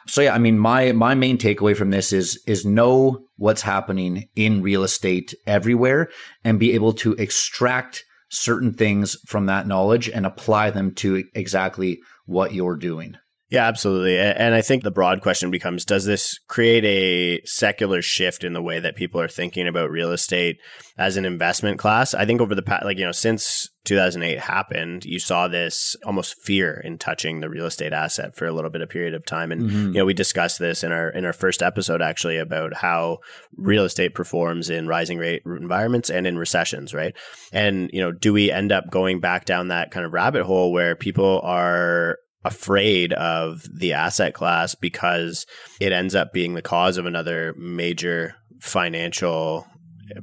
So 0.07 0.21
yeah, 0.23 0.35
I 0.35 0.39
mean 0.39 0.59
my 0.59 0.93
my 0.93 1.15
main 1.15 1.39
takeaway 1.39 1.77
from 1.77 1.91
this 1.91 2.13
is 2.13 2.43
is 2.47 2.65
know 2.65 3.25
what's 3.37 3.63
happening 3.63 4.29
in 4.37 4.63
real 4.63 4.85
estate 4.85 5.35
everywhere 5.47 6.09
and 6.45 6.59
be 6.59 6.73
able 6.73 6.93
to 6.95 7.13
extract 7.15 8.05
certain 8.29 8.73
things 8.73 9.17
from 9.27 9.47
that 9.47 9.67
knowledge 9.67 10.09
and 10.09 10.25
apply 10.25 10.71
them 10.71 10.95
to 10.95 11.25
exactly 11.35 12.01
what 12.25 12.55
you're 12.55 12.77
doing. 12.77 13.17
Yeah, 13.53 13.67
absolutely. 13.67 14.19
And 14.19 14.55
I 14.55 14.63
think 14.63 14.83
the 14.83 14.91
broad 14.91 15.21
question 15.21 15.51
becomes 15.51 15.85
Does 15.85 16.07
this 16.07 16.39
create 16.49 16.87
a 16.87 17.45
secular 17.45 18.01
shift 18.01 18.45
in 18.45 18.55
the 18.55 18.63
way 18.63 18.81
that 18.81 18.97
people 18.97 19.21
are 19.21 19.29
thinking 19.29 19.69
about 19.69 19.91
real 19.91 20.11
estate 20.11 20.57
as 20.97 21.19
an 21.19 21.27
investment 21.27 21.79
class? 21.79 22.15
I 22.15 22.25
think 22.25 22.41
over 22.41 22.55
the 22.55 22.63
past, 22.63 22.87
like, 22.87 22.97
you 22.97 23.05
know, 23.05 23.13
since 23.13 23.69
2008 23.85 24.39
happened, 24.39 25.05
you 25.05 25.19
saw 25.19 25.49
this 25.49 25.95
almost 26.07 26.41
fear 26.43 26.81
in 26.83 26.97
touching 26.97 27.41
the 27.41 27.51
real 27.51 27.67
estate 27.67 27.93
asset 27.93 28.35
for 28.35 28.47
a 28.47 28.53
little 28.53 28.71
bit 28.71 28.81
of 28.81 28.89
period 28.89 29.13
of 29.13 29.27
time. 29.27 29.53
And, 29.53 29.65
mm-hmm. 29.65 29.87
you 29.89 29.99
know, 29.99 30.07
we 30.07 30.15
discussed 30.15 30.59
this 30.59 30.83
in 30.83 30.91
our, 30.91 31.11
in 31.11 31.27
our 31.27 31.35
first 31.35 31.63
episode 31.63 32.01
actually 32.01 32.39
about 32.39 32.73
how 32.73 33.19
real 33.59 33.85
estate 33.85 34.15
performs 34.15 34.71
in 34.71 34.89
rising 34.89 35.19
rate 35.19 35.43
environments 35.45 36.09
and 36.09 36.27
in 36.27 36.39
recessions, 36.39 36.95
right? 36.95 37.15
And, 37.53 37.91
you 37.93 38.01
know, 38.01 38.13
do 38.13 38.33
we 38.33 38.51
end 38.51 38.73
up 38.73 38.89
going 38.91 39.21
back 39.21 39.45
down 39.45 39.69
that 39.69 39.91
kind 39.91 40.07
of 40.07 40.15
rabbit 40.15 40.45
hole 40.45 40.73
where 40.73 40.97
people 40.97 41.39
are 41.45 42.17
afraid 42.45 43.13
of 43.13 43.65
the 43.73 43.93
asset 43.93 44.35
class 44.35 44.75
because 44.75 45.47
it 45.81 45.93
ends 45.93 46.15
up 46.15 46.33
being 46.33 46.55
the 46.55 46.63
cause 46.63 46.97
of 46.97 47.07
another 47.07 47.55
major 47.57 48.35
financial 48.61 49.67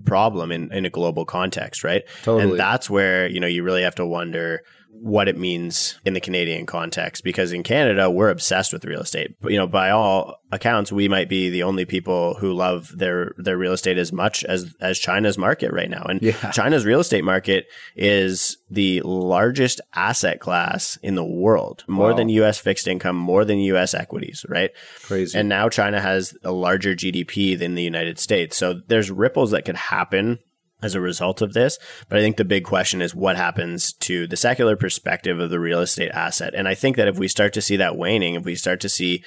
problem 0.06 0.52
in, 0.52 0.72
in 0.72 0.86
a 0.86 0.90
global 0.90 1.26
context, 1.26 1.84
right? 1.84 2.04
Totally. 2.24 2.52
And 2.52 2.60
that's 2.60 2.90
where, 2.90 3.28
you 3.28 3.40
know, 3.40 3.48
you 3.48 3.64
really 3.64 3.84
have 3.84 3.96
to 3.96 4.06
wonder 4.06 4.62
what 5.02 5.28
it 5.28 5.38
means 5.38 6.00
in 6.06 6.14
the 6.14 6.20
Canadian 6.20 6.66
context 6.66 7.24
because 7.24 7.54
in 7.54 7.64
Canada 7.64 8.10
we're 8.10 8.30
obsessed 8.30 8.74
with 8.74 8.86
real 8.86 9.02
estate. 9.02 9.36
But, 9.42 9.52
you 9.52 9.58
know, 9.58 9.68
by 9.68 9.92
all 9.92 10.36
accounts, 10.52 10.92
we 10.92 11.08
might 11.08 11.30
be 11.30 11.50
the 11.50 11.64
only 11.64 11.86
people 11.86 12.36
who 12.36 12.54
love 12.54 12.92
their 12.96 13.34
their 13.38 13.58
real 13.58 13.74
estate 13.74 13.98
as 13.98 14.12
much 14.12 14.44
as 14.44 14.74
as 14.82 15.00
China's 15.00 15.38
market 15.38 15.72
right 15.72 15.90
now. 15.90 16.04
And 16.04 16.22
yeah. 16.22 16.52
China's 16.52 16.86
real 16.86 17.00
estate 17.00 17.24
market 17.24 17.68
is 17.96 18.58
the 18.70 19.02
largest 19.02 19.80
asset 19.96 20.40
class 20.40 20.98
in 21.02 21.16
the 21.16 21.26
world, 21.26 21.84
more 21.88 22.12
wow. 22.12 22.18
than 22.18 22.30
US 22.30 22.60
fixed 22.60 22.88
income, 22.88 23.16
more 23.16 23.46
than 23.46 23.60
US 23.60 23.94
equities, 23.94 24.46
right? 24.50 24.72
Crazy. 25.04 25.38
And 25.38 25.48
now 25.48 25.70
China 25.70 26.02
has 26.02 26.36
a 26.44 26.52
larger 26.52 26.94
GDP 26.94 27.58
than 27.58 27.76
the 27.76 27.84
United 27.84 28.20
States. 28.20 28.58
So 28.58 28.82
there's 28.88 29.10
ripples 29.10 29.52
that 29.52 29.66
could 29.66 29.78
happen 29.78 30.40
as 30.82 30.96
a 30.96 31.02
result 31.02 31.42
of 31.42 31.54
this. 31.54 31.78
But 32.08 32.20
I 32.20 32.22
think 32.22 32.38
the 32.38 32.46
big 32.46 32.64
question 32.64 33.02
is 33.02 33.14
what 33.14 33.38
happens 33.38 33.94
to 33.94 34.28
the 34.28 34.38
secular 34.38 34.76
perspective 34.76 35.40
of 35.40 35.50
the 35.50 35.60
real 35.60 35.82
estate 35.82 36.12
asset. 36.12 36.54
And 36.56 36.68
I 36.68 36.76
think 36.76 36.96
that 36.98 37.08
if 37.08 37.18
we 37.18 37.28
start 37.28 37.54
to 37.54 37.62
see 37.62 37.78
that 37.78 37.98
waning, 37.98 38.36
if 38.36 38.46
we 38.46 38.56
start 38.56 38.80
to 38.82 38.90
see 38.90 39.24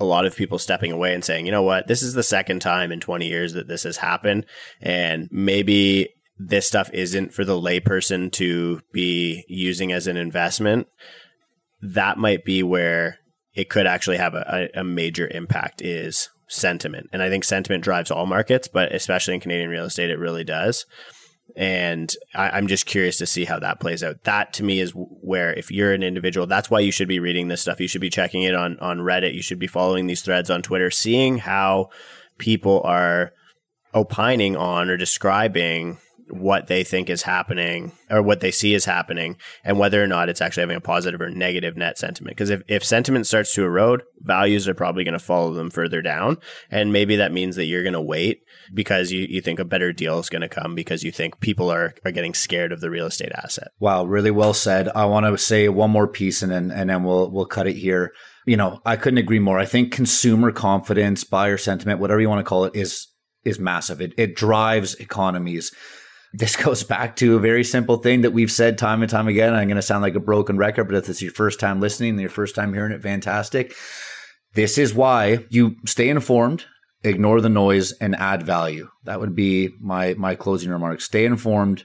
a 0.00 0.04
lot 0.04 0.26
of 0.26 0.36
people 0.36 0.58
stepping 0.58 0.92
away 0.92 1.14
and 1.14 1.24
saying, 1.24 1.46
you 1.46 1.52
know 1.52 1.62
what, 1.62 1.86
this 1.86 2.02
is 2.02 2.14
the 2.14 2.22
second 2.22 2.60
time 2.60 2.90
in 2.90 3.00
20 3.00 3.26
years 3.26 3.52
that 3.52 3.68
this 3.68 3.84
has 3.84 3.98
happened. 3.98 4.44
And 4.80 5.28
maybe 5.30 6.08
this 6.38 6.66
stuff 6.66 6.90
isn't 6.92 7.32
for 7.32 7.44
the 7.44 7.58
layperson 7.58 8.32
to 8.32 8.80
be 8.92 9.44
using 9.48 9.92
as 9.92 10.06
an 10.06 10.16
investment. 10.16 10.88
That 11.80 12.18
might 12.18 12.44
be 12.44 12.62
where 12.62 13.18
it 13.54 13.70
could 13.70 13.86
actually 13.86 14.16
have 14.16 14.34
a, 14.34 14.68
a 14.74 14.82
major 14.82 15.28
impact 15.28 15.80
is 15.80 16.28
sentiment. 16.48 17.08
And 17.12 17.22
I 17.22 17.28
think 17.28 17.44
sentiment 17.44 17.84
drives 17.84 18.10
all 18.10 18.26
markets, 18.26 18.68
but 18.68 18.94
especially 18.94 19.34
in 19.34 19.40
Canadian 19.40 19.70
real 19.70 19.84
estate, 19.84 20.10
it 20.10 20.18
really 20.18 20.44
does. 20.44 20.86
And 21.56 22.14
I, 22.34 22.56
am 22.56 22.66
just 22.66 22.86
curious 22.86 23.18
to 23.18 23.26
see 23.26 23.44
how 23.44 23.58
that 23.60 23.78
plays 23.78 24.02
out. 24.02 24.24
That 24.24 24.52
to 24.54 24.64
me 24.64 24.80
is 24.80 24.92
where, 24.94 25.52
if 25.52 25.70
you're 25.70 25.92
an 25.92 26.02
individual, 26.02 26.46
that's 26.46 26.70
why 26.70 26.80
you 26.80 26.90
should 26.90 27.06
be 27.06 27.20
reading 27.20 27.48
this 27.48 27.60
stuff. 27.60 27.80
You 27.80 27.88
should 27.88 28.00
be 28.00 28.10
checking 28.10 28.42
it 28.42 28.54
on 28.54 28.78
on 28.80 28.98
Reddit. 28.98 29.34
You 29.34 29.42
should 29.42 29.58
be 29.58 29.66
following 29.66 30.06
these 30.06 30.22
threads 30.22 30.50
on 30.50 30.62
Twitter, 30.62 30.90
seeing 30.90 31.38
how 31.38 31.90
people 32.38 32.80
are 32.84 33.32
opining 33.92 34.56
on 34.56 34.88
or 34.88 34.96
describing 34.96 35.98
what 36.30 36.68
they 36.68 36.82
think 36.82 37.10
is 37.10 37.22
happening 37.22 37.92
or 38.10 38.22
what 38.22 38.40
they 38.40 38.50
see 38.50 38.74
is 38.74 38.84
happening 38.84 39.36
and 39.62 39.78
whether 39.78 40.02
or 40.02 40.06
not 40.06 40.28
it's 40.28 40.40
actually 40.40 40.62
having 40.62 40.76
a 40.76 40.80
positive 40.80 41.20
or 41.20 41.30
negative 41.30 41.76
net 41.76 41.98
sentiment. 41.98 42.36
Because 42.36 42.50
if, 42.50 42.62
if 42.66 42.84
sentiment 42.84 43.26
starts 43.26 43.52
to 43.54 43.64
erode, 43.64 44.02
values 44.20 44.66
are 44.66 44.74
probably 44.74 45.04
going 45.04 45.12
to 45.12 45.18
follow 45.18 45.52
them 45.52 45.70
further 45.70 46.00
down. 46.00 46.38
And 46.70 46.92
maybe 46.92 47.16
that 47.16 47.32
means 47.32 47.56
that 47.56 47.66
you're 47.66 47.82
going 47.82 47.92
to 47.92 48.00
wait 48.00 48.40
because 48.72 49.12
you, 49.12 49.26
you 49.28 49.40
think 49.40 49.58
a 49.58 49.64
better 49.64 49.92
deal 49.92 50.18
is 50.18 50.28
going 50.28 50.42
to 50.42 50.48
come 50.48 50.74
because 50.74 51.02
you 51.02 51.12
think 51.12 51.40
people 51.40 51.70
are, 51.70 51.94
are 52.04 52.12
getting 52.12 52.34
scared 52.34 52.72
of 52.72 52.80
the 52.80 52.90
real 52.90 53.06
estate 53.06 53.32
asset. 53.32 53.68
Wow, 53.78 54.04
really 54.04 54.30
well 54.30 54.54
said. 54.54 54.88
I 54.88 55.04
want 55.04 55.26
to 55.26 55.36
say 55.38 55.68
one 55.68 55.90
more 55.90 56.08
piece 56.08 56.42
and 56.42 56.50
then 56.50 56.70
and 56.70 56.90
then 56.90 57.04
we'll 57.04 57.30
we'll 57.30 57.46
cut 57.46 57.66
it 57.66 57.76
here. 57.76 58.12
You 58.46 58.56
know, 58.56 58.80
I 58.84 58.96
couldn't 58.96 59.18
agree 59.18 59.38
more. 59.38 59.58
I 59.58 59.66
think 59.66 59.92
consumer 59.92 60.52
confidence, 60.52 61.24
buyer 61.24 61.58
sentiment, 61.58 62.00
whatever 62.00 62.20
you 62.20 62.28
want 62.28 62.40
to 62.40 62.48
call 62.48 62.64
it, 62.64 62.74
is 62.74 63.08
is 63.44 63.58
massive. 63.58 64.00
It 64.00 64.14
it 64.16 64.36
drives 64.36 64.94
economies 64.94 65.72
this 66.34 66.56
goes 66.62 66.82
back 66.82 67.16
to 67.16 67.36
a 67.36 67.40
very 67.40 67.64
simple 67.64 67.96
thing 67.96 68.22
that 68.22 68.32
we've 68.32 68.52
said 68.52 68.76
time 68.76 69.02
and 69.02 69.10
time 69.10 69.28
again. 69.28 69.54
I'm 69.54 69.68
going 69.68 69.76
to 69.76 69.82
sound 69.82 70.02
like 70.02 70.16
a 70.16 70.20
broken 70.20 70.56
record, 70.56 70.84
but 70.84 70.96
if 70.96 71.08
it's 71.08 71.22
your 71.22 71.32
first 71.32 71.60
time 71.60 71.80
listening 71.80 72.10
and 72.10 72.20
your 72.20 72.30
first 72.30 72.54
time 72.54 72.74
hearing 72.74 72.92
it, 72.92 73.02
fantastic. 73.02 73.74
This 74.54 74.78
is 74.78 74.94
why 74.94 75.44
you 75.48 75.76
stay 75.86 76.08
informed, 76.08 76.64
ignore 77.02 77.40
the 77.40 77.48
noise, 77.48 77.92
and 77.92 78.14
add 78.16 78.42
value. 78.42 78.88
That 79.04 79.20
would 79.20 79.34
be 79.34 79.70
my 79.80 80.14
my 80.14 80.34
closing 80.34 80.70
remarks. 80.70 81.04
Stay 81.04 81.24
informed, 81.24 81.84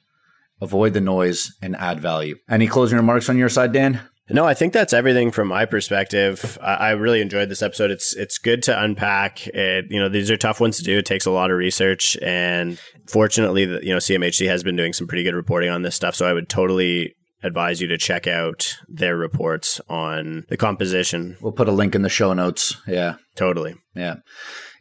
avoid 0.61 0.93
the 0.93 1.01
noise, 1.01 1.55
and 1.61 1.75
add 1.75 1.99
value. 1.99 2.37
Any 2.49 2.67
closing 2.67 2.97
remarks 2.97 3.29
on 3.29 3.37
your 3.37 3.49
side, 3.49 3.71
Dan? 3.71 4.01
No, 4.29 4.45
I 4.45 4.53
think 4.53 4.73
that's 4.73 4.93
everything 4.93 5.31
from 5.31 5.47
my 5.47 5.65
perspective. 5.65 6.57
I 6.61 6.91
really 6.91 7.21
enjoyed 7.21 7.49
this 7.49 7.61
episode. 7.61 7.91
It's 7.91 8.15
it's 8.15 8.37
good 8.37 8.63
to 8.63 8.83
unpack. 8.83 9.47
It, 9.47 9.85
you 9.89 9.99
know, 9.99 10.09
these 10.09 10.29
are 10.29 10.37
tough 10.37 10.59
ones 10.61 10.77
to 10.77 10.83
do. 10.83 10.97
It 10.99 11.05
takes 11.05 11.25
a 11.25 11.31
lot 11.31 11.51
of 11.51 11.57
research, 11.57 12.17
and 12.21 12.79
fortunately, 13.07 13.63
you 13.63 13.91
know, 13.91 13.97
CMHC 13.97 14.47
has 14.47 14.63
been 14.63 14.75
doing 14.75 14.93
some 14.93 15.07
pretty 15.07 15.23
good 15.23 15.35
reporting 15.35 15.69
on 15.69 15.81
this 15.81 15.95
stuff. 15.95 16.15
So 16.15 16.27
I 16.27 16.33
would 16.33 16.49
totally 16.49 17.15
advise 17.43 17.79
you 17.81 17.87
to 17.87 17.97
check 17.97 18.27
out 18.27 18.77
their 18.87 19.15
reports 19.15 19.79
on 19.89 20.45
the 20.49 20.57
composition. 20.57 21.37
We'll 21.41 21.53
put 21.53 21.69
a 21.69 21.73
link 21.73 21.95
in 21.95 22.01
the 22.01 22.09
show 22.09 22.33
notes. 22.33 22.75
Yeah. 22.87 23.15
Totally. 23.35 23.75
Yeah. 23.95 24.17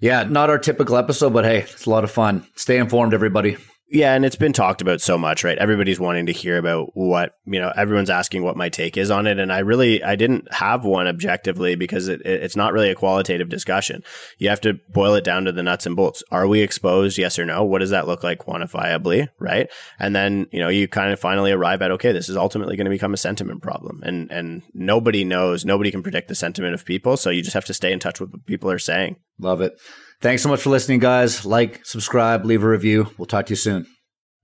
Yeah. 0.00 0.24
Not 0.24 0.50
our 0.50 0.58
typical 0.58 0.96
episode, 0.96 1.32
but 1.32 1.44
hey, 1.44 1.60
it's 1.60 1.86
a 1.86 1.90
lot 1.90 2.04
of 2.04 2.10
fun. 2.10 2.46
Stay 2.56 2.78
informed, 2.78 3.14
everybody. 3.14 3.56
Yeah, 3.90 4.12
and 4.12 4.24
it's 4.26 4.36
been 4.36 4.52
talked 4.52 4.82
about 4.82 5.00
so 5.00 5.16
much, 5.16 5.44
right? 5.44 5.56
Everybody's 5.56 5.98
wanting 5.98 6.26
to 6.26 6.32
hear 6.32 6.58
about 6.58 6.90
what, 6.92 7.32
you 7.46 7.58
know, 7.58 7.72
everyone's 7.74 8.10
asking 8.10 8.42
what 8.42 8.56
my 8.56 8.68
take 8.68 8.98
is 8.98 9.10
on 9.10 9.26
it. 9.26 9.38
And 9.38 9.50
I 9.50 9.60
really, 9.60 10.04
I 10.04 10.14
didn't 10.14 10.52
have 10.52 10.84
one 10.84 11.06
objectively 11.06 11.74
because 11.74 12.06
it, 12.06 12.20
it's 12.22 12.54
not 12.54 12.74
really 12.74 12.90
a 12.90 12.94
qualitative 12.94 13.48
discussion. 13.48 14.04
You 14.36 14.50
have 14.50 14.60
to 14.62 14.78
boil 14.92 15.14
it 15.14 15.24
down 15.24 15.46
to 15.46 15.52
the 15.52 15.62
nuts 15.62 15.86
and 15.86 15.96
bolts. 15.96 16.22
Are 16.30 16.46
we 16.46 16.60
exposed? 16.60 17.16
Yes 17.16 17.38
or 17.38 17.46
no? 17.46 17.64
What 17.64 17.78
does 17.78 17.88
that 17.88 18.06
look 18.06 18.22
like 18.22 18.40
quantifiably? 18.40 19.28
Right. 19.38 19.70
And 19.98 20.14
then, 20.14 20.48
you 20.52 20.60
know, 20.60 20.68
you 20.68 20.86
kind 20.86 21.10
of 21.10 21.18
finally 21.18 21.50
arrive 21.50 21.80
at, 21.80 21.92
okay, 21.92 22.12
this 22.12 22.28
is 22.28 22.36
ultimately 22.36 22.76
going 22.76 22.84
to 22.84 22.90
become 22.90 23.14
a 23.14 23.18
sentiment 23.18 23.62
problem. 23.62 24.02
And, 24.02 24.30
and 24.30 24.62
nobody 24.74 25.24
knows, 25.24 25.64
nobody 25.64 25.90
can 25.90 26.02
predict 26.02 26.28
the 26.28 26.34
sentiment 26.34 26.74
of 26.74 26.84
people. 26.84 27.16
So 27.16 27.30
you 27.30 27.40
just 27.40 27.54
have 27.54 27.64
to 27.64 27.74
stay 27.74 27.92
in 27.92 28.00
touch 28.00 28.20
with 28.20 28.32
what 28.32 28.44
people 28.44 28.70
are 28.70 28.78
saying. 28.78 29.16
Love 29.38 29.62
it. 29.62 29.80
Thanks 30.20 30.42
so 30.42 30.48
much 30.48 30.62
for 30.62 30.70
listening, 30.70 30.98
guys. 30.98 31.46
Like, 31.46 31.86
subscribe, 31.86 32.44
leave 32.44 32.64
a 32.64 32.68
review. 32.68 33.08
We'll 33.18 33.26
talk 33.26 33.46
to 33.46 33.50
you 33.50 33.56
soon. 33.56 33.86